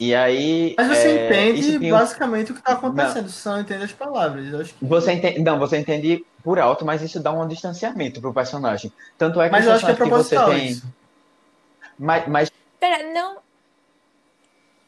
E 0.00 0.12
aí. 0.12 0.74
Mas 0.76 0.88
você 0.88 1.08
é, 1.08 1.26
entende 1.26 1.60
isso 1.60 1.78
cria 1.78 1.94
um- 1.94 1.98
basicamente 1.98 2.50
o 2.50 2.54
que 2.54 2.60
está 2.60 2.72
acontecendo, 2.72 3.28
você 3.28 3.40
só 3.40 3.52
não 3.52 3.60
entende 3.60 3.84
as 3.84 3.92
palavras. 3.92 4.52
Eu 4.52 4.60
acho 4.60 4.74
que... 4.74 4.84
Você 4.84 5.12
entende, 5.12 5.38
não, 5.38 5.56
você 5.58 5.78
entende 5.78 6.26
por 6.42 6.58
alto, 6.58 6.84
mas 6.84 7.00
isso 7.00 7.20
dá 7.20 7.32
um 7.32 7.46
distanciamento 7.46 8.20
pro 8.20 8.34
personagem. 8.34 8.92
Tanto 9.16 9.40
é 9.40 9.46
que 9.46 9.52
Mas 9.52 9.66
eu 9.66 9.72
acho 9.72 9.86
que 9.86 9.92
é 9.92 9.94
personagens 9.94 10.26
você 10.28 10.44
tem. 10.44 10.66
isso. 10.66 10.86
Mas, 11.96 12.26
mas 12.26 12.52
Pera, 12.80 13.12
não. 13.12 13.38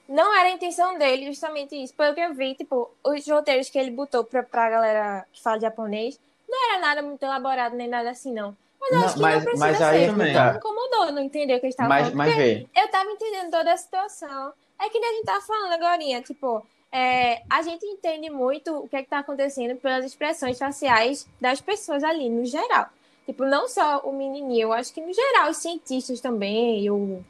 Não 0.08 0.36
era 0.36 0.48
a 0.48 0.52
intenção 0.52 0.98
dele, 0.98 1.26
justamente 1.26 1.74
isso. 1.76 1.94
Pelo 1.94 2.14
que 2.14 2.20
eu 2.20 2.34
vi, 2.34 2.54
tipo, 2.54 2.90
os 3.04 3.28
roteiros 3.28 3.68
que 3.68 3.78
ele 3.78 3.90
botou 3.92 4.24
pra, 4.24 4.42
pra 4.42 4.70
galera 4.70 5.24
que 5.32 5.40
fala 5.40 5.60
japonês 5.60 6.18
não 6.48 6.72
era 6.72 6.80
nada 6.80 7.02
muito 7.02 7.22
elaborado 7.22 7.76
nem 7.76 7.88
nada 7.88 8.10
assim, 8.10 8.32
não. 8.32 8.56
Mas 8.80 8.90
eu 8.90 8.98
Não, 8.98 9.04
acho 9.06 9.14
que 9.14 9.20
mas- 9.22 9.34
não 9.36 9.42
precisa 9.42 9.66
mas 9.66 9.82
aí 9.82 10.06
ser. 10.06 10.14
porque 10.14 10.32
tá. 10.32 10.50
me 10.52 10.56
incomodou 10.58 11.12
não 11.12 11.22
entender 11.22 11.54
o 11.56 11.60
que 11.60 11.66
eles 11.66 11.74
estavam 11.74 11.88
mas, 11.88 12.02
falando. 12.02 12.16
mas 12.16 12.36
vê. 12.36 12.66
eu 12.76 12.88
tava 12.88 13.10
entendendo 13.10 13.50
toda 13.50 13.72
a 13.72 13.76
situação. 13.76 14.52
É 14.80 14.88
que 14.88 14.98
a 14.98 15.12
gente 15.12 15.24
tava 15.24 15.40
falando 15.40 15.72
agora, 15.72 16.22
tipo, 16.22 16.66
é, 16.92 17.42
a 17.50 17.62
gente 17.62 17.84
entende 17.86 18.30
muito 18.30 18.76
o 18.76 18.88
que 18.88 18.96
é 18.96 19.02
que 19.02 19.08
tá 19.08 19.18
acontecendo 19.20 19.76
pelas 19.76 20.04
expressões 20.04 20.58
faciais 20.58 21.26
das 21.40 21.60
pessoas 21.60 22.04
ali, 22.04 22.28
no 22.28 22.44
geral. 22.44 22.86
Tipo, 23.24 23.44
não 23.44 23.66
só 23.68 24.00
o 24.04 24.12
menininho, 24.12 24.68
eu 24.68 24.72
acho 24.72 24.92
que 24.94 25.00
no 25.00 25.12
geral, 25.12 25.50
os 25.50 25.56
cientistas 25.56 26.20
também, 26.20 26.88
o... 26.90 27.24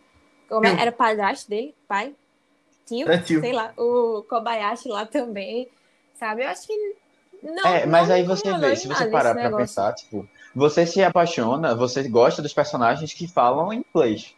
Como 0.49 0.67
é? 0.67 0.81
Era 0.81 0.91
o 0.91 0.95
padrasto 0.95 1.49
dele? 1.49 1.75
Pai? 1.89 2.15
Tio? 2.85 3.11
É 3.11 3.19
tio. 3.19 3.41
Sei 3.41 3.53
lá, 3.53 3.73
o 3.77 4.23
Kobayashi 4.29 4.89
lá 4.89 5.07
também, 5.07 5.69
sabe? 6.15 6.45
Eu 6.45 6.49
acho 6.49 6.67
que 6.67 6.97
não 7.43 7.67
É, 7.67 7.87
mas 7.87 8.09
não 8.09 8.15
aí 8.15 8.23
você 8.25 8.53
vê, 8.59 8.77
se 8.77 8.87
você 8.87 9.07
parar 9.09 9.33
pra 9.35 9.45
negócio. 9.45 9.67
pensar, 9.67 9.93
tipo, 9.95 10.29
você 10.57 10.87
se 10.87 11.05
apaixona, 11.05 11.75
você 11.75 12.09
gosta 12.09 12.41
dos 12.41 12.55
personagens 12.55 13.13
que 13.13 13.29
falam 13.29 13.75
inglês. 13.75 14.35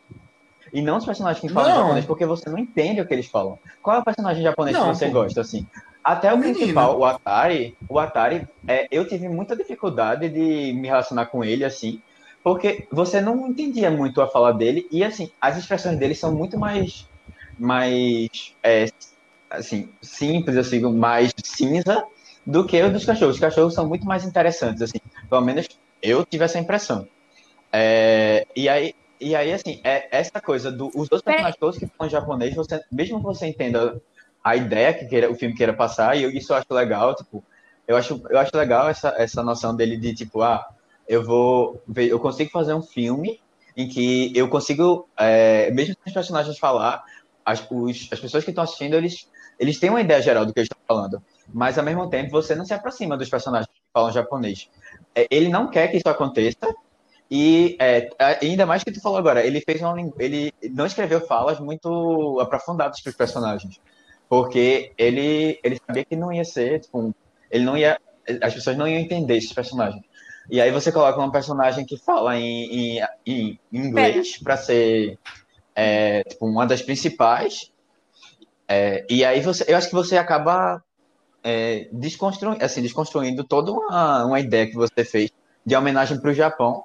E 0.73 0.83
não 0.83 0.97
os 0.97 1.05
personagens 1.05 1.41
que 1.41 1.49
falam 1.49 1.71
Não. 1.71 1.81
japonês, 1.83 2.05
porque 2.05 2.27
você 2.27 2.51
não 2.51 2.59
entende 2.59 3.01
o 3.01 3.07
que 3.07 3.15
eles 3.15 3.29
falam. 3.29 3.57
Qual 3.81 3.97
é 3.97 4.01
o 4.01 4.05
personagem 4.05 4.43
japonês 4.43 4.77
Não, 4.77 4.91
que 4.91 4.97
você 4.97 5.07
pô. 5.07 5.13
gosta, 5.13 5.41
assim? 5.41 5.65
Até 6.03 6.35
o, 6.35 6.39
O 6.39 6.41
principal, 6.41 6.99
o 6.99 7.05
Atari, 7.05 7.77
o 7.89 8.01
Atari, 8.01 8.49
é, 8.67 8.89
eu 8.91 9.07
tive 9.07 9.29
muita 9.29 9.55
dificuldade 9.55 10.29
de 10.29 10.73
me 10.73 10.89
relacionar 10.89 11.27
com 11.27 11.45
ele, 11.45 11.65
assim, 11.65 12.03
Porque 12.43 12.89
você 12.91 13.21
não 13.21 13.47
entendia 13.47 13.89
muito 13.91 14.21
a 14.21 14.27
fala 14.29 14.53
dele, 14.53 14.89
e 14.91 15.05
assim, 15.05 15.31
as 15.41 15.57
expressões 15.57 15.99
dele 15.99 16.17
são 16.17 16.35
muito 16.35 16.59
mais. 16.59 17.07
mais. 17.57 18.29
É, 18.63 18.87
assim, 19.49 19.89
simples, 20.03 20.57
assim, 20.57 20.81
mais 20.81 21.33
cinza 21.45 22.05
do 22.45 22.65
que 22.67 22.83
os 22.83 22.93
dos 22.93 23.05
cachorros. 23.05 23.35
Os 23.37 23.41
cachorros 23.41 23.75
são 23.75 23.87
muito 23.87 24.05
mais 24.05 24.25
interessantes, 24.25 24.83
assim. 24.83 24.99
Pelo 25.31 25.43
menos 25.43 25.69
eu 26.03 26.25
tive 26.25 26.45
essa 26.45 26.59
impressão. 26.59 27.07
É, 27.73 28.47
e 28.57 28.69
aí, 28.69 28.95
e 29.21 29.35
aí, 29.35 29.53
assim, 29.53 29.81
é 29.85 30.09
essa 30.11 30.41
coisa 30.41 30.71
dos 30.71 30.93
do, 30.93 31.07
dois 31.07 31.23
personagens 31.23 31.57
todos 31.59 31.79
que 31.79 31.87
falam 31.87 32.11
japonês, 32.11 32.55
você, 32.55 32.81
mesmo 32.91 33.19
que 33.19 33.25
você 33.25 33.47
entenda 33.47 34.01
a 34.43 34.57
ideia 34.57 34.95
que 34.95 35.07
queira, 35.07 35.31
o 35.31 35.35
filme 35.35 35.55
queira 35.55 35.73
passar, 35.73 36.17
e 36.17 36.23
eu, 36.23 36.31
isso 36.31 36.53
eu 36.53 36.57
acho 36.57 36.73
legal, 36.73 37.15
tipo, 37.15 37.45
eu 37.87 37.97
acho, 37.97 38.23
eu 38.31 38.39
acho 38.39 38.57
legal 38.57 38.89
essa, 38.89 39.15
essa 39.17 39.43
noção 39.43 39.75
dele 39.75 39.97
de, 39.97 40.15
tipo, 40.15 40.43
ah, 40.43 40.67
eu 41.09 41.25
vou 41.25 41.83
ver, 41.87 42.09
eu 42.09 42.21
consigo 42.21 42.51
fazer 42.51 42.75
um 42.75 42.83
filme 42.83 43.41
em 43.77 43.89
que 43.89 44.33
eu 44.37 44.49
consigo, 44.49 45.09
é, 45.17 45.71
mesmo 45.71 45.95
sem 45.95 46.03
os 46.07 46.13
personagens 46.13 46.59
falar, 46.59 47.03
as, 47.45 47.65
os, 47.71 48.09
as 48.13 48.21
pessoas 48.21 48.45
que 48.45 48.51
estão 48.51 48.65
assistindo, 48.65 48.95
eles, 48.95 49.29
eles 49.59 49.79
têm 49.79 49.91
uma 49.91 50.01
ideia 50.01 50.21
geral 50.21 50.45
do 50.45 50.53
que 50.53 50.61
eles 50.61 50.69
estão 50.71 50.83
falando, 50.87 51.23
mas 51.53 51.79
ao 51.79 51.85
mesmo 51.85 52.09
tempo 52.11 52.31
você 52.31 52.55
não 52.55 52.65
se 52.65 52.75
aproxima 52.75 53.17
dos 53.17 53.29
personagens 53.29 53.69
que 53.69 53.81
falam 53.93 54.13
japonês. 54.13 54.69
É, 55.19 55.27
ele 55.31 55.49
não 55.49 55.69
quer 55.69 55.89
que 55.89 55.97
isso 55.97 56.09
aconteça, 56.09 56.75
e 57.31 57.77
é, 57.81 58.09
ainda 58.41 58.65
mais 58.65 58.85
que 58.85 58.93
tu 58.93 59.01
falou 59.01 59.19
agora, 59.19 59.45
ele 59.45 59.61
fez 59.61 59.83
uma 59.83 59.95
ele 60.19 60.53
não 60.71 60.87
escreveu 60.87 61.21
falas 61.21 61.59
muito 61.59 62.39
aprofundadas 62.41 63.01
para 63.01 63.11
os 63.11 63.17
personagens, 63.17 63.81
porque 64.29 64.93
ele 64.97 65.59
ele 65.63 65.81
sabia 65.85 66.05
que 66.05 66.17
não 66.17 66.33
ia 66.33 66.45
ser, 66.45 66.81
tipo, 66.81 67.15
ele 67.51 67.65
não 67.65 67.77
ia, 67.77 68.01
as 68.41 68.55
pessoas 68.55 68.77
não 68.77 68.87
iam 68.87 69.01
entender 69.01 69.37
esses 69.37 69.53
personagens. 69.53 70.03
E 70.51 70.61
aí 70.61 70.71
você 70.71 70.91
coloca 70.91 71.21
um 71.21 71.31
personagem 71.31 71.85
que 71.85 71.99
fala 71.99 72.39
em, 72.39 72.99
em, 72.99 73.07
em 73.27 73.59
inglês 73.71 74.39
para 74.39 74.57
ser 74.57 75.19
é, 75.75 76.23
tipo, 76.25 76.47
uma 76.47 76.67
das 76.67 76.81
principais. 76.81 77.71
É, 78.67 79.05
e 79.11 79.25
aí 79.25 79.41
você, 79.41 79.65
eu 79.69 79.77
acho 79.77 79.89
que 79.89 79.95
você 79.95 80.17
acaba 80.17 80.83
é, 81.49 81.89
desconstruindo, 81.91 82.63
assim, 82.63 82.83
desconstruindo 82.83 83.43
toda 83.43 83.73
uma, 83.73 84.27
uma 84.27 84.39
ideia 84.39 84.67
que 84.67 84.75
você 84.75 85.03
fez 85.03 85.31
de 85.65 85.75
homenagem 85.75 86.21
para 86.21 86.31
o 86.31 86.35
Japão 86.35 86.85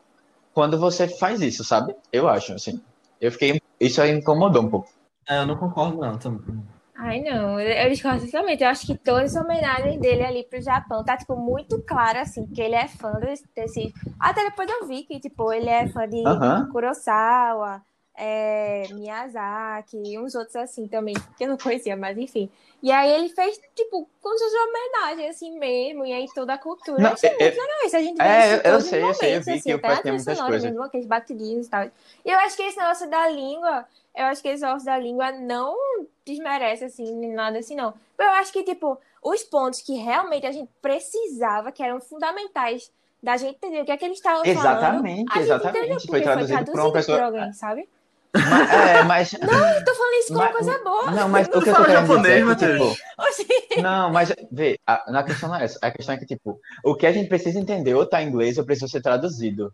quando 0.54 0.80
você 0.80 1.06
faz 1.06 1.42
isso, 1.42 1.66
sabe? 1.66 1.94
Eu 2.14 2.30
acho, 2.30 2.54
assim. 2.54 2.82
Eu 3.20 3.30
fiquei. 3.30 3.62
Isso 3.78 4.02
aí 4.02 4.12
incomodou 4.12 4.64
um 4.64 4.70
pouco. 4.70 4.88
É, 5.28 5.40
eu 5.40 5.46
não 5.46 5.58
concordo, 5.58 5.98
não. 5.98 6.18
Também. 6.18 6.64
Ai, 6.96 7.20
não, 7.22 7.60
eu 7.60 7.90
discordo 7.90 8.24
totalmente. 8.24 8.64
Eu 8.64 8.70
acho 8.70 8.86
que 8.86 8.96
todas 8.96 9.36
as 9.36 9.44
homenagens 9.44 10.00
dele 10.00 10.24
ali 10.24 10.46
pro 10.48 10.62
Japão 10.62 11.04
tá, 11.04 11.18
tipo, 11.18 11.36
muito 11.36 11.82
claro, 11.82 12.20
assim, 12.20 12.48
que 12.48 12.62
ele 12.62 12.76
é 12.76 12.88
fã 12.88 13.20
desse. 13.54 13.94
Até 14.18 14.46
depois 14.46 14.70
eu 14.70 14.88
vi 14.88 15.04
que, 15.04 15.20
tipo, 15.20 15.52
ele 15.52 15.70
é 15.70 15.88
fã 15.88 16.08
de 16.08 16.24
Kurosawa, 16.72 17.82
é, 18.16 18.88
Miyazaki 18.92 19.98
e 19.98 20.20
uns 20.20 20.36
outros 20.36 20.56
assim 20.56 20.88
também, 20.88 21.16
que 21.38 21.44
eu 21.44 21.50
não 21.50 21.58
conhecia, 21.58 21.96
mas 21.98 22.18
enfim. 22.18 22.50
E 22.82 22.92
aí 22.92 23.10
ele 23.12 23.30
fez, 23.30 23.60
tipo, 23.74 24.10
como 24.22 24.38
se 24.38 24.44
fosse 24.44 24.56
uma 24.58 24.68
homenagem, 24.68 25.30
assim 25.30 25.58
mesmo, 25.58 26.06
e 26.06 26.12
aí 26.12 26.26
toda 26.36 26.54
a 26.54 26.58
cultura. 26.58 27.02
Não, 27.02 27.14
achei 27.14 27.30
é, 27.30 27.38
muito 27.40 27.62
legal 27.62 27.86
isso. 27.86 27.96
A 27.96 28.02
gente 28.02 28.18
vê 28.18 28.24
é, 28.24 28.56
eu, 28.56 28.72
eu 28.74 28.82
sei, 28.82 29.00
momentos, 29.00 29.22
eu 29.22 29.28
sei, 29.28 29.38
eu 29.38 29.42
vi 29.42 29.52
assim, 29.52 29.62
que 29.62 29.72
até 29.72 30.02
trilha 30.02 30.20
sonora 30.20 30.60
mesmo, 30.60 30.84
aqueles 30.84 31.08
batidinhos 31.08 31.68
e 31.68 31.70
tal. 31.70 31.86
E 31.86 31.92
eu 32.30 32.38
acho 32.40 32.58
que 32.58 32.64
esse 32.64 32.78
negócio 32.78 33.10
da 33.10 33.30
língua, 33.30 33.86
eu 34.14 34.26
acho 34.26 34.42
que 34.42 34.50
esse 34.50 34.64
negócio 34.64 34.86
da 34.86 34.98
língua 34.98 35.32
não 35.32 35.78
desmerece, 36.26 36.84
assim, 36.84 37.34
nada 37.34 37.60
assim, 37.60 37.76
não. 37.76 37.94
Eu 38.20 38.30
acho 38.32 38.52
que, 38.52 38.64
tipo, 38.64 39.00
os 39.24 39.44
pontos 39.44 39.82
que 39.82 39.96
realmente 39.96 40.46
a 40.46 40.52
gente 40.52 40.70
precisava, 40.82 41.72
que 41.72 41.82
eram 41.82 42.02
fundamentais 42.02 42.92
da 43.22 43.38
gente 43.38 43.56
entender 43.56 43.82
o 43.82 43.86
que 43.86 43.92
é 43.94 43.98
que 43.98 44.04
eles 44.04 44.18
estavam 44.18 44.44
falando. 44.44 44.60
Exatamente, 44.60 45.40
exatamente. 45.40 45.72
Foi 45.72 45.72
traduzido, 45.72 46.12
foi 46.12 46.22
traduzido 46.22 46.72
por 46.72 46.80
uma 46.82 46.92
pessoa. 46.92 47.18
Por 47.18 47.24
alguém, 47.24 47.54
sabe? 47.54 47.90
Mas, 48.36 48.72
é, 48.72 49.04
mas... 49.04 49.32
Não, 49.34 49.70
eu 49.70 49.86
tô 49.86 49.94
falando 49.94 50.14
isso 50.20 50.28
como 50.30 50.40
mas, 50.40 50.52
coisa 50.52 50.84
boa. 50.84 51.12
Não, 51.12 51.30
mas 51.30 51.48
o 51.48 51.52
que 51.52 51.58
eu 51.58 51.76
tô 51.76 51.86
querendo 51.86 52.08
japonês, 52.08 52.58
dizer 52.58 52.70
é 52.70 52.78
tipo, 52.78 53.82
Não, 53.82 54.12
mas, 54.12 54.34
vê, 54.52 54.80
a, 54.88 55.12
na 55.12 55.24
questão 55.24 55.50
não 55.50 55.56
é 55.56 55.66
essa. 55.66 55.78
A 55.82 55.92
questão 55.92 56.16
é 56.16 56.18
que, 56.18 56.26
tipo, 56.26 56.60
o 56.84 56.96
que 56.96 57.06
a 57.06 57.12
gente 57.12 57.30
precisa 57.30 57.60
entender 57.60 57.94
ou 57.94 58.06
tá 58.06 58.24
em 58.24 58.28
inglês 58.28 58.58
ou 58.58 58.66
precisa 58.66 58.88
ser 58.88 59.02
traduzido. 59.02 59.74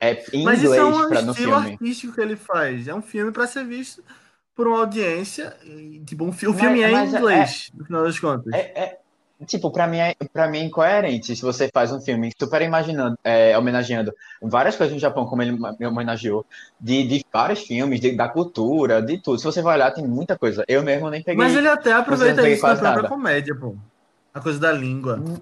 É 0.00 0.12
em 0.32 0.44
mas 0.44 0.62
inglês 0.62 0.62
isso 0.62 0.74
é 0.74 0.84
um 0.84 1.30
estilo 1.30 1.54
artístico 1.54 2.12
que 2.14 2.20
ele 2.20 2.36
faz. 2.36 2.88
É 2.88 2.94
um 2.94 3.02
filme 3.02 3.30
para 3.30 3.46
ser 3.46 3.64
visto 3.64 4.02
por 4.54 4.66
uma 4.66 4.78
audiência. 4.78 5.56
Tipo, 6.04 6.24
um, 6.24 6.28
o 6.28 6.32
filme 6.32 6.58
mas, 6.58 6.82
é 6.82 6.90
em 6.90 7.18
inglês, 7.18 7.70
é, 7.72 7.78
no 7.78 7.84
final 7.84 8.02
das 8.02 8.18
contas. 8.18 8.52
É, 8.52 8.58
é, 8.58 8.98
Tipo, 9.44 9.70
pra 9.70 9.86
mim, 9.86 9.98
é, 9.98 10.14
pra 10.32 10.48
mim 10.48 10.58
é 10.58 10.64
incoerente 10.64 11.36
se 11.36 11.42
você 11.42 11.68
faz 11.72 11.92
um 11.92 12.00
filme 12.00 12.32
super 12.38 12.62
imaginando, 12.62 13.16
é, 13.22 13.56
homenageando 13.56 14.12
várias 14.42 14.76
coisas 14.76 14.94
no 14.94 15.00
Japão, 15.00 15.26
como 15.26 15.42
ele 15.42 15.52
me 15.52 15.86
homenageou, 15.86 16.44
de, 16.80 17.06
de 17.06 17.24
vários 17.32 17.60
filmes, 17.60 18.00
de, 18.00 18.16
da 18.16 18.28
cultura, 18.28 19.00
de 19.00 19.18
tudo. 19.18 19.38
Se 19.38 19.44
você 19.44 19.62
vai 19.62 19.76
olhar, 19.76 19.90
tem 19.90 20.06
muita 20.06 20.38
coisa. 20.38 20.64
Eu 20.66 20.82
mesmo 20.82 21.10
nem 21.10 21.22
peguei. 21.22 21.42
Mas 21.42 21.56
ele 21.56 21.68
até 21.68 21.92
aproveita 21.92 22.48
isso 22.48 22.66
na 22.66 22.76
própria 22.76 23.08
comédia, 23.08 23.54
pô. 23.54 23.76
A 24.32 24.40
coisa 24.40 24.58
da 24.58 24.72
língua. 24.72 25.22
Hum, 25.24 25.36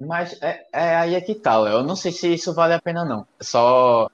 mas 0.00 0.40
é, 0.40 0.64
é 0.72 0.96
aí 0.96 1.14
é 1.14 1.20
que 1.20 1.34
tal. 1.34 1.64
Tá, 1.64 1.70
eu 1.70 1.82
não 1.82 1.96
sei 1.96 2.12
se 2.12 2.32
isso 2.32 2.54
vale 2.54 2.74
a 2.74 2.80
pena, 2.80 3.04
não. 3.04 3.26
Só. 3.40 4.08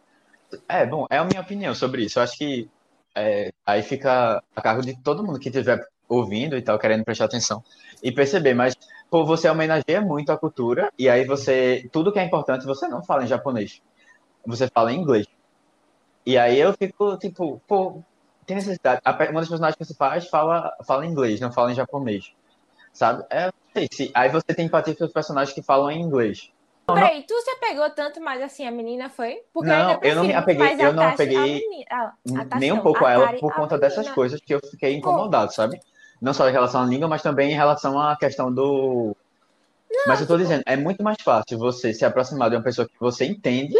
É, 0.68 0.86
bom, 0.86 1.06
é 1.10 1.18
a 1.18 1.24
minha 1.24 1.40
opinião 1.40 1.74
sobre 1.74 2.04
isso. 2.04 2.18
Eu 2.18 2.22
acho 2.22 2.36
que 2.38 2.68
é, 3.14 3.52
aí 3.64 3.82
fica 3.82 4.42
a 4.54 4.60
cargo 4.60 4.82
de 4.82 4.94
todo 5.02 5.22
mundo 5.22 5.38
que 5.38 5.48
estiver 5.48 5.86
ouvindo 6.08 6.56
e 6.56 6.62
tal, 6.62 6.78
querendo 6.78 7.04
prestar 7.04 7.26
atenção 7.26 7.62
e 8.02 8.10
perceber. 8.10 8.54
Mas 8.54 8.74
pô, 9.10 9.24
você 9.24 9.48
homenageia 9.48 10.00
muito 10.00 10.30
a 10.30 10.38
cultura 10.38 10.92
e 10.98 11.08
aí 11.08 11.24
você 11.24 11.88
tudo 11.92 12.12
que 12.12 12.18
é 12.18 12.24
importante 12.24 12.66
você 12.66 12.88
não 12.88 13.02
fala 13.02 13.24
em 13.24 13.28
japonês, 13.28 13.82
você 14.44 14.68
fala 14.68 14.92
em 14.92 15.00
inglês. 15.00 15.26
E 16.24 16.36
aí 16.36 16.58
eu 16.58 16.72
fico 16.72 17.16
tipo, 17.18 17.60
pô, 17.66 18.02
tem 18.44 18.56
necessidade. 18.56 19.00
Uma 19.04 19.40
das 19.40 19.48
personagens 19.48 19.76
principais 19.76 20.28
fala 20.28 20.72
fala 20.86 21.06
em 21.06 21.10
inglês, 21.10 21.40
não 21.40 21.52
fala 21.52 21.72
em 21.72 21.74
japonês, 21.74 22.32
sabe? 22.92 23.24
É, 23.30 23.50
se, 23.92 24.10
aí 24.14 24.28
você 24.28 24.54
tem 24.54 24.66
empatia 24.66 24.94
pelos 24.94 25.12
personagens 25.12 25.54
que 25.54 25.62
falam 25.62 25.90
em 25.90 26.00
inglês. 26.00 26.50
Peraí, 26.86 27.24
tu 27.26 27.34
se 27.40 27.50
apegou 27.50 27.90
tanto 27.90 28.20
mais 28.20 28.40
assim 28.40 28.64
a 28.64 28.70
menina, 28.70 29.08
foi? 29.08 29.42
Porque 29.52 29.68
não, 29.68 29.98
eu 30.02 30.14
não 30.14 30.24
me 30.24 30.32
apeguei, 30.32 30.72
eu 30.78 30.92
não 30.92 31.08
apeguei 31.08 31.60
nem 32.60 32.72
um 32.72 32.80
pouco 32.80 33.04
a, 33.04 33.12
ela 33.12 33.32
por 33.34 33.52
conta 33.54 33.76
dessas 33.76 34.08
coisas 34.10 34.40
que 34.40 34.54
eu 34.54 34.60
fiquei 34.70 34.94
incomodado, 34.94 35.52
sabe? 35.52 35.80
Não 36.20 36.32
só 36.32 36.48
em 36.48 36.52
relação 36.52 36.82
à 36.82 36.86
língua, 36.86 37.08
mas 37.08 37.22
também 37.22 37.52
em 37.52 37.56
relação 37.56 38.00
à 38.00 38.16
questão 38.16 38.52
do. 38.52 39.16
Não, 39.90 40.04
mas 40.06 40.20
eu 40.20 40.26
tô 40.26 40.36
dizendo, 40.36 40.62
é 40.66 40.76
muito 40.76 41.02
mais 41.02 41.18
fácil 41.22 41.58
você 41.58 41.92
se 41.92 42.04
aproximar 42.04 42.50
de 42.50 42.56
uma 42.56 42.62
pessoa 42.62 42.86
que 42.86 42.94
você 42.98 43.24
entende 43.24 43.76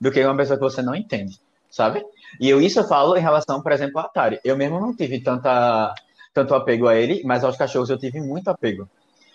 do 0.00 0.10
que 0.10 0.24
uma 0.24 0.36
pessoa 0.36 0.56
que 0.56 0.64
você 0.64 0.82
não 0.82 0.94
entende, 0.94 1.40
sabe? 1.70 2.04
E 2.40 2.48
eu 2.48 2.60
isso 2.60 2.80
eu 2.80 2.86
falo 2.86 3.16
em 3.16 3.20
relação, 3.20 3.62
por 3.62 3.72
exemplo, 3.72 3.98
ao 3.98 4.06
Atari. 4.06 4.40
Eu 4.44 4.56
mesmo 4.56 4.80
não 4.80 4.94
tive 4.94 5.20
tanta, 5.20 5.94
tanto 6.34 6.54
apego 6.54 6.86
a 6.86 6.94
ele, 6.94 7.22
mas 7.24 7.44
aos 7.44 7.56
cachorros 7.56 7.90
eu 7.90 7.98
tive 7.98 8.20
muito 8.20 8.48
apego. 8.48 8.88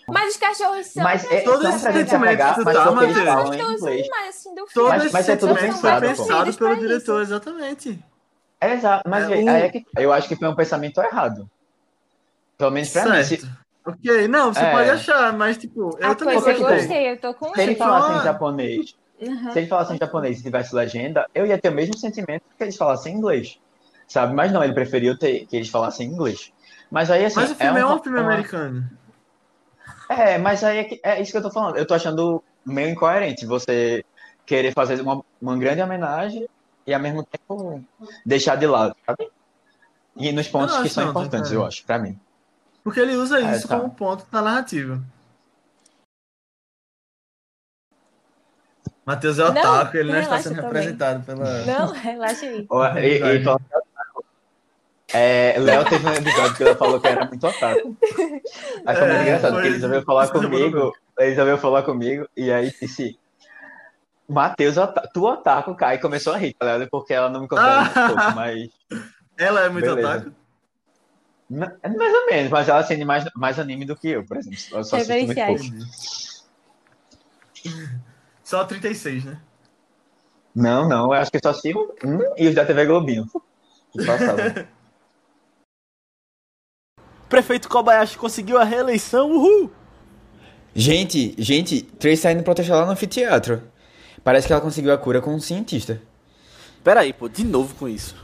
Mas 0.06 0.34
os 0.34 0.36
cachorros 0.36 0.86
são. 0.86 1.02
Mas 1.02 1.30
é, 1.30 1.40
todos 1.40 1.64
esses 1.66 1.80
sentimentos 1.80 2.20
mas 2.20 2.38
tá, 2.38 2.60
eles 2.60 2.82
falam 2.82 3.04
em 3.04 3.10
inglês. 3.10 4.08
Assim, 4.28 4.54
Todos 4.74 4.88
mas, 4.90 5.12
mas 5.12 5.28
é 5.28 5.36
tudo 5.36 5.54
pensado, 5.54 6.06
pensado 6.06 6.54
pelo 6.54 6.76
diretor, 6.76 7.22
exatamente. 7.22 8.04
É, 8.60 8.74
exato. 8.74 9.08
Mas 9.08 9.30
é, 9.30 9.66
é, 9.66 9.68
que, 9.70 9.84
eu 9.96 10.12
acho 10.12 10.28
que 10.28 10.36
foi 10.36 10.48
um 10.48 10.54
pensamento 10.54 11.00
errado. 11.00 11.48
Pelo 12.56 12.70
menos 12.70 12.90
pra 12.90 13.02
certo. 13.02 13.16
mim. 13.16 13.24
Se... 13.24 13.64
Ok, 13.86 14.28
não, 14.28 14.52
você 14.52 14.60
é... 14.60 14.70
pode 14.72 14.90
achar, 14.90 15.32
mas 15.34 15.58
tipo, 15.58 15.96
eu 16.00 16.10
ah, 16.10 16.14
também 16.14 16.36
eu 16.36 16.58
gostei, 16.58 17.10
eu 17.10 17.20
tô 17.20 17.34
com 17.34 17.54
Se 17.54 17.60
ele 17.60 17.74
falasse 17.74 18.18
em 18.18 18.24
japonês, 18.24 18.96
uhum. 19.20 19.52
se 19.52 19.58
ele 19.58 19.66
falasse 19.66 19.92
em 19.92 19.98
japonês 19.98 20.40
e 20.40 20.42
tivesse 20.42 20.74
legenda, 20.74 21.26
eu 21.34 21.44
ia 21.44 21.58
ter 21.58 21.68
o 21.68 21.74
mesmo 21.74 21.96
sentimento 21.98 22.42
que 22.56 22.64
eles 22.64 22.76
falassem 22.76 23.12
em 23.12 23.18
inglês. 23.18 23.58
Sabe? 24.08 24.34
Mas 24.34 24.52
não, 24.52 24.62
ele 24.62 24.72
preferiu 24.72 25.18
ter, 25.18 25.46
que 25.46 25.56
eles 25.56 25.68
falassem 25.68 26.08
inglês. 26.08 26.52
Mas 26.90 27.10
aí 27.10 27.24
assim. 27.24 27.40
Mas 27.40 27.50
o 27.50 27.54
filme 27.54 27.80
é 27.80 27.86
um, 27.86 27.90
é 27.90 27.94
um 27.94 28.02
filme 28.02 28.18
uma... 28.18 28.32
americano. 28.32 28.88
É, 30.08 30.38
mas 30.38 30.62
aí 30.62 30.78
é, 30.78 30.84
que, 30.84 31.00
é, 31.02 31.20
isso 31.20 31.32
que 31.32 31.38
eu 31.38 31.42
tô 31.42 31.50
falando. 31.50 31.76
Eu 31.76 31.86
tô 31.86 31.94
achando 31.94 32.42
meio 32.64 32.88
incoerente 32.88 33.46
você 33.46 34.04
querer 34.46 34.72
fazer 34.72 35.00
uma, 35.00 35.22
uma 35.40 35.56
grande 35.56 35.82
homenagem 35.82 36.48
e 36.86 36.94
ao 36.94 37.00
mesmo 37.00 37.22
tempo 37.24 37.82
deixar 38.24 38.56
de 38.56 38.66
lado, 38.66 38.94
sabe? 39.06 39.30
E 40.16 40.30
nos 40.32 40.48
pontos 40.48 40.76
que 40.78 40.88
são 40.88 41.10
importantes, 41.10 41.50
eu 41.50 41.64
acho, 41.64 41.84
pra 41.84 41.98
mim. 41.98 42.18
Porque 42.84 43.00
ele 43.00 43.16
usa 43.16 43.40
é, 43.40 43.56
isso 43.56 43.66
tá. 43.66 43.78
como 43.80 43.94
ponto 43.94 44.26
na 44.30 44.42
narrativa. 44.42 45.02
Matheus 49.06 49.38
é 49.38 49.44
otaku, 49.44 49.96
ele 49.96 50.12
não 50.12 50.20
está 50.20 50.38
sendo 50.38 50.56
também. 50.56 50.66
representado 50.66 51.24
pela. 51.24 51.64
Não, 51.64 51.92
relaxa 51.92 52.46
aí. 52.46 52.66
e, 53.02 53.18
e, 53.18 53.44
é, 55.12 55.56
Léo 55.58 55.84
teve 55.84 56.06
um 56.06 56.12
episódio 56.12 56.56
que 56.56 56.62
ela 56.62 56.76
falou 56.76 57.00
que 57.00 57.06
era 57.06 57.24
muito 57.24 57.46
otaku. 57.46 57.96
Aí 58.84 58.96
foi 58.96 59.06
muito 59.06 59.18
é, 59.18 59.22
engraçado, 59.22 59.52
porque 59.52 59.66
ele 59.68 59.74
resolveu 59.74 60.02
falar 60.02 60.28
comigo. 60.28 60.96
Ele 61.18 61.28
resolveu 61.30 61.58
falar 61.58 61.82
comigo 61.82 62.28
e 62.36 62.50
aí 62.50 62.74
disse. 62.80 63.18
Matheus, 64.26 64.74
tu 65.12 65.24
otaku, 65.26 65.76
Kai, 65.76 65.98
começou 65.98 66.32
a 66.32 66.38
rir, 66.38 66.54
tá 66.54 66.66
Porque 66.90 67.12
ela 67.14 67.28
não 67.28 67.42
me 67.42 67.48
contou 67.48 67.64
ah, 67.64 67.90
pouco, 67.94 68.34
mas. 68.34 68.70
Ela 69.36 69.66
é 69.66 69.68
muito 69.68 69.86
Beleza. 69.86 70.08
otaku? 70.08 70.43
Mais 71.48 72.14
ou 72.14 72.26
menos, 72.26 72.50
mas 72.50 72.68
ela 72.68 72.80
acende 72.80 73.04
mais, 73.04 73.24
mais 73.34 73.58
anime 73.58 73.84
do 73.84 73.94
que 73.96 74.08
eu, 74.08 74.24
por 74.24 74.36
exemplo. 74.36 74.58
Eu 74.72 74.84
só 74.84 74.96
assisto 74.96 75.26
muito 75.26 75.46
pouco. 75.46 75.64
Só 78.44 78.62
36, 78.62 79.24
né? 79.24 79.40
Não, 80.54 80.86
não, 80.86 81.06
eu 81.06 81.14
acho 81.14 81.32
que 81.32 81.40
só 81.42 81.48
assisti 81.48 81.74
um, 81.74 82.20
e 82.36 82.46
os 82.46 82.54
da 82.54 82.66
TV 82.66 82.84
Globinho. 82.84 83.26
Prefeito 87.28 87.68
Kobayashi 87.68 88.18
conseguiu 88.18 88.58
a 88.58 88.64
reeleição, 88.64 89.32
uhul! 89.32 89.72
Gente, 90.74 91.34
gente, 91.38 91.82
Trace 91.82 92.22
tá 92.22 92.32
indo 92.32 92.42
protestar 92.42 92.76
lá 92.76 92.84
no 92.86 92.92
anfiteatro. 92.92 93.62
Parece 94.22 94.46
que 94.46 94.52
ela 94.52 94.62
conseguiu 94.62 94.92
a 94.92 94.98
cura 94.98 95.20
com 95.20 95.34
um 95.34 95.40
cientista. 95.40 96.02
Pera 96.82 97.00
aí, 97.00 97.12
pô, 97.12 97.28
de 97.28 97.44
novo 97.44 97.74
com 97.74 97.88
isso. 97.88 98.23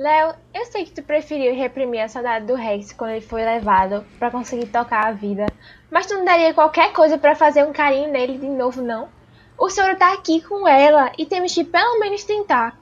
Léo, 0.00 0.34
eu 0.54 0.64
sei 0.64 0.86
que 0.86 0.92
tu 0.92 1.02
preferiu 1.02 1.54
reprimir 1.54 2.00
a 2.00 2.08
saudade 2.08 2.46
do 2.46 2.54
Rex 2.54 2.90
quando 2.90 3.10
ele 3.10 3.20
foi 3.20 3.44
levado 3.44 4.02
pra 4.18 4.30
conseguir 4.30 4.64
tocar 4.68 5.08
a 5.08 5.12
vida. 5.12 5.44
Mas 5.90 6.06
tu 6.06 6.14
não 6.14 6.24
daria 6.24 6.54
qualquer 6.54 6.90
coisa 6.94 7.18
pra 7.18 7.36
fazer 7.36 7.66
um 7.66 7.72
carinho 7.72 8.10
nele 8.10 8.38
de 8.38 8.48
novo, 8.48 8.80
não? 8.80 9.10
O 9.58 9.68
senhor 9.68 9.94
tá 9.96 10.14
aqui 10.14 10.40
com 10.40 10.66
ela 10.66 11.12
e 11.18 11.26
temos 11.26 11.52
que 11.52 11.62
pelo 11.62 12.00
menos 12.00 12.24
tentar. 12.24 12.80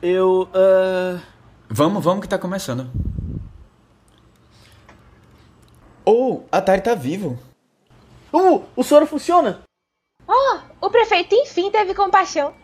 Eu. 0.00 0.48
ah, 0.54 1.20
Vamos, 1.68 2.02
vamos 2.02 2.22
que 2.22 2.28
tá 2.28 2.38
começando. 2.38 2.90
Oh, 6.06 6.40
a 6.50 6.62
Tari 6.62 6.80
tá 6.80 6.94
vivo. 6.94 7.38
Uh, 8.32 8.64
o 8.74 8.82
soro 8.82 9.06
funciona! 9.06 9.60
Oh, 10.26 10.58
o 10.80 10.88
prefeito 10.88 11.34
enfim 11.34 11.70
teve 11.70 11.92
compaixão. 11.94 12.54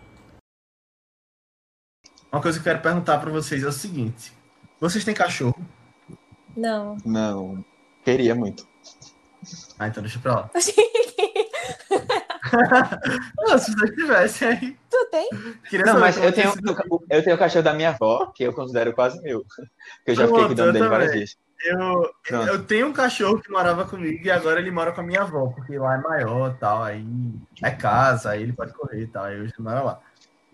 Uma 2.32 2.40
coisa 2.40 2.58
que 2.58 2.66
eu 2.66 2.72
quero 2.72 2.82
perguntar 2.82 3.18
pra 3.18 3.30
vocês 3.30 3.62
é 3.62 3.68
o 3.68 3.72
seguinte: 3.72 4.32
vocês 4.80 5.04
têm 5.04 5.14
cachorro? 5.14 5.64
Não. 6.56 6.96
Não, 7.04 7.64
queria 8.04 8.34
muito. 8.34 8.66
Ah, 9.78 9.88
então 9.88 10.02
deixa 10.02 10.18
pra 10.18 10.34
lá. 10.34 10.50
Não, 13.38 13.58
se 13.58 13.72
vocês 13.72 13.90
tivessem 13.94 14.48
aí. 14.48 14.76
tu 14.90 15.08
tem? 15.10 15.28
Queria 15.68 15.86
Não, 15.86 16.00
mas 16.00 16.16
eu 16.16 16.32
tenho, 16.32 16.52
eu 17.10 17.22
tenho 17.22 17.36
o 17.36 17.38
cachorro 17.38 17.64
da 17.64 17.72
minha 17.72 17.90
avó, 17.90 18.26
que 18.26 18.44
eu 18.44 18.52
considero 18.52 18.92
quase 18.92 19.20
meu. 19.22 19.44
Que 20.04 20.10
eu 20.10 20.14
já 20.14 20.26
fiquei 20.26 20.38
Pronto, 20.38 20.46
cuidando 20.46 20.68
eu 20.68 20.72
dele 20.72 20.88
várias 20.88 21.12
vezes. 21.12 21.38
Eu, 21.64 22.10
Pronto. 22.26 22.48
eu 22.48 22.64
tenho 22.64 22.88
um 22.88 22.92
cachorro 22.92 23.40
que 23.40 23.50
morava 23.50 23.84
comigo 23.84 24.26
e 24.26 24.30
agora 24.30 24.60
ele 24.60 24.70
mora 24.70 24.92
com 24.92 25.00
a 25.00 25.04
minha 25.04 25.22
avó, 25.22 25.46
porque 25.46 25.78
lá 25.78 25.94
é 25.94 25.98
maior 25.98 26.50
e 26.50 26.58
tal, 26.58 26.82
aí 26.82 27.06
é 27.62 27.70
casa, 27.70 28.30
aí 28.30 28.42
ele 28.42 28.52
pode 28.52 28.72
correr 28.72 29.02
e 29.02 29.06
tal, 29.06 29.24
aí 29.24 29.40
hoje 29.40 29.52
ele 29.56 29.64
mora 29.64 29.82
lá. 29.82 30.00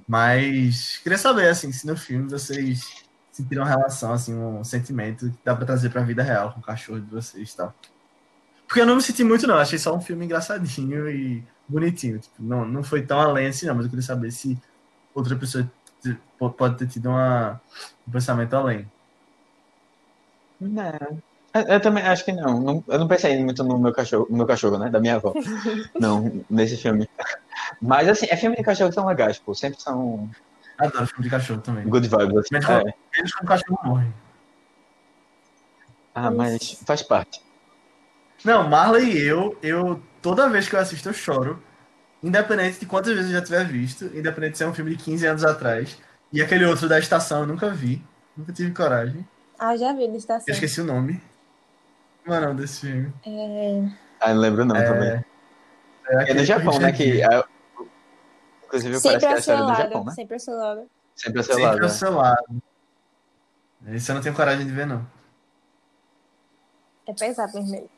Mas 0.08 0.96
queria 1.02 1.18
saber, 1.18 1.48
assim, 1.48 1.70
se 1.70 1.86
no 1.86 1.96
filme 1.96 2.30
vocês 2.30 3.04
sentiram 3.30 3.62
uma 3.62 3.68
relação, 3.68 4.12
assim, 4.12 4.34
um 4.34 4.64
sentimento 4.64 5.30
que 5.30 5.38
dá 5.44 5.54
pra 5.54 5.66
trazer 5.66 5.90
pra 5.90 6.02
vida 6.02 6.22
real 6.22 6.52
com 6.52 6.60
o 6.60 6.62
cachorro 6.62 7.00
de 7.00 7.10
vocês 7.10 7.52
e 7.52 7.56
tal. 7.56 7.74
Porque 8.66 8.80
eu 8.80 8.86
não 8.86 8.96
me 8.96 9.02
senti 9.02 9.22
muito, 9.22 9.46
não, 9.46 9.56
achei 9.58 9.78
só 9.78 9.94
um 9.94 10.00
filme 10.00 10.24
engraçadinho 10.24 11.08
e 11.10 11.44
bonitinho. 11.68 12.18
Tipo, 12.18 12.42
não, 12.42 12.64
não 12.64 12.82
foi 12.82 13.02
tão 13.02 13.20
além 13.20 13.48
assim, 13.48 13.66
não, 13.66 13.74
mas 13.74 13.84
eu 13.84 13.90
queria 13.90 14.02
saber 14.04 14.30
se 14.30 14.58
outra 15.14 15.36
pessoa 15.36 15.70
pode 16.56 16.76
ter 16.78 16.86
tido 16.88 17.10
uma, 17.10 17.60
um 18.06 18.10
pensamento 18.10 18.54
além. 18.54 18.86
Não. 20.60 21.22
Eu, 21.54 21.62
eu 21.62 21.80
também 21.80 22.02
acho 22.04 22.24
que 22.24 22.32
não. 22.32 22.60
Não- 22.60 22.84
Eu 22.88 22.98
não 22.98 23.08
pensei 23.08 23.42
muito 23.42 23.62
no 23.64 23.78
meu 23.78 23.92
cachorro, 23.92 24.26
no 24.30 24.36
meu 24.36 24.46
cachorro, 24.46 24.78
né? 24.78 24.90
Da 24.90 25.00
minha 25.00 25.16
avó. 25.16 25.32
Não, 25.98 26.44
nesse 26.50 26.76
filme. 26.76 27.08
Mas 27.80 28.08
assim, 28.08 28.26
é 28.30 28.36
filme 28.36 28.56
de 28.56 28.62
cachorro 28.62 28.90
que 28.90 28.94
são 28.94 29.06
legais, 29.06 29.38
pô. 29.38 29.54
Sempre 29.54 29.80
são 29.80 30.28
Adoro 30.78 31.06
filme 31.06 31.24
de 31.24 31.30
cachorro 31.30 31.60
também. 31.60 31.84
good 31.84 32.08
vibes. 32.08 32.36
Assim. 32.36 32.48
Mas 32.52 32.68
É. 32.68 32.94
Eles 33.18 33.34
com 33.34 33.44
o 33.44 33.48
cachorro 33.48 33.78
morrem. 33.82 34.14
Ah, 36.14 36.30
mas 36.30 36.80
faz 36.86 37.02
parte. 37.02 37.42
Não, 38.44 38.68
Marley 38.68 39.18
e 39.18 39.26
eu, 39.26 39.58
eu 39.62 40.00
toda 40.22 40.48
vez 40.48 40.68
que 40.68 40.76
eu 40.76 40.80
assisto 40.80 41.08
eu 41.08 41.12
choro, 41.12 41.62
independente 42.22 42.78
de 42.78 42.86
quantas 42.86 43.12
vezes 43.14 43.30
eu 43.30 43.38
já 43.38 43.44
tiver 43.44 43.64
visto, 43.64 44.04
independente 44.06 44.52
de 44.52 44.58
ser 44.58 44.66
um 44.66 44.74
filme 44.74 44.96
de 44.96 45.02
15 45.02 45.26
anos 45.26 45.44
atrás. 45.44 45.98
E 46.32 46.40
aquele 46.40 46.64
outro 46.64 46.88
da 46.88 46.98
estação 46.98 47.40
eu 47.40 47.46
nunca 47.46 47.70
vi, 47.70 48.02
nunca 48.36 48.52
tive 48.52 48.72
coragem. 48.72 49.26
Ah, 49.58 49.76
já 49.76 49.92
vi, 49.92 50.04
ele 50.04 50.16
está 50.16 50.40
Eu 50.46 50.54
esqueci 50.54 50.80
o 50.80 50.84
nome. 50.84 51.20
Como 52.24 52.36
é 52.36 52.38
o 52.38 52.42
nome 52.42 52.60
desse 52.60 52.80
filme? 52.80 53.12
É... 53.26 53.88
Ah, 54.20 54.34
não 54.34 54.40
lembro 54.40 54.64
não 54.64 54.76
também. 54.76 55.24
É, 56.08 56.30
É 56.30 56.34
no 56.34 56.44
Japão, 56.44 56.78
né? 56.78 56.92
Que, 56.92 57.22
é- 58.76 58.78
inclusive 58.78 59.00
parece 59.02 59.08
Sempre 59.08 59.18
que 59.20 59.26
é 59.26 59.28
a 59.28 59.32
ao 59.34 59.42
seu 59.42 59.54
história 59.54 59.62
do 59.62 59.66
lado. 59.68 59.82
Japão, 59.82 60.04
né? 60.04 60.12
Sempre 60.14 60.34
ao 60.34 60.40
seu 60.40 60.54
lado. 60.56 60.90
Sempre 61.16 61.40
a 61.40 61.42
seu 61.42 61.54
Gere. 61.54 61.64
Sempre 61.66 61.80
lado. 61.80 61.84
ao 61.84 61.90
seu 61.98 62.12
lado. 62.14 62.62
Esse 63.88 64.10
eu 64.10 64.14
não 64.14 64.22
tenho 64.22 64.34
coragem 64.34 64.66
de 64.66 64.72
ver, 64.72 64.86
não. 64.86 65.06
É 67.06 67.12
pesado 67.14 67.52
mesmo. 67.62 67.88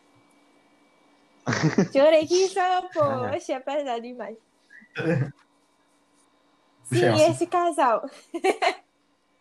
Chorei 1.92 2.26
que 2.26 2.34
isso, 2.44 2.54
pô. 2.92 3.02
Achei 3.34 3.58
pesado 3.60 4.00
demais. 4.02 4.36
Puxa, 6.88 7.16
Sim, 7.16 7.30
esse 7.30 7.46
casal. 7.46 8.08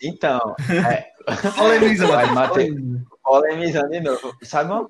Então, 0.01 0.55
é, 0.87 1.11
Polemiza, 1.57 2.07
Vai, 2.07 2.25
Matheus, 2.27 2.33
Matheus. 2.33 2.73
polemiza. 2.73 3.05
polemizando 3.21 3.89
de 3.89 3.99
novo. 3.99 4.33
Sabe 4.43 4.71
uma... 4.71 4.89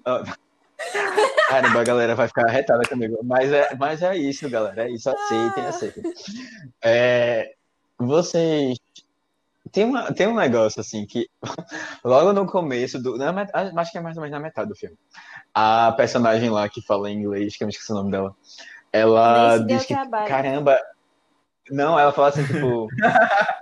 Caramba, 1.49 1.81
a 1.81 1.83
galera 1.83 2.15
vai 2.15 2.27
ficar 2.27 2.47
retada 2.47 2.87
comigo. 2.87 3.19
Mas 3.23 3.51
é, 3.51 3.75
mas 3.75 4.01
é 4.01 4.15
isso, 4.15 4.49
galera. 4.49 4.83
É 4.87 4.91
isso. 4.91 5.09
Aceitem, 5.09 5.65
aceitem. 5.65 6.03
É, 6.83 7.53
vocês. 7.97 8.77
Tem, 9.71 9.83
uma, 9.85 10.11
tem 10.13 10.25
um 10.27 10.35
negócio 10.35 10.79
assim 10.81 11.05
que 11.05 11.27
logo 12.03 12.33
no 12.33 12.45
começo 12.47 13.01
do. 13.01 13.17
Na, 13.17 13.31
met- 13.31 13.51
acho 13.53 13.91
que 13.91 13.97
é 13.97 14.01
mais 14.01 14.15
ou 14.17 14.23
menos 14.23 14.37
na 14.37 14.41
metade 14.43 14.69
do 14.69 14.75
filme. 14.75 14.95
A 15.53 15.91
personagem 15.91 16.49
lá 16.49 16.67
que 16.69 16.81
fala 16.81 17.09
em 17.09 17.19
inglês, 17.19 17.55
que 17.55 17.63
eu 17.63 17.67
me 17.67 17.73
esqueci 17.73 17.91
o 17.91 17.95
nome 17.95 18.11
dela. 18.11 18.35
Ela 18.91 19.57
diz 19.59 19.85
que. 19.85 19.93
trabalho. 19.93 20.27
Caramba. 20.27 20.79
Não, 21.69 21.99
ela 21.99 22.11
fala 22.11 22.29
assim, 22.29 22.45
tipo. 22.45 22.87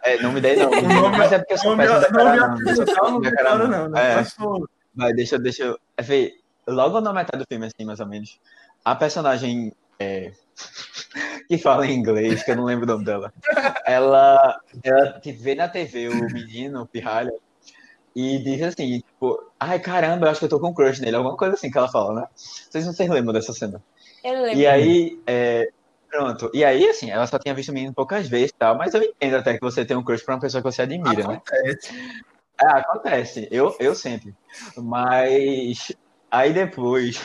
É, 0.03 0.21
não 0.21 0.31
me 0.31 0.39
dei 0.39 0.55
não. 0.55 0.69
O 0.69 0.81
nome- 0.81 1.17
mas 1.17 1.33
é 1.33 1.39
porque 1.39 1.53
eu 1.53 1.57
sou 1.57 1.75
Não 1.75 1.77
me, 1.77 1.83
péssimo 1.85 1.99
não 2.17 2.25
me 2.25 2.31
declarar 2.31 2.47
nome, 2.49 2.61
eu 2.61 2.75
sou 2.75 2.83
apresenta, 2.83 2.85
péssimo 2.85 3.09
não 3.11 3.19
me 3.19 3.29
declarar 3.29 3.57
declara, 3.57 3.67
nome. 3.67 3.83
não. 3.83 3.89
né? 3.89 4.11
É. 4.11 4.15
Mas, 4.15 4.33
pô, 4.33 4.69
Vai, 4.95 5.13
deixa, 5.13 5.37
deixa 5.37 5.63
eu. 5.63 5.79
é, 5.97 6.01
vê, 6.01 6.33
logo 6.67 7.01
na 7.01 7.13
metade 7.13 7.43
do 7.43 7.47
filme, 7.47 7.65
assim, 7.65 7.85
mais 7.85 7.99
ou 7.99 8.07
menos, 8.07 8.39
a 8.83 8.95
personagem 8.95 9.73
é, 9.99 10.31
que 11.47 11.57
fala 11.57 11.87
em 11.87 11.93
inglês, 11.93 12.43
que 12.43 12.51
eu 12.51 12.55
não 12.55 12.65
lembro 12.65 12.85
o 12.85 12.87
nome 12.87 13.05
dela, 13.05 13.33
ela, 13.85 14.59
ela 14.83 15.21
vê 15.23 15.55
na 15.55 15.67
TV 15.67 16.09
o 16.09 16.31
menino, 16.31 16.81
o 16.81 16.87
pirralha, 16.87 17.33
e 18.15 18.39
diz 18.39 18.61
assim, 18.63 18.99
tipo, 18.99 19.51
ai 19.59 19.79
caramba, 19.79 20.25
eu 20.25 20.31
acho 20.31 20.39
que 20.39 20.45
eu 20.45 20.49
tô 20.49 20.59
com 20.59 20.73
crush 20.73 20.99
nele, 20.99 21.15
alguma 21.15 21.37
coisa 21.37 21.53
assim 21.53 21.69
que 21.71 21.77
ela 21.77 21.87
fala, 21.87 22.21
né? 22.21 22.27
Vocês 22.35 22.85
não 22.85 22.93
se 22.93 23.07
lembram 23.07 23.33
dessa 23.33 23.53
cena. 23.53 23.81
Eu 24.23 24.41
lembro. 24.41 24.59
E 24.59 24.65
aí, 24.65 25.19
é, 25.27 25.69
pronto. 26.09 26.49
E 26.53 26.65
aí, 26.65 26.87
assim, 26.87 27.11
ela 27.11 27.27
só 27.27 27.37
tinha 27.37 27.53
visto 27.53 27.69
o 27.69 27.73
menino 27.73 27.93
poucas 27.93 28.27
vezes 28.27 28.49
e 28.49 28.55
tal, 28.55 28.75
mas 28.75 28.93
eu 28.93 29.03
entendo 29.03 29.35
até 29.35 29.53
que 29.53 29.61
você 29.61 29.85
tem 29.85 29.95
um 29.95 30.03
crush 30.03 30.23
pra 30.23 30.35
uma 30.35 30.41
pessoa 30.41 30.61
que 30.63 30.71
você 30.71 30.81
admira, 30.81 31.27
né? 31.27 31.35
acontece. 31.35 32.23
É, 32.59 32.65
acontece. 32.65 33.47
Eu, 33.51 33.75
eu 33.79 33.93
sempre. 33.93 34.35
Mas 34.75 35.95
aí 36.31 36.53
depois 36.53 37.21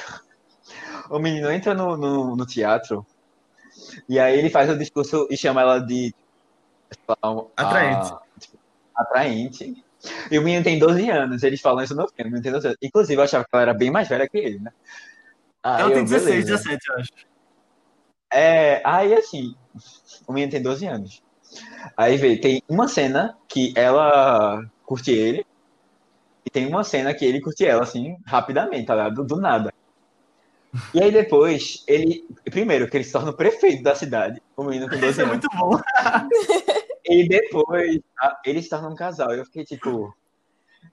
o 1.11 1.19
menino 1.19 1.51
entra 1.51 1.75
no, 1.75 1.97
no, 1.97 2.37
no 2.37 2.47
teatro 2.47 3.05
e 4.09 4.19
aí 4.19 4.39
ele 4.39 4.51
faz 4.51 4.71
o 4.71 4.79
discurso 4.79 5.27
e 5.31 5.37
chama 5.37 5.61
ela 5.61 5.79
de 5.79 6.15
um- 7.25 7.47
Atraente. 7.57 8.13
a- 8.13 8.21
tipo, 8.39 8.59
atraente. 8.95 9.85
E 10.31 10.39
o 10.39 10.43
menino 10.43 10.65
tem 10.65 10.79
12 10.79 11.09
anos, 11.09 11.43
eles 11.43 11.61
falam 11.61 11.83
isso 11.85 11.95
no 11.95 12.09
filme, 12.09 12.25
o 12.25 12.33
menino 12.33 12.43
tem 12.43 12.53
12 12.53 12.67
anos. 12.67 12.79
Inclusive, 12.83 13.21
eu 13.21 13.25
achava 13.25 13.45
que 13.45 13.51
ela 13.53 13.63
era 13.63 13.75
bem 13.75 13.91
mais 13.91 14.09
velha 14.09 14.29
que 14.29 14.37
ele, 14.39 14.59
né? 14.59 14.73
Aí 15.63 15.81
Ela 15.83 15.93
tem 15.95 16.05
16, 16.05 16.45
beleza. 16.45 16.65
17, 16.65 16.89
eu 16.91 16.97
acho. 16.97 17.11
É, 18.33 18.83
aí 18.85 19.15
assim, 19.15 19.55
o 20.27 20.33
menino 20.33 20.51
tem 20.51 20.63
12 20.63 20.87
anos. 20.87 21.23
Aí 21.97 22.17
vê, 22.17 22.37
tem 22.37 22.63
uma 22.69 22.89
cena 22.89 23.37
que 23.47 23.73
ela 23.77 24.65
curte 24.85 25.13
ele, 25.13 25.47
tem 26.53 26.67
uma 26.67 26.85
cena 26.85 27.15
que 27.15 27.25
ele 27.25 27.41
curte 27.41 27.65
ela, 27.65 27.83
assim, 27.83 28.17
rapidamente, 28.27 28.87
tá 28.87 28.95
ligado? 28.95 29.15
Do, 29.15 29.25
do 29.25 29.41
nada. 29.41 29.73
E 30.95 31.03
aí 31.03 31.11
depois, 31.11 31.83
ele. 31.87 32.25
Primeiro, 32.45 32.89
que 32.89 32.97
ele 32.97 33.05
se 33.05 33.13
torna 33.13 33.31
o 33.31 33.37
prefeito 33.37 33.83
da 33.83 33.95
cidade, 33.95 34.41
o 34.57 34.65
menino 34.65 34.89
com 34.89 34.97
12 34.97 35.07
Isso 35.11 35.21
é 35.21 35.25
anos. 35.25 35.33
muito 35.33 35.49
bom. 35.57 35.81
E 37.05 37.29
depois, 37.29 37.99
eles 38.47 38.65
se 38.65 38.71
tornam 38.71 38.93
um 38.93 38.95
casal. 38.95 39.33
Eu 39.33 39.45
fiquei 39.45 39.65
tipo, 39.65 40.15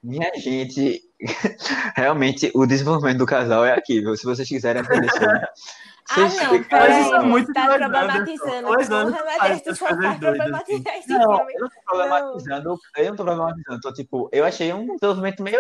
minha 0.02 0.32
gente, 0.38 1.02
realmente 1.96 2.52
o 2.56 2.66
desenvolvimento 2.66 3.20
do 3.20 3.26
casal 3.28 3.64
é 3.64 3.74
aqui, 3.74 4.02
viu? 4.02 4.18
Se 4.18 4.26
vocês 4.26 4.48
quiserem 4.48 4.82
aprender 4.82 5.12
sobre. 5.12 5.28
Ah, 6.10 6.16
Vocês 6.16 6.36
não, 6.38 6.64
peraí. 6.64 6.90
Mas 6.90 7.06
isso 7.06 7.16
é 7.16 7.20
muito 7.20 7.54
tá 7.54 7.66
problematizando. 7.68 8.68
Dois 8.68 8.92
anos 8.92 9.16
faz 9.38 9.62
essas 9.62 9.80
coisas 9.80 10.20
doidas, 10.20 10.64
Não, 11.08 11.50
eu 11.52 11.60
não 11.62 11.70
tô 11.70 11.82
problematizando, 11.86 12.80
eu 12.98 13.06
não 13.10 13.16
tô 13.16 13.24
problematizando, 13.24 13.80
tô 13.82 13.94
tipo, 13.94 14.30
eu 14.32 14.44
achei 14.44 14.74
um 14.74 14.88
desenvolvimento 14.96 15.44
meio 15.44 15.60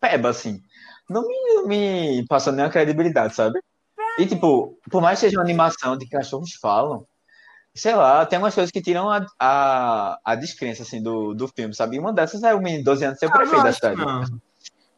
peba, 0.00 0.28
assim. 0.28 0.62
Não 1.08 1.26
me, 1.26 1.54
não 1.54 1.66
me 1.66 2.24
passou 2.28 2.52
nenhuma 2.52 2.72
credibilidade, 2.72 3.34
sabe? 3.34 3.58
E 4.18 4.26
tipo, 4.26 4.78
por 4.90 5.02
mais 5.02 5.18
que 5.18 5.26
seja 5.26 5.38
uma 5.38 5.44
animação 5.44 5.96
de 5.96 6.04
que 6.04 6.16
cachorros 6.16 6.54
falam, 6.54 7.04
sei 7.74 7.94
lá, 7.94 8.24
tem 8.24 8.38
umas 8.38 8.54
coisas 8.54 8.70
que 8.70 8.80
tiram 8.80 9.10
a, 9.10 9.26
a, 9.40 10.18
a 10.24 10.34
descrença, 10.36 10.82
assim, 10.84 11.02
do, 11.02 11.34
do 11.34 11.48
filme, 11.48 11.74
sabe? 11.74 11.96
E 11.96 11.98
uma 11.98 12.12
dessas 12.12 12.42
é 12.44 12.54
o 12.54 12.58
menino 12.58 12.78
de 12.78 12.84
12 12.84 13.04
anos 13.04 13.18
ser 13.18 13.26
o 13.26 13.30
Ah, 13.30 13.32
prefeito 13.32 13.62
da 13.64 13.72
cidade. 13.72 13.96
não. 13.96 14.24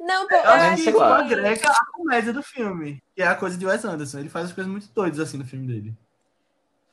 Não, 0.02 0.26
pô, 0.26 0.34
Eu 0.34 0.42
eu 0.42 0.50
acho 0.50 0.82
que 0.82 0.88
agrega 1.00 1.70
a 1.70 1.86
comédia 1.92 2.32
do 2.32 2.42
filme, 2.42 3.02
que 3.14 3.22
é 3.22 3.26
a 3.26 3.34
coisa 3.36 3.56
de 3.56 3.64
Wes 3.64 3.84
Anderson. 3.84 4.18
Ele 4.18 4.28
faz 4.28 4.46
as 4.46 4.52
coisas 4.52 4.70
muito 4.70 4.88
doidas 4.94 5.20
assim 5.20 5.38
no 5.38 5.44
filme 5.44 5.66
dele. 5.66 5.94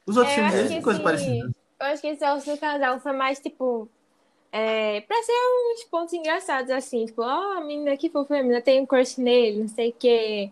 Os 0.05 0.15
outros 0.15 0.33
É, 0.33 0.35
filmes 0.35 0.53
eu 0.53 0.57
dele 0.57 0.65
acho 0.67 0.73
têm 0.75 0.81
coisa 0.83 0.99
esse- 0.99 1.03
parecida. 1.03 1.51
Eu 1.79 1.85
acho 1.87 2.01
que 2.01 2.07
esse 2.07 2.25
Ossos 2.25 2.45
do 2.53 2.57
Casal 2.59 2.99
foi 2.99 3.13
mais, 3.13 3.39
tipo, 3.39 3.89
é, 4.51 5.01
pra 5.01 5.15
ser 5.23 5.31
uns 5.31 5.83
pontos 5.85 6.13
engraçados, 6.13 6.69
assim, 6.71 7.05
tipo, 7.05 7.21
ó, 7.21 7.57
a 7.57 7.61
menina 7.61 7.95
que 7.97 8.09
fofa, 8.09 8.35
a 8.37 8.41
menina 8.43 8.61
tem 8.61 8.81
um 8.81 8.85
crush 8.85 9.17
nele, 9.19 9.61
não 9.61 9.67
sei 9.69 9.89
o 9.89 9.93
quê. 9.97 10.51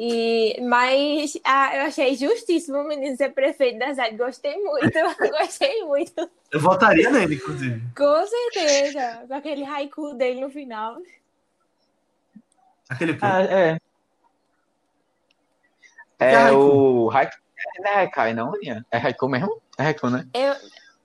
E, 0.00 0.60
mas 0.62 1.36
ah, 1.44 1.76
eu 1.76 1.82
achei 1.86 2.14
justíssimo 2.14 2.78
o 2.78 2.86
menino 2.86 3.16
ser 3.16 3.30
prefeito 3.30 3.78
da 3.80 3.88
cidade. 3.90 4.16
Gostei 4.16 4.56
muito, 4.56 4.92
gostei 5.40 5.82
muito. 5.84 6.30
Eu 6.52 6.60
votaria 6.60 7.10
nele, 7.10 7.34
inclusive. 7.34 7.82
Com 7.96 8.26
certeza. 8.26 9.24
Com 9.26 9.34
aquele 9.34 9.64
haiku 9.64 10.14
dele 10.14 10.40
no 10.40 10.50
final. 10.50 10.98
Aquele 12.88 13.18
Ah, 13.20 13.42
é. 13.42 13.78
É 16.20 16.32
É 16.34 16.52
o 16.52 17.10
Haiku. 17.10 17.36
Não 17.80 17.90
é 17.90 17.94
Haikai, 17.96 18.34
não, 18.34 18.54
Aninha? 18.54 18.84
É 18.90 18.98
Haiku 18.98 19.28
mesmo? 19.28 19.60
É 19.78 19.84
Haiku, 19.84 20.08
né? 20.10 20.26
Eu, 20.34 20.54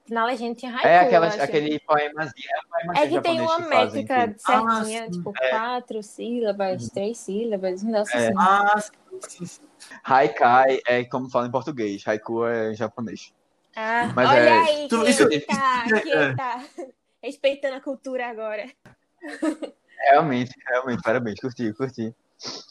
na 0.08 0.24
legenda 0.24 0.54
tinha 0.54 0.72
haiku. 0.72 0.86
É 0.86 0.96
eu 1.02 1.06
aquela, 1.06 1.26
acho. 1.26 1.42
aquele 1.42 1.80
poemazinho. 1.80 2.48
É, 2.48 2.68
poemazinho 2.68 3.04
É 3.04 3.08
que 3.08 3.20
tem 3.20 3.40
uma 3.40 3.56
que 3.56 3.68
métrica 3.68 4.28
que- 4.28 4.38
certinha, 4.40 5.04
Ah, 5.04 5.10
tipo, 5.10 5.32
quatro 5.50 6.02
sílabas, 6.02 6.88
três 6.90 7.18
sílabas, 7.18 7.82
um 7.82 7.90
negócio 7.90 8.16
É. 8.16 8.28
assim. 8.28 8.34
Ah, 8.38 8.80
sim. 9.28 9.44
Haikai 10.04 10.80
é 10.86 11.04
como 11.04 11.30
fala 11.30 11.46
em 11.46 11.50
português. 11.50 12.02
Haiku 12.06 12.46
é 12.46 12.72
em 12.72 12.74
japonês. 12.74 13.32
Ah, 13.76 14.12
Mas 14.14 14.28
olha 14.28 14.38
é- 14.38 14.58
aí, 14.60 14.88
Tu- 14.88 15.04
tá, 15.46 15.84
é. 16.06 16.34
tá 16.34 16.64
respeitando 17.22 17.74
a 17.76 17.80
cultura 17.80 18.28
agora. 18.28 18.66
Realmente, 20.10 20.52
realmente, 20.68 21.02
parabéns, 21.02 21.40
curti, 21.40 21.72
curti. 21.72 22.14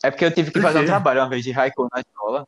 É 0.03 0.11
porque 0.11 0.25
eu 0.25 0.31
tive 0.33 0.51
que 0.51 0.61
fazer 0.61 0.79
um 0.79 0.85
trabalho 0.85 1.21
uma 1.21 1.29
vez 1.29 1.43
de 1.43 1.51
Haiku 1.57 1.87
na 1.93 2.01
escola. 2.01 2.47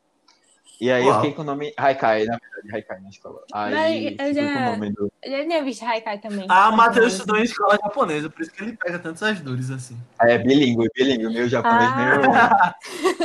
E 0.80 0.92
aí 0.92 1.04
eu 1.04 1.08
Uau. 1.10 1.22
fiquei 1.22 1.34
com 1.36 1.42
o 1.42 1.46
nome 1.46 1.74
Haikai, 1.78 2.26
na 2.26 2.38
verdade, 2.38 2.76
Haikai 2.76 3.00
na 3.02 3.10
escola. 3.10 3.42
Aí 3.54 4.16
Mas 4.20 4.28
eu 4.30 4.34
já- 4.34 4.54
com 4.54 4.60
o 4.60 4.66
nome 4.72 4.92
do. 4.92 5.12
Eu 5.24 5.32
já 5.32 5.42
tinha 5.44 5.64
visto 5.64 5.84
Haikai 5.86 6.20
também. 6.20 6.46
Ah, 6.50 6.70
o 6.70 6.76
Matheus 6.76 7.14
estudou 7.14 7.38
em 7.38 7.44
escola 7.44 7.80
japonesa, 7.82 8.30
por 8.30 8.42
isso 8.42 8.52
que 8.52 8.62
ele 8.62 8.76
pega 8.76 9.00
tantos 9.00 9.24
as 9.24 9.40
dores 9.40 9.72
assim. 9.72 9.98
É 10.20 10.38
bilíngue, 10.38 10.90
bilíngue, 10.94 11.30
meu 11.30 11.48
japonês 11.48 11.90
Ah. 11.94 12.76
meio. 12.76 13.16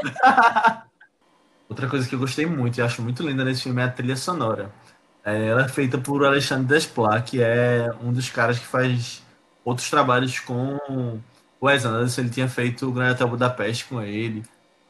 Outra 1.68 1.88
coisa 1.88 2.08
que 2.08 2.14
eu 2.14 2.18
gostei 2.18 2.44
muito 2.46 2.78
e 2.78 2.82
acho 2.82 3.00
muito 3.00 3.22
linda 3.22 3.44
nesse 3.44 3.62
filme 3.62 3.80
é 3.80 3.84
a 3.84 3.90
trilha 3.90 4.16
sonora. 4.16 4.70
É, 5.24 5.46
ela 5.48 5.64
é 5.66 5.68
feita 5.68 5.98
por 5.98 6.24
Alexandre 6.24 6.66
Desplat, 6.66 7.30
que 7.30 7.40
é 7.40 7.88
um 8.02 8.12
dos 8.12 8.28
caras 8.30 8.58
que 8.58 8.66
faz 8.66 9.22
outros 9.64 9.90
trabalhos 9.90 10.38
com 10.40 10.76
o 10.88 11.20
Wes 11.66 11.84
Anderson. 11.84 12.22
Ele 12.22 12.30
tinha 12.30 12.48
feito 12.48 12.88
o 12.88 12.92
Grande 12.92 13.12
Hotel 13.12 13.28
Budapeste 13.28 13.84
com 13.84 14.02
ele 14.02 14.42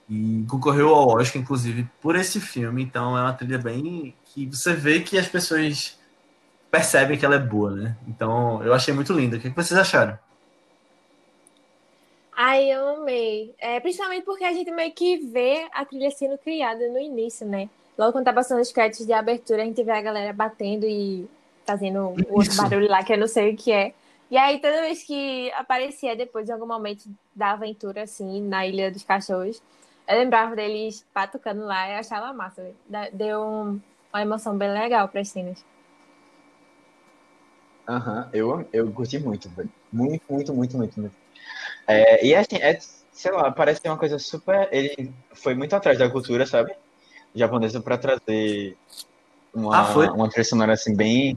e 0.08 0.44
concorreu 0.48 0.94
ao 0.94 1.08
Oscar, 1.08 1.40
inclusive, 1.40 1.88
por 2.00 2.16
esse 2.16 2.40
filme. 2.40 2.82
Então 2.82 3.16
é 3.16 3.22
uma 3.22 3.32
trilha 3.32 3.58
bem 3.58 4.14
que 4.26 4.46
você 4.46 4.72
vê 4.72 5.00
que 5.00 5.18
as 5.18 5.28
pessoas 5.28 5.98
percebem 6.70 7.18
que 7.18 7.24
ela 7.24 7.36
é 7.36 7.40
boa, 7.40 7.70
né? 7.72 7.96
Então 8.06 8.62
eu 8.64 8.72
achei 8.72 8.94
muito 8.94 9.12
linda. 9.12 9.36
O 9.36 9.40
que 9.40 9.50
que 9.50 9.56
vocês 9.56 9.78
acharam? 9.78 10.18
Ai, 12.36 12.72
eu 12.72 12.96
amei. 12.96 13.54
É, 13.58 13.78
principalmente 13.80 14.24
porque 14.24 14.44
a 14.44 14.52
gente 14.52 14.70
meio 14.70 14.92
que 14.92 15.18
vê 15.18 15.68
a 15.72 15.84
trilha 15.84 16.10
sendo 16.10 16.38
criada 16.38 16.88
no 16.88 16.98
início, 16.98 17.46
né? 17.46 17.68
Logo 17.98 18.12
quando 18.12 18.24
tá 18.24 18.32
passando 18.32 18.62
os 18.62 18.72
créditos 18.72 19.04
de 19.04 19.12
abertura, 19.12 19.62
a 19.62 19.66
gente 19.66 19.82
vê 19.82 19.92
a 19.92 20.00
galera 20.00 20.32
batendo 20.32 20.86
e 20.86 21.28
fazendo 21.66 22.14
o 22.30 22.34
outro 22.34 22.56
barulho 22.56 22.88
lá 22.88 23.04
que 23.04 23.12
eu 23.12 23.18
não 23.18 23.26
sei 23.26 23.52
o 23.52 23.56
que 23.56 23.70
é. 23.70 23.92
E 24.30 24.36
aí, 24.38 24.60
toda 24.60 24.80
vez 24.82 25.02
que 25.04 25.50
aparecia 25.52 26.14
depois, 26.16 26.48
em 26.48 26.52
algum 26.52 26.66
momento 26.66 27.04
da 27.34 27.52
aventura, 27.52 28.02
assim, 28.02 28.42
na 28.42 28.66
Ilha 28.66 28.90
dos 28.90 29.02
Cachorros, 29.02 29.60
eu 30.08 30.18
lembrava 30.18 30.54
deles 30.54 31.04
patucando 31.12 31.64
lá 31.64 31.88
e 31.88 31.94
achava 31.96 32.32
massa. 32.32 32.72
Deu 33.12 33.40
um- 33.42 33.80
uma 34.12 34.22
emoção 34.22 34.56
bem 34.56 34.72
legal 34.72 35.08
para 35.08 35.20
as 35.20 35.28
cenas. 35.28 35.64
Aham, 37.88 38.30
eu, 38.32 38.68
eu 38.72 38.92
curti 38.92 39.18
muito, 39.18 39.48
velho. 39.50 39.70
Muito, 39.92 40.22
muito, 40.30 40.54
muito, 40.54 40.76
muito, 40.76 41.00
muito. 41.00 41.16
É, 41.88 42.24
e 42.26 42.34
assim, 42.34 42.56
é, 42.58 42.78
sei 43.12 43.32
lá, 43.32 43.50
parece 43.52 43.80
ser 43.82 43.88
uma 43.90 43.98
coisa 43.98 44.18
super. 44.18 44.68
Ele 44.72 45.12
foi 45.34 45.54
muito 45.54 45.74
atrás 45.76 45.98
da 45.98 46.10
cultura, 46.10 46.46
sabe? 46.46 46.74
Japonesa 47.34 47.82
pra 47.82 47.98
trazer 47.98 48.76
uma, 49.54 49.78
Ah, 49.78 49.84
foi? 49.84 50.06
uma 50.08 50.28
trilha 50.30 50.44
sonora 50.44 50.74
assim, 50.74 50.96
bem. 50.96 51.36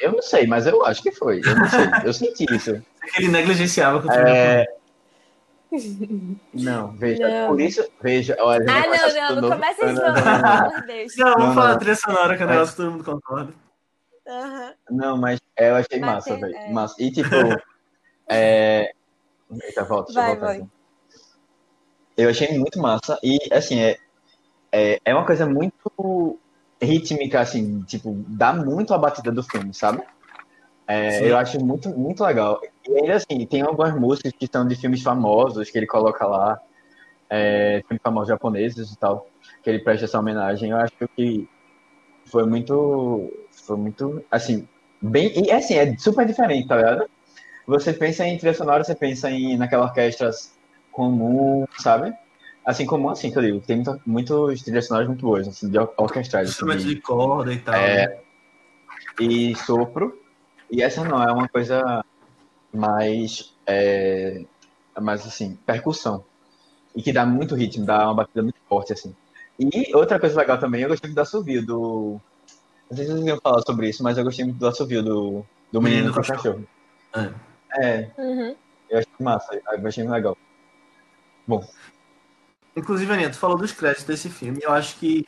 Eu 0.00 0.12
não 0.12 0.22
sei, 0.22 0.46
mas 0.46 0.66
eu 0.66 0.84
acho 0.84 1.02
que 1.02 1.12
foi. 1.12 1.40
Eu 1.44 1.56
não 1.56 1.68
sei. 1.68 1.86
Eu 2.04 2.12
senti 2.12 2.46
isso. 2.50 2.70
Ele 3.18 3.28
negligenciava 3.28 4.00
cultura 4.00 4.30
É... 4.30 4.66
Não, 6.52 6.92
veja. 6.96 7.28
Não. 7.28 7.46
Por 7.48 7.60
isso, 7.60 7.88
veja. 8.02 8.36
Olha, 8.40 8.64
Ah, 8.68 8.82
não, 8.86 9.34
não, 9.36 9.42
não 9.42 9.50
começa 9.50 9.84
isso, 9.84 9.94
Não, 9.94 10.12
não, 10.12 10.14
não, 10.14 10.24
não, 10.24 10.32
não. 10.32 10.42
pelo 10.42 10.66
amor 10.66 10.80
de 10.80 10.86
Deus. 10.86 11.16
Não, 11.16 11.32
vamos 11.32 11.46
Não, 11.46 11.54
falar 11.54 11.76
trilha 11.76 11.94
sonora, 11.96 12.36
que 12.36 12.42
é 12.42 12.46
um 12.46 12.48
negócio 12.48 12.70
que 12.72 12.76
todo 12.82 12.90
mundo 12.92 13.04
concorda. 13.04 13.54
Aham. 14.26 14.74
Não, 14.90 15.16
mas 15.16 15.40
é, 15.56 15.70
eu 15.70 15.76
achei 15.76 16.00
Mas 16.00 16.10
massa, 16.14 16.34
é- 16.34 16.36
velho. 16.36 16.56
é. 16.56 16.72
Massa. 16.72 16.94
E 16.98 17.12
tipo, 17.12 17.28
é... 18.28 18.92
Eita, 19.62 19.84
volta, 19.84 20.12
deixa 20.12 20.20
eu 20.20 20.24
Vai, 20.24 20.32
voltar 20.32 20.46
vai. 20.46 20.56
aqui. 20.58 20.68
Eu 22.16 22.30
achei 22.30 22.58
muito 22.58 22.78
massa. 22.80 23.18
E 23.22 23.38
assim, 23.52 23.80
é, 23.80 23.96
é, 24.72 25.00
é 25.04 25.14
uma 25.14 25.24
coisa 25.26 25.46
muito 25.46 26.38
rítmica, 26.80 27.40
assim, 27.40 27.82
tipo, 27.82 28.24
dá 28.28 28.52
muito 28.52 28.94
a 28.94 28.98
batida 28.98 29.30
do 29.30 29.42
filme, 29.42 29.74
sabe? 29.74 30.02
É, 30.86 31.30
eu 31.30 31.36
acho 31.36 31.64
muito, 31.64 31.88
muito 31.90 32.24
legal. 32.24 32.60
E 32.88 32.92
ainda 32.98 33.14
assim, 33.14 33.46
tem 33.46 33.62
algumas 33.62 33.94
músicas 33.94 34.32
que 34.32 34.48
são 34.50 34.66
de 34.66 34.74
filmes 34.74 35.02
famosos 35.02 35.70
que 35.70 35.78
ele 35.78 35.86
coloca 35.86 36.26
lá, 36.26 36.60
é, 37.28 37.82
filmes 37.86 38.02
famosos 38.02 38.28
japoneses 38.28 38.90
e 38.90 38.98
tal, 38.98 39.28
que 39.62 39.70
ele 39.70 39.78
presta 39.78 40.06
essa 40.06 40.18
homenagem. 40.18 40.70
Eu 40.70 40.78
acho 40.78 40.92
que 41.16 41.48
foi 42.26 42.44
muito, 42.44 43.30
foi 43.52 43.76
muito, 43.76 44.24
assim, 44.30 44.66
bem, 45.00 45.32
e 45.46 45.50
assim, 45.52 45.74
é 45.74 45.96
super 45.96 46.26
diferente, 46.26 46.66
tá 46.66 46.76
ligado? 46.76 47.08
Você 47.66 47.92
pensa 47.92 48.26
em 48.26 48.36
trilha 48.36 48.54
sonora, 48.54 48.82
você 48.82 48.94
pensa 48.94 49.30
em 49.30 49.56
naquela 49.56 49.84
orquestra 49.84 50.30
comum, 50.90 51.66
sabe? 51.78 52.12
Assim, 52.64 52.84
comum 52.86 53.08
assim, 53.08 53.30
que 53.32 53.38
eu 53.38 53.42
digo, 53.42 53.60
tem 53.60 53.76
muita, 53.76 54.00
muitos 54.06 54.62
trilhas 54.62 54.86
sonoras 54.86 55.08
muito 55.08 55.22
boas, 55.22 55.48
assim, 55.48 55.68
de 55.70 55.78
or- 55.78 55.92
orquestrais. 55.96 56.44
assim, 56.48 56.52
Instrumento 56.52 56.84
de- 56.84 57.00
corda 57.00 57.52
e 57.52 57.58
tal. 57.58 57.74
É. 57.74 58.06
né? 58.06 58.18
e 59.18 59.54
sopro. 59.56 60.18
E 60.70 60.82
essa 60.82 61.02
não, 61.04 61.22
é 61.22 61.32
uma 61.32 61.48
coisa 61.48 62.04
mais, 62.72 63.54
é, 63.66 64.44
mais 65.00 65.26
assim, 65.26 65.56
percussão. 65.66 66.24
E 66.94 67.02
que 67.02 67.12
dá 67.12 67.24
muito 67.26 67.54
ritmo, 67.54 67.84
dá 67.84 68.04
uma 68.04 68.14
batida 68.14 68.42
muito 68.42 68.58
forte, 68.68 68.92
assim. 68.92 69.14
E 69.58 69.94
outra 69.94 70.18
coisa 70.18 70.38
legal 70.40 70.58
também, 70.58 70.82
eu 70.82 70.88
gostei 70.88 71.08
muito 71.08 71.16
do 71.18 71.22
assovio 71.22 71.64
do... 71.64 72.20
Não 72.90 72.96
sei 72.96 73.06
se 73.06 73.12
vocês 73.12 73.26
iam 73.26 73.38
falar 73.42 73.62
sobre 73.62 73.88
isso, 73.88 74.02
mas 74.02 74.16
eu 74.18 74.24
gostei 74.24 74.44
muito 74.44 74.58
do 74.58 74.66
assovio 74.66 75.02
do, 75.02 75.44
do 75.70 75.80
Menino 75.82 76.04
Menino 76.06 76.14
com 76.14 76.20
o 76.20 76.24
Cachorro. 76.24 76.64
Cachorro. 77.12 77.34
É, 77.80 78.10
Uhum. 78.18 78.56
eu 78.88 78.98
achei 78.98 79.12
massa, 79.20 79.54
eu 79.54 79.86
achei 79.86 80.08
legal. 80.08 80.36
Bom, 81.46 81.64
Inclusive, 82.80 83.12
Aninha, 83.12 83.30
tu 83.30 83.36
falou 83.36 83.58
dos 83.58 83.72
créditos 83.72 84.04
desse 84.04 84.30
filme. 84.30 84.58
Eu 84.62 84.72
acho 84.72 84.96
que 84.96 85.26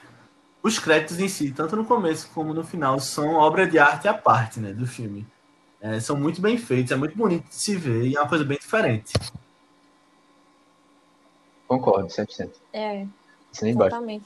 os 0.62 0.78
créditos 0.78 1.20
em 1.20 1.28
si, 1.28 1.52
tanto 1.52 1.76
no 1.76 1.84
começo 1.84 2.30
como 2.32 2.54
no 2.54 2.64
final, 2.64 2.98
são 2.98 3.34
obra 3.34 3.66
de 3.66 3.78
arte 3.78 4.08
à 4.08 4.14
parte, 4.14 4.58
né, 4.58 4.72
do 4.72 4.86
filme. 4.86 5.26
É, 5.78 6.00
são 6.00 6.16
muito 6.16 6.40
bem 6.40 6.56
feitos, 6.56 6.92
é 6.92 6.96
muito 6.96 7.16
bonito 7.16 7.46
de 7.48 7.54
se 7.54 7.76
ver 7.76 8.06
e 8.06 8.16
é 8.16 8.20
uma 8.20 8.28
coisa 8.28 8.44
bem 8.44 8.56
diferente. 8.56 9.12
concordo, 11.66 12.08
100%. 12.08 12.50
É, 12.72 13.06
embaixo. 13.62 13.66
exatamente. 13.66 14.24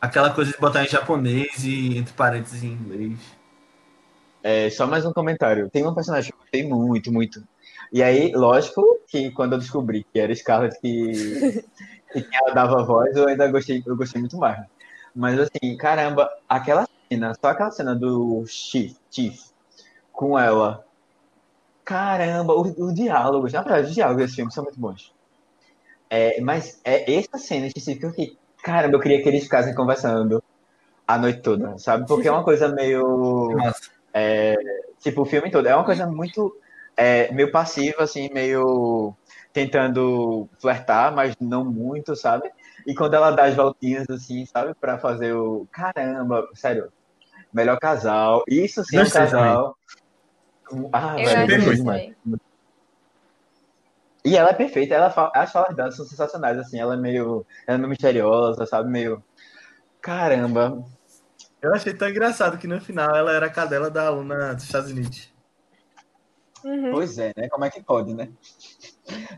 Aquela 0.00 0.30
coisa 0.30 0.50
de 0.50 0.58
botar 0.58 0.84
em 0.84 0.88
japonês 0.88 1.64
e 1.64 1.96
entre 1.98 2.12
parênteses 2.14 2.64
em 2.64 2.72
inglês. 2.72 3.18
É, 4.42 4.70
só 4.70 4.86
mais 4.86 5.04
um 5.04 5.12
comentário. 5.12 5.68
Tem 5.70 5.82
uma 5.82 5.94
personagem 5.94 6.32
gostei 6.48 6.66
muito, 6.66 7.12
muito. 7.12 7.42
E 7.92 8.02
aí, 8.02 8.32
lógico 8.32 8.82
que 9.06 9.30
quando 9.30 9.52
eu 9.54 9.58
descobri 9.58 10.04
que 10.12 10.18
era 10.18 10.34
Scarlett 10.34 10.78
que, 10.80 11.62
que 12.12 12.36
ela 12.36 12.54
dava 12.54 12.82
voz, 12.82 13.14
eu 13.16 13.28
ainda 13.28 13.50
gostei, 13.50 13.82
eu 13.86 13.96
gostei 13.96 14.20
muito 14.20 14.36
mais. 14.36 14.66
Mas 15.14 15.38
assim, 15.38 15.76
caramba, 15.76 16.28
aquela 16.48 16.86
cena, 17.08 17.34
só 17.34 17.48
aquela 17.48 17.70
cena 17.70 17.94
do 17.94 18.44
Chief, 18.46 18.94
Chief 19.10 19.38
com 20.12 20.38
ela. 20.38 20.84
Caramba, 21.84 22.54
o, 22.54 22.60
o 22.60 22.94
diálogo, 22.94 23.50
na 23.50 23.62
verdade, 23.62 23.88
os 23.88 23.94
diálogos 23.94 24.22
desse 24.22 24.36
filme 24.36 24.52
são 24.52 24.64
muito 24.64 24.78
bons. 24.78 25.14
É, 26.10 26.40
mas 26.40 26.80
é 26.84 27.14
essa 27.14 27.38
cena 27.38 27.66
específica 27.66 28.10
que, 28.12 28.36
caramba, 28.62 28.96
eu 28.96 29.00
queria 29.00 29.22
que 29.22 29.28
eles 29.28 29.44
ficassem 29.44 29.74
conversando 29.74 30.42
a 31.06 31.18
noite 31.18 31.40
toda, 31.40 31.78
sabe? 31.78 32.06
Porque 32.06 32.28
é 32.28 32.32
uma 32.32 32.44
coisa 32.44 32.68
meio. 32.68 33.50
Massa. 33.56 33.97
Tipo, 35.00 35.22
o 35.22 35.26
filme 35.26 35.50
todo. 35.50 35.66
É 35.66 35.74
uma 35.74 35.84
coisa 35.84 36.06
muito. 36.06 36.56
É, 36.96 37.32
meio 37.32 37.52
passiva, 37.52 38.02
assim, 38.02 38.28
meio 38.32 39.14
tentando 39.52 40.48
flertar, 40.60 41.14
mas 41.14 41.34
não 41.40 41.64
muito, 41.64 42.16
sabe? 42.16 42.50
E 42.86 42.94
quando 42.94 43.14
ela 43.14 43.30
dá 43.30 43.44
as 43.44 43.54
voltinhas, 43.54 44.08
assim, 44.10 44.44
sabe? 44.46 44.74
Pra 44.74 44.98
fazer 44.98 45.32
o. 45.32 45.66
Caramba, 45.70 46.48
sério. 46.54 46.92
Melhor 47.52 47.78
casal. 47.78 48.42
Isso 48.48 48.84
sim 48.84 48.98
é 48.98 49.02
um 49.02 49.10
casal. 49.10 49.76
Ah, 50.92 51.16
Eu 51.18 51.24
velho, 51.24 51.74
demais. 51.76 51.82
também. 51.82 52.16
E 54.24 54.36
ela 54.36 54.50
é 54.50 54.52
perfeita, 54.52 54.94
ela 54.94 55.10
fala, 55.10 55.30
as 55.34 55.50
falas 55.50 55.74
dela 55.74 55.90
são 55.90 56.04
sensacionais, 56.04 56.58
assim, 56.58 56.78
ela 56.78 56.94
é 56.94 56.96
meio, 56.98 57.46
ela 57.66 57.76
é 57.76 57.78
meio 57.78 57.88
misteriosa, 57.88 58.66
sabe, 58.66 58.90
meio, 58.90 59.22
caramba, 60.02 60.84
Eu 61.60 61.74
achei 61.74 61.92
tão 61.92 62.08
engraçado 62.08 62.56
que 62.58 62.66
no 62.66 62.80
final 62.80 63.14
ela 63.16 63.32
era 63.32 63.46
a 63.46 63.50
cadela 63.50 63.90
da 63.90 64.06
aluna 64.06 64.54
dos 64.54 64.64
Estados 64.64 64.90
Unidos. 64.90 65.32
Uhum. 66.64 66.90
Pois 66.92 67.18
é, 67.18 67.32
né? 67.36 67.48
Como 67.48 67.64
é 67.64 67.70
que 67.70 67.82
pode, 67.82 68.14
né? 68.14 68.28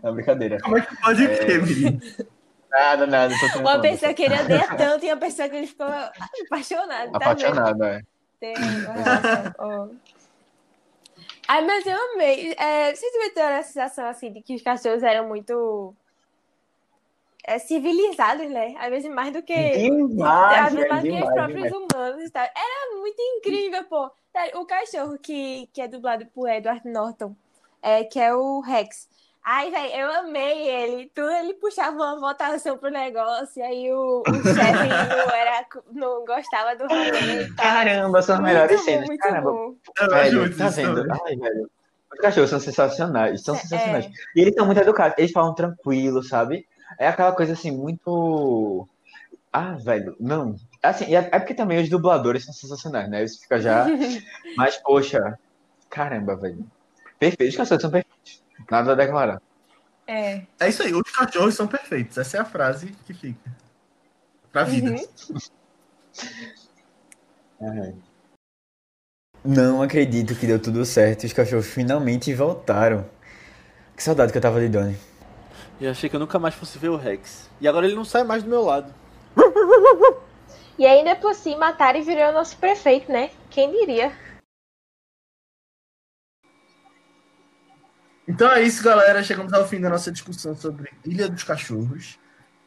É 0.03 0.11
brincadeira. 0.11 0.59
Como 0.61 0.77
é 0.79 0.81
que 0.81 0.97
pode 1.01 1.25
É. 1.25 1.37
ter, 1.45 1.62
menino? 1.62 2.01
Nada, 2.71 3.07
nada. 3.07 3.35
Uma 3.59 3.81
pessoa 3.81 4.14
que 4.14 4.23
ele 4.23 4.41
odeia 4.41 4.77
tanto 4.77 5.05
e 5.05 5.09
uma 5.12 5.16
pessoa 5.16 5.49
que 5.49 5.57
ele 5.57 5.66
ficou 5.66 5.87
apaixonado. 6.47 7.11
Tá 7.12 7.16
Apaixonado, 7.16 7.85
é. 7.85 7.93
vendo? 7.97 8.07
Tem. 8.41 8.55
Oh. 9.59 9.89
Ai, 11.49 11.66
mas 11.66 11.85
eu 11.85 11.97
amei. 12.14 12.55
É, 12.57 12.95
vocês 12.95 13.12
tiveram 13.12 13.57
a 13.59 13.62
sensação 13.62 14.07
assim 14.07 14.33
de 14.33 14.41
que 14.41 14.55
os 14.55 14.62
cachorros 14.62 15.03
eram 15.03 15.27
muito 15.29 15.95
é, 17.47 17.59
civilizados, 17.59 18.49
né? 18.51 18.74
Às 18.78 18.91
vezes 18.91 19.11
mais 19.11 19.32
do 19.32 19.43
que. 19.43 19.55
Demais, 19.55 20.66
Às 20.68 20.74
vezes 20.74 20.88
mais 20.88 21.03
velho, 21.03 21.16
que 21.16 21.22
os 21.24 21.32
próprios 21.32 21.62
demais. 21.70 21.72
humanos 21.95 22.30
tal. 22.30 22.43
Era 22.45 22.97
muito 22.99 23.20
incrível, 23.20 23.84
pô. 23.84 24.11
O 24.55 24.64
cachorro 24.66 25.18
que, 25.18 25.68
que 25.72 25.80
é 25.82 25.88
dublado 25.88 26.24
por 26.26 26.49
Edward 26.49 26.82
Norton, 26.88 27.34
é, 27.82 28.05
que 28.05 28.18
é 28.20 28.34
o 28.34 28.61
Rex. 28.61 29.09
Ai, 29.43 29.70
velho, 29.70 29.95
eu 29.95 30.12
amei 30.20 30.68
ele. 30.68 31.11
Tudo 31.14 31.30
ele 31.30 31.55
puxava 31.55 31.97
uma 31.97 32.20
votação 32.20 32.76
pro 32.76 32.91
negócio, 32.91 33.59
e 33.59 33.62
aí 33.62 33.93
o, 33.93 34.20
o 34.20 34.24
chefe 34.55 34.86
não, 35.09 35.34
era, 35.34 35.66
não 35.93 36.24
gostava 36.26 36.76
do 36.76 36.86
rolê 36.86 37.47
tal. 37.57 37.57
Caramba, 37.57 38.20
são 38.22 38.34
as 38.34 38.41
Muito 38.43 38.53
melhores 38.53 38.76
bom, 38.76 38.84
cenas. 38.84 39.07
muito 39.07 39.20
Caramba, 39.20 39.51
bom. 39.51 39.74
Velho, 40.11 40.41
muito 40.41 40.59
tá 40.59 40.68
vendo? 40.68 41.07
Ai, 41.26 41.36
velho. 41.36 41.70
Os 42.12 42.18
cachorros 42.20 42.51
são 42.51 42.61
sensacionais, 42.61 43.43
são 43.43 43.55
É, 43.55 43.59
sensacionais. 43.59 44.05
é. 44.07 44.09
E 44.36 44.41
eles 44.43 44.55
são 44.55 44.66
muito 44.66 44.80
educados, 44.80 45.16
eles 45.18 45.32
falam 45.32 45.55
tranquilo, 45.55 46.22
sabe? 46.22 46.68
É 46.99 47.09
aquela 47.09 47.32
coisa 47.32 47.53
assim, 47.53 47.70
muito. 47.70 48.88
Ah, 49.53 49.74
velho, 49.74 50.16
não. 50.20 50.57
Assim, 50.82 51.14
é, 51.14 51.28
é 51.32 51.38
porque 51.38 51.55
também 51.55 51.82
os 51.82 51.88
dubladores 51.88 52.45
são 52.45 52.55
sensacionais, 52.55 53.11
né? 53.11 53.24
Isso 53.24 53.41
fica 53.41 53.61
já. 53.61 53.86
Mas, 54.57 54.76
poxa, 54.76 55.38
caramba, 55.88 56.36
velho. 56.36 56.64
Perfeito, 57.18 57.51
os 57.51 57.57
cachorros 57.57 57.82
são 57.82 57.91
perfeitos. 57.91 58.43
Nada 58.70 58.93
a 58.93 58.95
declarar. 58.95 59.43
É. 60.07 60.43
É 60.59 60.68
isso 60.68 60.82
aí, 60.82 60.93
os 60.93 61.11
cachorros 61.11 61.55
são 61.55 61.66
perfeitos. 61.66 62.16
Essa 62.18 62.38
é 62.38 62.41
a 62.41 62.45
frase 62.45 62.88
que 63.07 63.14
fica. 63.14 63.51
Pra 64.53 64.64
vida. 64.64 64.91
Uhum. 64.91 65.38
É. 67.62 67.93
Não 69.45 69.82
acredito 69.82 70.34
que 70.34 70.47
deu 70.47 70.59
tudo 70.59 70.82
certo 70.86 71.24
os 71.26 71.32
cachorros 71.34 71.66
finalmente 71.66 72.32
voltaram. 72.32 73.07
Que 73.95 74.03
saudade 74.03 74.32
que 74.32 74.38
eu 74.38 74.43
tava 74.43 74.61
de 74.61 74.68
Donnie. 74.70 74.97
E 75.81 75.87
eu 75.87 75.91
achei 75.91 76.11
que 76.11 76.16
eu 76.16 76.20
nunca 76.20 76.39
mais 76.39 76.55
fosse 76.55 76.78
ver 76.78 76.91
o 76.91 76.97
Rex. 76.97 77.49
E 77.59 77.66
agora 77.66 77.87
ele 77.87 77.97
não 77.97 78.05
sai 78.05 78.22
mais 78.22 78.43
do 78.43 78.51
meu 78.51 78.62
lado. 78.62 78.95
E 80.78 80.87
ainda 80.87 81.14
por 81.14 81.35
cima, 81.35 81.68
a 81.68 81.72
Tari 81.74 82.01
virou 82.01 82.33
nosso 82.33 82.57
prefeito, 82.57 83.12
né? 83.12 83.31
Quem 83.51 83.70
diria? 83.70 84.12
Então 88.26 88.51
é 88.51 88.62
isso, 88.62 88.83
galera. 88.83 89.22
Chegamos 89.22 89.53
ao 89.53 89.68
fim 89.68 89.78
da 89.78 89.91
nossa 89.91 90.11
discussão 90.11 90.57
sobre 90.57 90.91
Ilha 91.05 91.28
dos 91.28 91.45
Cachorros. 91.45 92.18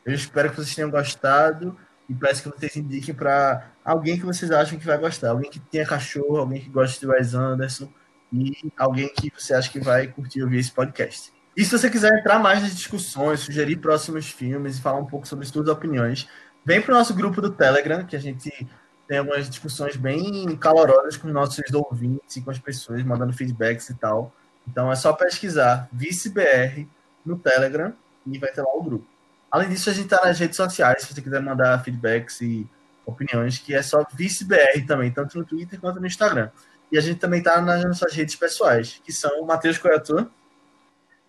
Eu 0.06 0.14
espero 0.14 0.52
que 0.52 0.58
vocês 0.58 0.76
tenham 0.76 0.92
gostado 0.92 1.76
e 2.08 2.14
peço 2.14 2.44
que 2.44 2.56
vocês 2.56 2.76
indiquem 2.76 3.16
para 3.16 3.72
alguém 3.84 4.20
que 4.20 4.26
vocês 4.26 4.52
acham 4.52 4.78
que 4.78 4.86
vai 4.86 5.00
gostar. 5.00 5.32
Alguém 5.32 5.50
que 5.50 5.60
tenha 5.60 5.84
cachorro, 5.84 6.38
alguém 6.38 6.62
que 6.62 6.70
goste 6.70 7.00
de 7.00 7.08
Wes 7.08 7.34
Anderson 7.34 7.92
e 8.32 8.72
alguém 8.78 9.12
que 9.12 9.32
você 9.36 9.56
acha 9.56 9.72
que 9.72 9.80
vai 9.80 10.06
curtir 10.06 10.44
ouvir 10.44 10.60
esse 10.60 10.72
podcast. 10.72 11.33
E 11.56 11.64
se 11.64 11.72
você 11.72 11.90
quiser 11.90 12.18
entrar 12.18 12.40
mais 12.40 12.62
nas 12.62 12.76
discussões, 12.76 13.42
sugerir 13.42 13.78
próximos 13.78 14.28
filmes 14.28 14.78
e 14.78 14.82
falar 14.82 15.00
um 15.00 15.06
pouco 15.06 15.28
sobre 15.28 15.46
suas 15.46 15.68
opiniões, 15.68 16.28
vem 16.66 16.82
para 16.82 16.94
o 16.94 16.98
nosso 16.98 17.14
grupo 17.14 17.42
do 17.42 17.52
Telegram, 17.52 18.04
que 18.06 18.16
a 18.16 18.20
gente 18.20 18.68
tem 19.08 19.18
algumas 19.20 19.48
discussões 19.48 19.96
bem 19.96 20.56
calorosas 20.58 21.16
com 21.18 21.28
os 21.28 21.34
nossos 21.34 21.62
ouvintes 21.72 22.38
e 22.38 22.42
com 22.42 22.50
as 22.50 22.58
pessoas, 22.58 23.04
mandando 23.04 23.34
feedbacks 23.34 23.90
e 23.90 23.94
tal. 23.94 24.34
Então 24.68 24.92
é 24.92 24.96
só 24.96 25.14
pesquisar 25.14 25.88
ViceBR 25.92 26.88
no 27.24 27.38
Telegram 27.38 27.94
e 28.26 28.40
vai 28.40 28.52
ter 28.52 28.62
lá 28.62 28.74
o 28.74 28.84
grupo. 28.84 29.06
Além 29.52 29.70
disso, 29.70 29.90
a 29.92 29.94
gente 29.94 30.06
está 30.06 30.26
nas 30.26 30.40
redes 30.40 30.58
sociais, 30.58 31.04
se 31.04 31.14
você 31.14 31.22
quiser 31.22 31.42
mandar 31.42 31.84
feedbacks 31.84 32.42
e 32.42 32.68
opiniões, 33.06 33.60
que 33.60 33.76
é 33.76 33.84
só 33.84 34.04
ViceBR 34.12 34.88
também, 34.88 35.12
tanto 35.12 35.38
no 35.38 35.46
Twitter 35.46 35.80
quanto 35.80 36.00
no 36.00 36.08
Instagram. 36.08 36.50
E 36.92 36.98
a 36.98 37.02
gente 37.02 37.20
também 37.20 37.40
está 37.40 37.62
nas 37.62 37.84
nossas 37.84 38.14
redes 38.14 38.36
pessoais, 38.36 39.00
que 39.04 39.12
são 39.12 39.42
o 39.42 39.46
Matheus 39.46 39.78
qual 39.78 39.94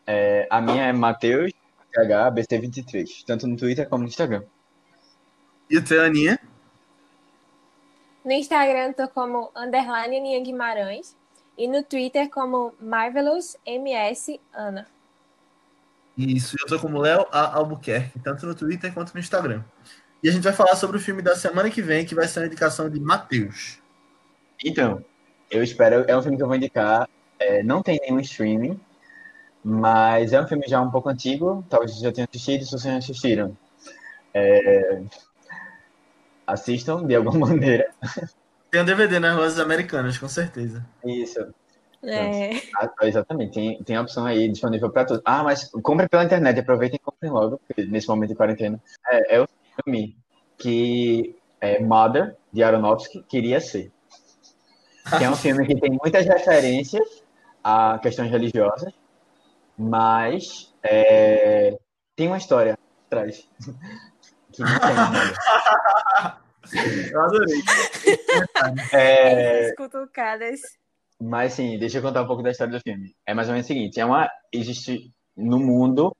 é 0.07 0.47
a? 0.51 0.59
É, 0.59 0.61
minha 0.61 0.87
é 0.87 0.93
Matheus 0.93 1.53
HBC23, 1.97 3.25
tanto 3.27 3.47
no 3.47 3.57
Twitter 3.57 3.89
como 3.89 4.03
no 4.03 4.09
Instagram. 4.09 4.43
E 5.71 5.79
o 5.79 5.85
teu, 5.85 6.03
Aninha? 6.03 6.39
No 8.25 8.33
Instagram 8.33 8.93
tô 8.93 9.07
como 9.09 9.51
underline 9.55 10.17
Aninha 10.17 10.43
Guimarães 10.43 11.17
e 11.57 11.69
no 11.69 11.83
Twitter 11.83 12.29
como 12.31 12.75
Marvelous 12.81 13.57
MS 13.67 14.41
Ana. 14.53 14.87
Isso, 16.17 16.57
eu 16.61 16.67
tô 16.67 16.79
como 16.79 16.99
Léo. 16.99 17.27
Albuquerque, 17.31 18.19
tanto 18.21 18.47
no 18.47 18.55
Twitter 18.55 18.93
quanto 18.95 19.13
no 19.13 19.21
Instagram. 19.21 19.63
E 20.23 20.29
a 20.29 20.33
gente 20.33 20.43
vai 20.43 20.53
falar 20.53 20.77
sobre 20.77 20.97
o 20.97 21.01
filme 21.01 21.21
da 21.21 21.37
semana 21.37 21.69
que 21.69 21.83
vem, 21.83 22.07
que 22.07 22.15
vai 22.15 22.27
ser 22.27 22.41
uma 22.41 22.47
indicação 22.47 22.89
de 22.89 22.99
Matheus. 23.01 23.79
Então, 24.65 25.05
eu 25.51 25.63
espero. 25.63 26.05
É 26.09 26.17
um 26.17 26.23
filme 26.23 26.37
que 26.37 26.43
eu 26.43 26.47
vou 26.47 26.57
indicar. 26.57 27.09
é, 27.39 27.63
não 27.63 27.83
tem 27.83 27.99
nenhum 28.01 28.21
streaming, 28.21 28.81
mas 29.65 30.33
é 30.33 30.41
um 30.41 30.47
filme 30.47 30.65
já 30.69 30.81
um 30.81 30.91
pouco 30.91 31.09
antigo. 31.09 31.65
Talvez 31.71 31.93
vocês 31.93 32.03
já 32.03 32.13
tenham 32.13 32.29
assistido, 32.31 32.65
se 32.65 32.71
vocês 32.71 32.85
não 32.85 32.99
assistiram. 32.99 33.57
é, 34.35 35.03
assistam 36.47 37.07
de 37.07 37.15
alguma 37.15 37.39
maneira. 37.49 37.91
Tem 38.71 38.83
um 38.83 38.85
DVD 38.85 39.19
nas 39.19 39.37
lojas 39.37 39.59
americanas, 39.59 40.19
com 40.19 40.29
certeza. 40.29 40.85
Isso. 41.05 41.41
É. 42.03 42.51
Ah, 42.77 42.91
exatamente, 43.05 43.55
tem, 43.55 43.83
tem 43.83 43.97
a 43.97 44.03
opção 44.03 44.27
aí 44.27 44.47
disponível 44.49 44.91
para 44.91 45.07
todos. 45.07 45.23
Ah, 45.25 45.43
mas 45.43 45.71
compre 45.83 46.07
pela 46.07 46.25
internet, 46.25 46.61
aproveitem 46.61 46.97
e 46.97 47.03
comprem 47.03 47.31
logo, 47.31 47.59
porque 47.67 47.87
nesse 47.87 48.09
momento 48.09 48.31
de 48.31 48.37
quarentena. 48.37 48.79
É, 49.11 49.37
é 49.37 49.41
o 49.41 49.49
filme 49.83 50.15
que 50.59 51.35
é, 51.61 51.81
Mother, 51.81 52.37
de 52.53 52.63
Aronofsky, 52.63 53.23
queria 53.23 53.59
ser. 53.59 53.91
Que 55.17 55.25
é 55.25 55.31
um 55.31 55.37
filme 55.37 55.67
que 55.67 55.81
tem 55.81 55.99
muitas 56.03 56.27
referências 56.27 57.23
a 57.63 57.99
questões 58.03 58.31
religiosas, 58.31 58.93
mas 59.77 60.75
é, 60.83 61.79
tem 62.17 62.29
uma 62.29 62.39
história 62.39 62.79
atrás 63.07 63.49
que 64.53 64.63
não 64.63 64.81
tem. 64.81 64.95
nada. 64.95 66.45
Eu 67.13 67.21
adorei. 67.21 67.63
É, 68.93 69.75
cutucadas. 69.77 70.61
Mas 71.21 71.53
sim, 71.53 71.79
deixa 71.79 71.99
eu 71.99 72.03
contar 72.03 72.23
um 72.23 72.27
pouco 72.27 72.43
da 72.43 72.51
história 72.51 72.73
do 72.73 72.81
filme. 72.81 73.15
É 73.27 73.35
mais 73.35 73.49
ou 73.49 73.53
menos 73.53 73.67
o 73.67 73.69
seguinte: 73.69 74.01
é 74.01 74.05
uma 74.05 74.29
existe 74.53 75.13
no 75.37 75.59
mundo 75.59 76.15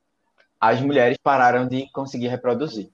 as 0.61 0.81
mulheres 0.81 1.19
pararam 1.23 1.67
de 1.69 1.91
conseguir 1.93 2.29
reproduzir. 2.29 2.91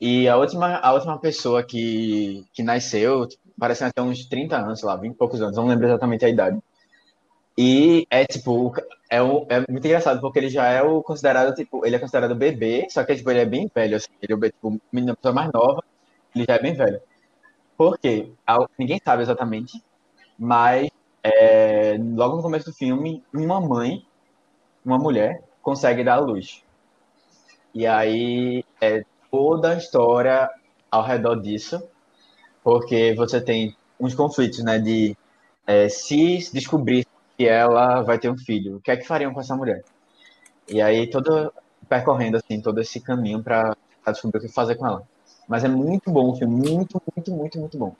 E 0.00 0.28
a 0.28 0.36
última 0.36 0.78
a 0.78 0.92
última 0.92 1.18
pessoa 1.18 1.62
que 1.62 2.44
que 2.52 2.62
nasceu, 2.62 3.26
tipo, 3.26 3.42
parece 3.58 3.84
até 3.84 4.02
uns 4.02 4.26
30 4.26 4.56
anos, 4.56 4.80
sei 4.80 4.88
lá, 4.88 4.96
20 4.96 5.12
e 5.12 5.16
poucos 5.16 5.40
anos, 5.40 5.56
não 5.56 5.66
lembro 5.66 5.86
exatamente 5.86 6.24
a 6.24 6.28
idade. 6.28 6.58
E 7.56 8.06
é 8.10 8.24
tipo, 8.24 8.72
é, 9.10 9.20
o, 9.22 9.46
é 9.48 9.60
muito 9.70 9.84
engraçado 9.86 10.20
porque 10.20 10.38
ele 10.38 10.48
já 10.48 10.66
é 10.68 10.82
o 10.82 11.02
considerado 11.02 11.54
tipo, 11.54 11.84
ele 11.84 11.96
é 11.96 11.98
considerado 11.98 12.34
bebê, 12.34 12.86
só 12.90 13.04
que 13.04 13.14
tipo, 13.14 13.30
ele 13.30 13.40
é 13.40 13.44
bem 13.44 13.70
velho, 13.74 13.96
assim, 13.96 14.08
ele 14.22 14.32
é 14.46 14.50
tipo, 14.50 14.80
uma 14.92 15.16
pessoa 15.16 15.34
mais 15.34 15.50
nova, 15.52 15.84
ele 16.34 16.44
já 16.48 16.54
é 16.54 16.58
bem 16.62 16.74
velho. 16.74 17.00
Por 17.76 17.98
quê? 17.98 18.32
Ninguém 18.78 19.00
sabe 19.04 19.22
exatamente, 19.22 19.82
mas 20.38 20.88
é, 21.22 21.96
logo 21.98 22.36
no 22.36 22.42
começo 22.42 22.70
do 22.70 22.76
filme, 22.76 23.22
uma 23.32 23.60
mãe, 23.60 24.04
uma 24.84 24.98
mulher, 24.98 25.42
consegue 25.60 26.02
dar 26.02 26.14
à 26.14 26.20
luz. 26.20 26.64
E 27.74 27.86
aí 27.86 28.64
é 28.80 29.04
toda 29.30 29.72
a 29.72 29.76
história 29.76 30.50
ao 30.90 31.02
redor 31.02 31.36
disso, 31.36 31.82
porque 32.62 33.14
você 33.14 33.40
tem 33.40 33.76
uns 33.98 34.14
conflitos, 34.14 34.62
né, 34.64 34.78
de 34.78 35.16
é, 35.66 35.88
se 35.88 36.50
descobrir 36.52 37.06
que 37.36 37.46
ela 37.46 38.02
vai 38.02 38.18
ter 38.18 38.30
um 38.30 38.38
filho, 38.38 38.76
o 38.76 38.80
que 38.80 38.90
é 38.90 38.96
que 38.96 39.06
fariam 39.06 39.32
com 39.32 39.40
essa 39.40 39.56
mulher? 39.56 39.82
E 40.68 40.80
aí 40.80 41.08
todo 41.08 41.52
percorrendo 41.88 42.36
assim 42.36 42.60
todo 42.60 42.80
esse 42.80 43.00
caminho 43.00 43.42
para 43.42 43.76
descobrir 44.06 44.38
o 44.38 44.42
que 44.42 44.48
fazer 44.48 44.76
com 44.76 44.86
ela. 44.86 45.02
Mas 45.48 45.64
é 45.64 45.68
muito 45.68 46.10
bom 46.10 46.30
o 46.30 46.36
filme, 46.36 46.54
muito, 46.54 47.02
muito, 47.14 47.30
muito, 47.32 47.58
muito 47.58 47.78
bom. 47.78 47.94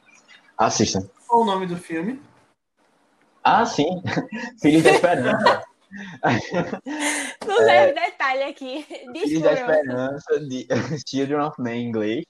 Assistam. 0.57 1.09
Qual 1.26 1.43
o 1.43 1.45
nome 1.45 1.66
do 1.66 1.76
filme? 1.76 2.20
Ah, 3.43 3.66
sim. 3.66 4.03
Filhos 4.61 4.83
da 4.83 4.91
Esperança. 4.93 5.62
Não 7.47 7.59
leve 7.59 7.93
detalhe 7.93 8.45
aqui. 8.45 8.87
Filhos 9.12 9.43
da. 9.43 9.53
Esperança, 9.53 10.41
de 10.41 10.66
Children 11.07 11.41
of 11.41 11.61
Men 11.61 11.83
em 11.83 11.89
inglês. 11.89 12.24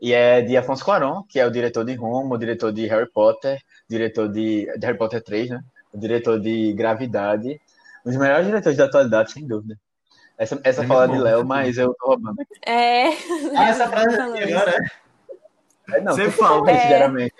E 0.00 0.12
é 0.12 0.40
de 0.40 0.56
Afonso 0.56 0.84
Cuarón, 0.84 1.22
que 1.28 1.38
é 1.38 1.46
o 1.46 1.50
diretor 1.50 1.84
de 1.84 1.94
Roma, 1.94 2.34
o 2.34 2.38
diretor 2.38 2.72
de 2.72 2.86
Harry 2.86 3.08
Potter, 3.10 3.60
diretor 3.88 4.28
de, 4.28 4.66
de 4.76 4.86
Harry 4.86 4.98
Potter 4.98 5.22
3, 5.22 5.50
né? 5.50 5.60
O 5.92 5.98
diretor 5.98 6.40
de 6.40 6.72
Gravidade. 6.72 7.60
Um 8.04 8.10
dos 8.10 8.18
melhores 8.18 8.46
diretores 8.46 8.78
da 8.78 8.84
atualidade, 8.84 9.32
sem 9.32 9.46
dúvida. 9.46 9.78
Essa, 10.36 10.60
essa 10.64 10.82
É 10.82 10.86
fala 10.86 11.06
de 11.06 11.18
Léo, 11.18 11.44
mas 11.44 11.78
eu 11.78 11.94
tô 11.94 12.06
roubando 12.06 12.40
aqui. 12.40 12.54
É. 12.66 13.08
Ah, 13.56 13.68
essa 13.68 13.88
frase 13.88 14.16
Falou 14.16 14.34
aqui 14.34 14.52
agora 14.52 14.70
é. 14.70 15.96
É, 15.96 16.00
não, 16.00 16.16
falou 16.16 16.64
fala. 16.64 16.70
É. 16.70 16.88
geralmente. 16.88 17.34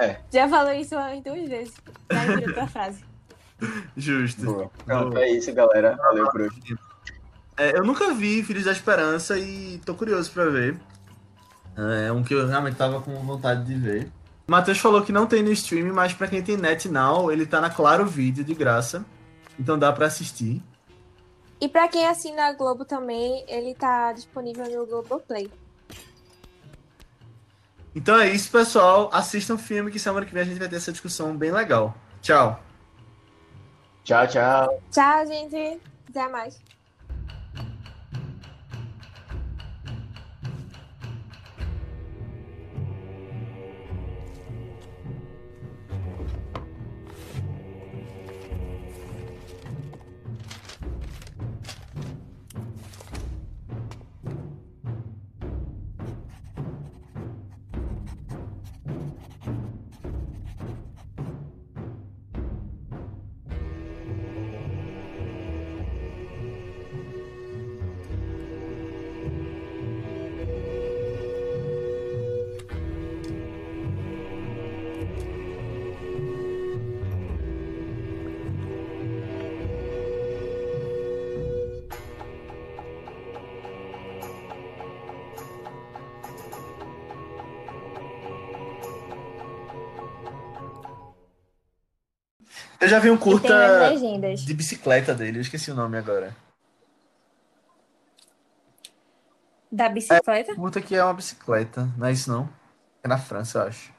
É. 0.00 0.16
Já 0.30 0.48
falou 0.48 0.72
isso 0.72 0.94
umas 0.94 1.22
duas 1.22 1.48
vezes. 1.48 1.74
Virou 2.10 2.54
tua 2.54 2.66
frase. 2.66 3.04
Justo. 3.96 4.44
Boa. 4.44 4.70
Pronto, 4.84 5.18
é 5.18 5.30
isso, 5.30 5.52
galera. 5.54 5.96
Valeu 5.96 6.30
por 6.30 6.42
hoje. 6.42 6.76
É, 7.56 7.76
eu 7.76 7.84
nunca 7.84 8.12
vi 8.12 8.42
Filhos 8.42 8.64
da 8.64 8.72
Esperança 8.72 9.38
e 9.38 9.80
tô 9.84 9.94
curioso 9.94 10.30
pra 10.32 10.46
ver. 10.46 10.76
É 12.06 12.12
um 12.12 12.22
que 12.22 12.34
eu 12.34 12.46
realmente 12.46 12.76
tava 12.76 13.00
com 13.00 13.12
vontade 13.14 13.64
de 13.64 13.74
ver. 13.74 14.10
Matheus 14.46 14.78
falou 14.78 15.02
que 15.02 15.12
não 15.12 15.26
tem 15.26 15.42
no 15.42 15.50
stream, 15.52 15.92
mas 15.94 16.12
pra 16.12 16.28
quem 16.28 16.42
tem 16.42 16.56
net 16.56 16.88
now, 16.88 17.32
ele 17.32 17.46
tá 17.46 17.60
na 17.60 17.70
Claro 17.70 18.04
Vídeo 18.04 18.44
de 18.44 18.54
graça. 18.54 19.04
Então 19.58 19.78
dá 19.78 19.92
pra 19.92 20.06
assistir. 20.06 20.62
E 21.60 21.68
pra 21.68 21.88
quem 21.88 22.06
assina 22.06 22.48
a 22.48 22.52
Globo 22.52 22.84
também, 22.84 23.44
ele 23.48 23.74
tá 23.74 24.12
disponível 24.12 24.64
no 24.68 24.86
Globoplay. 24.86 25.50
Então 27.94 28.18
é 28.18 28.28
isso, 28.28 28.50
pessoal. 28.50 29.08
Assistam 29.12 29.54
o 29.54 29.58
filme 29.58 29.90
que 29.90 29.98
semana 29.98 30.26
que 30.26 30.34
vem 30.34 30.42
a 30.42 30.46
gente 30.46 30.58
vai 30.58 30.68
ter 30.68 30.76
essa 30.76 30.92
discussão 30.92 31.36
bem 31.36 31.52
legal. 31.52 31.94
Tchau. 32.20 32.60
Tchau, 34.02 34.26
tchau. 34.26 34.82
Tchau, 34.90 35.26
gente. 35.26 35.80
Até 36.10 36.28
mais. 36.28 36.60
Já 92.94 93.00
vi 93.00 93.10
um 93.10 93.18
curta 93.18 93.92
de 94.36 94.54
bicicleta 94.54 95.14
dele, 95.14 95.38
eu 95.38 95.42
esqueci 95.42 95.70
o 95.70 95.74
nome 95.74 95.98
agora. 95.98 96.34
Da 99.70 99.88
bicicleta? 99.88 100.54
Curta 100.54 100.80
que 100.80 100.94
é 100.94 101.02
uma 101.02 101.14
bicicleta, 101.14 101.88
não 101.98 102.06
é 102.06 102.12
isso 102.12 102.30
não? 102.30 102.48
É 103.02 103.08
na 103.08 103.18
França, 103.18 103.58
eu 103.58 103.62
acho. 103.64 103.92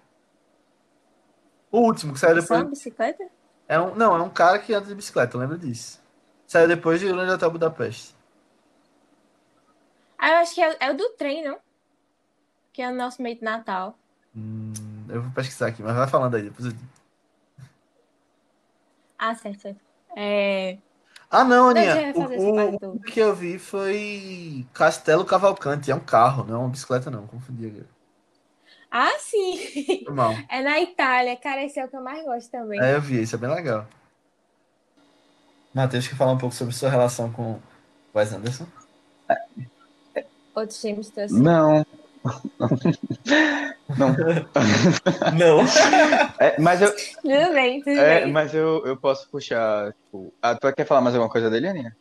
O 1.69 1.79
último 1.79 2.13
que 2.13 2.19
saiu 2.19 2.41
Só 2.41 2.53
uma 2.53 2.59
depois. 2.63 2.77
bicicleta? 2.77 3.25
É 3.67 3.77
um, 3.77 3.93
não, 3.95 4.15
é 4.15 4.21
um 4.21 4.29
cara 4.29 4.59
que 4.59 4.73
anda 4.73 4.87
de 4.87 4.95
bicicleta, 4.95 5.37
lembra 5.37 5.57
disso. 5.57 6.01
Saiu 6.47 6.67
depois 6.67 7.01
de 7.01 7.07
Grande 7.07 7.33
Hotel 7.33 7.51
Budapeste. 7.51 8.15
Ah, 10.17 10.29
eu 10.29 10.37
acho 10.37 10.55
que 10.55 10.61
é, 10.61 10.77
é 10.79 10.91
o 10.91 10.95
do 10.95 11.09
trem, 11.17 11.43
não? 11.43 11.57
Que 12.71 12.81
é 12.81 12.89
o 12.89 12.95
nosso 12.95 13.21
meio 13.21 13.35
de 13.35 13.43
Natal. 13.43 13.97
Hum, 14.33 14.71
eu 15.09 15.21
vou 15.21 15.31
pesquisar 15.31 15.67
aqui, 15.67 15.83
mas 15.83 15.95
vai 15.95 16.07
falando 16.07 16.35
aí, 16.35 16.43
depois 16.43 16.67
eu 16.67 16.71
digo. 16.71 17.04
Ah, 19.25 19.33
certo, 19.33 19.61
certo. 19.61 19.81
É... 20.15 20.77
Ah, 21.31 21.43
não, 21.43 21.69
Aninha. 21.69 22.13
O, 22.35 22.95
o- 22.95 22.99
que 22.99 23.19
eu 23.19 23.33
vi 23.35 23.57
foi 23.57 24.65
Castelo 24.71 25.25
Cavalcante. 25.25 25.89
É 25.89 25.95
um 25.95 25.99
carro, 25.99 26.43
não 26.43 26.55
é 26.55 26.57
uma 26.59 26.69
bicicleta, 26.69 27.09
não. 27.09 27.25
Confundi 27.25 27.65
agora. 27.65 27.87
Ah, 28.91 29.17
sim! 29.17 29.57
Foi 30.05 30.13
mal. 30.13 30.33
É 30.47 30.61
na 30.61 30.79
Itália. 30.79 31.35
Cara, 31.37 31.63
esse 31.63 31.79
é 31.79 31.85
o 31.85 31.87
que 31.87 31.97
eu 31.97 32.03
mais 32.03 32.23
gosto 32.23 32.51
também. 32.51 32.79
É, 32.79 32.93
eu 32.95 33.01
vi, 33.01 33.21
isso 33.21 33.35
é 33.35 33.39
bem 33.39 33.49
legal. 33.49 33.87
Matheus, 35.73 36.07
quer 36.07 36.15
falar 36.15 36.31
um 36.33 36.37
pouco 36.37 36.55
sobre 36.55 36.73
sua 36.73 36.89
relação 36.89 37.31
com 37.31 37.53
o 37.53 37.61
Wes 38.13 38.31
Anderson? 38.31 38.67
Outros 40.55 40.79
times 40.79 41.09
teus. 41.09 41.31
Não. 41.31 41.83
Não. 43.97 44.15
Não. 45.37 45.65
É, 46.39 46.59
mas 46.59 46.81
eu, 46.81 46.91
Tudo 46.91 47.53
bem, 47.53 47.79
tudo 47.81 47.97
é, 47.97 48.23
bem. 48.23 48.31
mas 48.33 48.53
eu, 48.53 48.85
eu 48.85 48.97
posso 48.97 49.29
puxar. 49.29 49.93
Tipo, 49.93 50.33
ah, 50.41 50.53
tu 50.55 50.73
quer 50.73 50.85
falar 50.85 51.01
mais 51.01 51.15
alguma 51.15 51.31
coisa 51.31 51.49
dele, 51.49 51.67
Aninha? 51.69 51.95